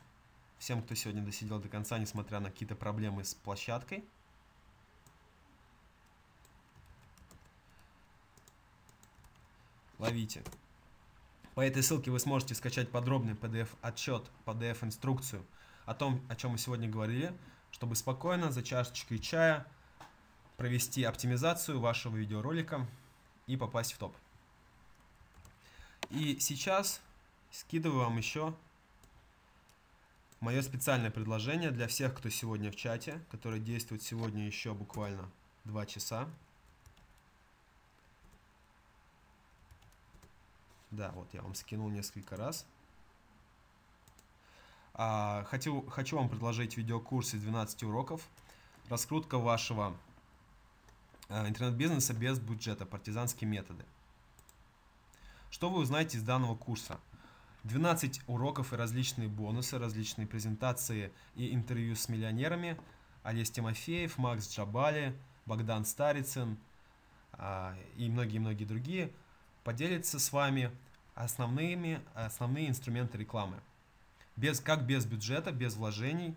всем, 0.58 0.82
кто 0.82 0.96
сегодня 0.96 1.24
досидел 1.24 1.60
до 1.60 1.68
конца, 1.68 1.98
несмотря 1.98 2.40
на 2.40 2.52
какие-то 2.52 2.76
проблемы 2.76 3.24
с 3.24 3.34
площадкой. 3.34 4.06
Ловите. 10.02 10.44
По 11.54 11.62
этой 11.62 11.84
ссылке 11.84 12.10
вы 12.10 12.20
сможете 12.20 12.56
скачать 12.56 12.90
подробный 12.90 13.34
PDF-отчет, 13.34 14.32
PDF-инструкцию 14.48 15.46
о 15.86 15.94
том, 15.94 16.26
о 16.28 16.36
чем 16.36 16.54
мы 16.54 16.58
сегодня 16.58 16.90
говорили, 16.90 17.32
чтобы 17.70 17.96
спокойно 17.96 18.52
за 18.52 18.64
чашечкой 18.64 19.20
чая 19.20 19.68
провести 20.58 21.04
оптимизацию 21.04 21.80
вашего 21.80 22.18
видеоролика 22.18 22.88
и 23.46 23.56
попасть 23.58 23.94
в 23.94 24.00
топ. 24.00 24.16
И 26.10 26.40
сейчас 26.40 27.00
скидываю 27.52 28.00
вам 28.06 28.18
еще 28.18 28.56
мое 30.40 30.64
специальное 30.64 31.12
предложение 31.12 31.70
для 31.70 31.88
всех, 31.88 32.16
кто 32.16 32.32
сегодня 32.32 32.72
в 32.72 32.76
чате, 32.76 33.24
который 33.30 33.60
действует 33.60 34.02
сегодня 34.02 34.48
еще 34.48 34.74
буквально 34.74 35.30
2 35.66 35.86
часа. 35.86 36.28
Да, 40.92 41.12
вот 41.16 41.34
я 41.34 41.42
вам 41.42 41.56
скинул 41.56 41.90
несколько 41.90 42.36
раз. 42.36 42.66
А, 44.94 45.46
хочу, 45.46 45.88
хочу 45.88 46.18
вам 46.18 46.28
предложить 46.28 46.76
видеокурс 46.76 47.34
из 47.34 47.42
12 47.42 47.84
уроков. 47.84 48.28
Раскрутка 48.90 49.38
вашего 49.38 49.96
а, 51.30 51.48
интернет-бизнеса 51.48 52.14
без 52.14 52.40
бюджета, 52.40 52.86
партизанские 52.86 53.50
методы. 53.50 53.86
Что 55.50 55.70
вы 55.70 55.80
узнаете 55.80 56.18
из 56.18 56.24
данного 56.24 56.56
курса? 56.56 57.00
12 57.64 58.22
уроков 58.28 58.74
и 58.74 58.76
различные 58.76 59.30
бонусы, 59.30 59.78
различные 59.78 60.28
презентации 60.28 61.14
и 61.36 61.54
интервью 61.54 61.96
с 61.96 62.10
миллионерами. 62.10 62.78
Олесь 63.24 63.52
Тимофеев, 63.52 64.18
Макс 64.18 64.50
Джабали, 64.50 65.16
Богдан 65.46 65.86
Старицын 65.86 66.58
а, 67.34 67.78
и 67.96 68.10
многие-многие 68.10 68.66
другие 68.66 69.14
поделятся 69.64 70.20
с 70.20 70.32
вами 70.32 70.72
основными, 71.16 72.02
основные 72.14 72.70
инструменты 72.70 73.18
рекламы. 73.18 73.60
Без, 74.36 74.60
как 74.60 74.86
без 74.86 75.06
бюджета, 75.06 75.52
без 75.52 75.76
вложений 75.76 76.36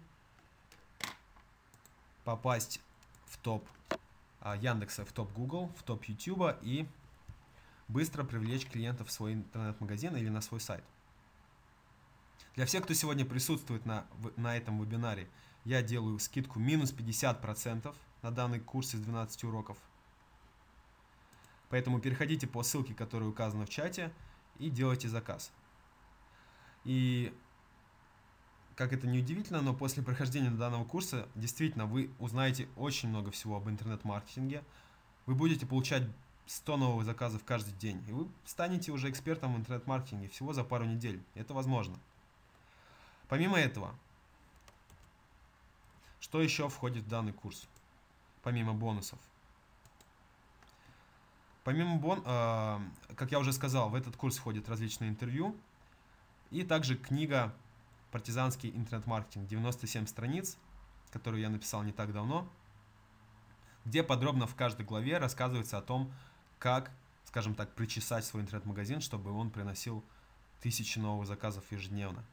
попасть 2.24 2.80
в 3.26 3.38
топ 3.38 3.66
а, 4.40 4.56
Яндекса, 4.56 5.04
в 5.04 5.12
топ 5.12 5.32
Google, 5.32 5.72
в 5.78 5.82
топ 5.82 6.04
YouTube 6.04 6.56
и 6.62 6.86
быстро 7.88 8.24
привлечь 8.24 8.66
клиентов 8.66 9.08
в 9.08 9.12
свой 9.12 9.34
интернет-магазин 9.34 10.16
или 10.16 10.28
на 10.28 10.40
свой 10.40 10.60
сайт. 10.60 10.84
Для 12.56 12.66
всех, 12.66 12.84
кто 12.84 12.94
сегодня 12.94 13.24
присутствует 13.24 13.84
на, 13.84 14.06
на 14.36 14.56
этом 14.56 14.80
вебинаре, 14.80 15.28
я 15.64 15.82
делаю 15.82 16.18
скидку 16.18 16.58
минус 16.58 16.92
50% 16.92 17.94
на 18.22 18.30
данный 18.30 18.60
курс 18.60 18.94
из 18.94 19.00
12 19.00 19.44
уроков. 19.44 19.78
Поэтому 21.74 21.98
переходите 21.98 22.46
по 22.46 22.62
ссылке, 22.62 22.94
которая 22.94 23.28
указана 23.28 23.66
в 23.66 23.68
чате, 23.68 24.12
и 24.60 24.70
делайте 24.70 25.08
заказ. 25.08 25.50
И 26.84 27.36
как 28.76 28.92
это 28.92 29.08
не 29.08 29.18
удивительно, 29.18 29.60
но 29.60 29.74
после 29.74 30.00
прохождения 30.00 30.50
данного 30.50 30.84
курса 30.84 31.28
действительно 31.34 31.86
вы 31.86 32.12
узнаете 32.20 32.68
очень 32.76 33.08
много 33.08 33.32
всего 33.32 33.56
об 33.56 33.68
интернет-маркетинге. 33.68 34.62
Вы 35.26 35.34
будете 35.34 35.66
получать 35.66 36.04
100 36.46 36.76
новых 36.76 37.06
заказов 37.06 37.42
каждый 37.42 37.72
день. 37.72 38.00
И 38.06 38.12
вы 38.12 38.28
станете 38.44 38.92
уже 38.92 39.10
экспертом 39.10 39.54
в 39.54 39.56
интернет-маркетинге 39.58 40.28
всего 40.28 40.52
за 40.52 40.62
пару 40.62 40.84
недель. 40.84 41.20
Это 41.34 41.54
возможно. 41.54 41.98
Помимо 43.26 43.58
этого, 43.58 43.92
что 46.20 46.40
еще 46.40 46.68
входит 46.68 47.02
в 47.02 47.08
данный 47.08 47.32
курс? 47.32 47.66
Помимо 48.44 48.74
бонусов. 48.74 49.18
Помимо 51.64 51.96
бон, 51.96 52.22
э, 52.24 52.78
как 53.16 53.32
я 53.32 53.38
уже 53.38 53.52
сказал, 53.52 53.88
в 53.88 53.94
этот 53.94 54.16
курс 54.16 54.36
входят 54.36 54.68
различные 54.68 55.08
интервью 55.08 55.56
и 56.50 56.62
также 56.62 56.94
книга 56.94 57.54
«Партизанский 58.12 58.70
интернет-маркетинг» 58.70 59.48
97 59.48 60.06
страниц, 60.06 60.58
которую 61.10 61.40
я 61.40 61.48
написал 61.48 61.82
не 61.82 61.92
так 61.92 62.12
давно, 62.12 62.46
где 63.86 64.02
подробно 64.02 64.46
в 64.46 64.54
каждой 64.54 64.84
главе 64.84 65.16
рассказывается 65.16 65.78
о 65.78 65.82
том, 65.82 66.12
как, 66.58 66.90
скажем 67.24 67.54
так, 67.54 67.74
причесать 67.74 68.26
свой 68.26 68.42
интернет-магазин, 68.42 69.00
чтобы 69.00 69.32
он 69.32 69.50
приносил 69.50 70.04
тысячи 70.60 70.98
новых 70.98 71.26
заказов 71.26 71.64
ежедневно. 71.72 72.24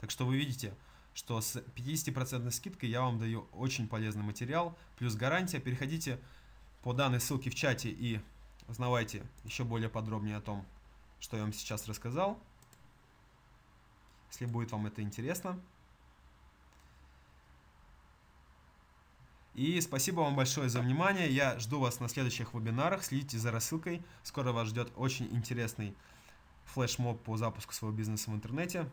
Так 0.00 0.10
что 0.10 0.26
вы 0.26 0.36
видите, 0.36 0.74
что 1.14 1.40
с 1.40 1.56
50% 1.56 2.50
скидкой 2.50 2.90
я 2.90 3.00
вам 3.00 3.18
даю 3.18 3.48
очень 3.52 3.88
полезный 3.88 4.22
материал, 4.22 4.76
плюс 4.98 5.14
гарантия. 5.14 5.60
Переходите 5.60 6.20
по 6.82 6.92
данной 6.92 7.20
ссылке 7.20 7.48
в 7.48 7.54
чате 7.54 7.88
и 7.88 8.20
узнавайте 8.68 9.26
еще 9.44 9.64
более 9.64 9.88
подробнее 9.88 10.36
о 10.36 10.40
том, 10.40 10.64
что 11.20 11.36
я 11.36 11.42
вам 11.42 11.52
сейчас 11.52 11.86
рассказал, 11.88 12.38
если 14.30 14.46
будет 14.46 14.72
вам 14.72 14.86
это 14.86 15.02
интересно. 15.02 15.60
И 19.54 19.80
спасибо 19.80 20.20
вам 20.20 20.34
большое 20.34 20.68
за 20.68 20.80
внимание. 20.80 21.30
Я 21.30 21.58
жду 21.60 21.78
вас 21.78 22.00
на 22.00 22.08
следующих 22.08 22.54
вебинарах. 22.54 23.04
Следите 23.04 23.38
за 23.38 23.52
рассылкой. 23.52 24.02
Скоро 24.24 24.50
вас 24.50 24.68
ждет 24.68 24.92
очень 24.96 25.26
интересный 25.32 25.94
флешмоб 26.64 27.22
по 27.22 27.36
запуску 27.36 27.72
своего 27.72 27.96
бизнеса 27.96 28.32
в 28.32 28.34
интернете. 28.34 28.90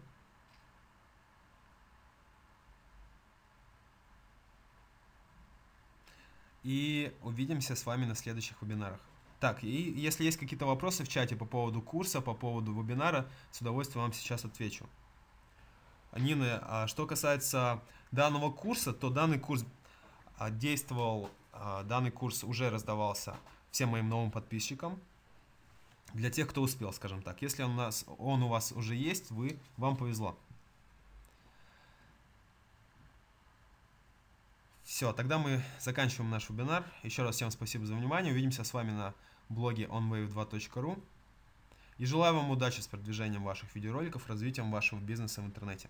И 6.62 7.12
увидимся 7.24 7.76
с 7.76 7.84
вами 7.88 8.06
на 8.06 8.14
следующих 8.14 8.62
вебинарах. 8.62 9.00
Так, 9.42 9.64
и 9.64 9.68
если 9.68 10.24
есть 10.24 10.38
какие-то 10.38 10.68
вопросы 10.68 11.04
в 11.04 11.08
чате 11.08 11.36
по 11.36 11.46
поводу 11.46 11.82
курса, 11.82 12.22
по 12.22 12.36
поводу 12.36 12.80
вебинара, 12.80 13.28
с 13.50 13.60
удовольствием 13.60 14.04
вам 14.04 14.14
сейчас 14.14 14.46
отвечу. 14.46 14.88
Нина, 16.16 16.60
а 16.62 16.88
что 16.88 17.08
касается 17.08 17.82
данного 18.12 18.52
курса, 18.52 18.94
то 18.94 19.10
данный 19.10 19.40
курс 19.40 19.66
а, 20.38 20.52
действовал, 20.52 21.32
а, 21.54 21.82
данный 21.82 22.12
курс 22.12 22.44
уже 22.44 22.70
раздавался 22.70 23.36
всем 23.72 23.90
моим 23.90 24.10
новым 24.10 24.30
подписчикам. 24.30 25.02
Для 26.14 26.30
тех, 26.30 26.48
кто 26.48 26.62
успел, 26.62 26.94
скажем 26.94 27.24
так. 27.24 27.42
Если 27.42 27.64
он 27.64 27.72
у, 27.72 27.76
нас, 27.78 28.06
он 28.20 28.44
у 28.44 28.48
вас 28.48 28.72
уже 28.72 28.94
есть, 28.94 29.32
вы, 29.32 29.58
вам 29.76 29.98
повезло. 29.98 30.38
Все, 34.84 35.14
тогда 35.14 35.40
мы 35.40 35.64
заканчиваем 35.80 36.30
наш 36.30 36.48
вебинар. 36.48 36.86
Еще 37.02 37.24
раз 37.24 37.38
всем 37.38 37.50
спасибо 37.50 37.88
за 37.88 37.96
внимание. 37.96 38.34
Увидимся 38.34 38.64
с 38.64 38.72
вами 38.72 38.92
на 38.92 39.16
блоге 39.52 39.86
onwave2.ru. 39.86 41.02
И 41.98 42.06
желаю 42.06 42.36
вам 42.36 42.50
удачи 42.50 42.82
с 42.82 42.88
продвижением 42.88 43.44
ваших 43.44 43.76
видеороликов, 43.76 44.28
развитием 44.28 44.72
вашего 44.72 45.00
бизнеса 45.00 45.42
в 45.42 45.46
интернете. 45.46 45.90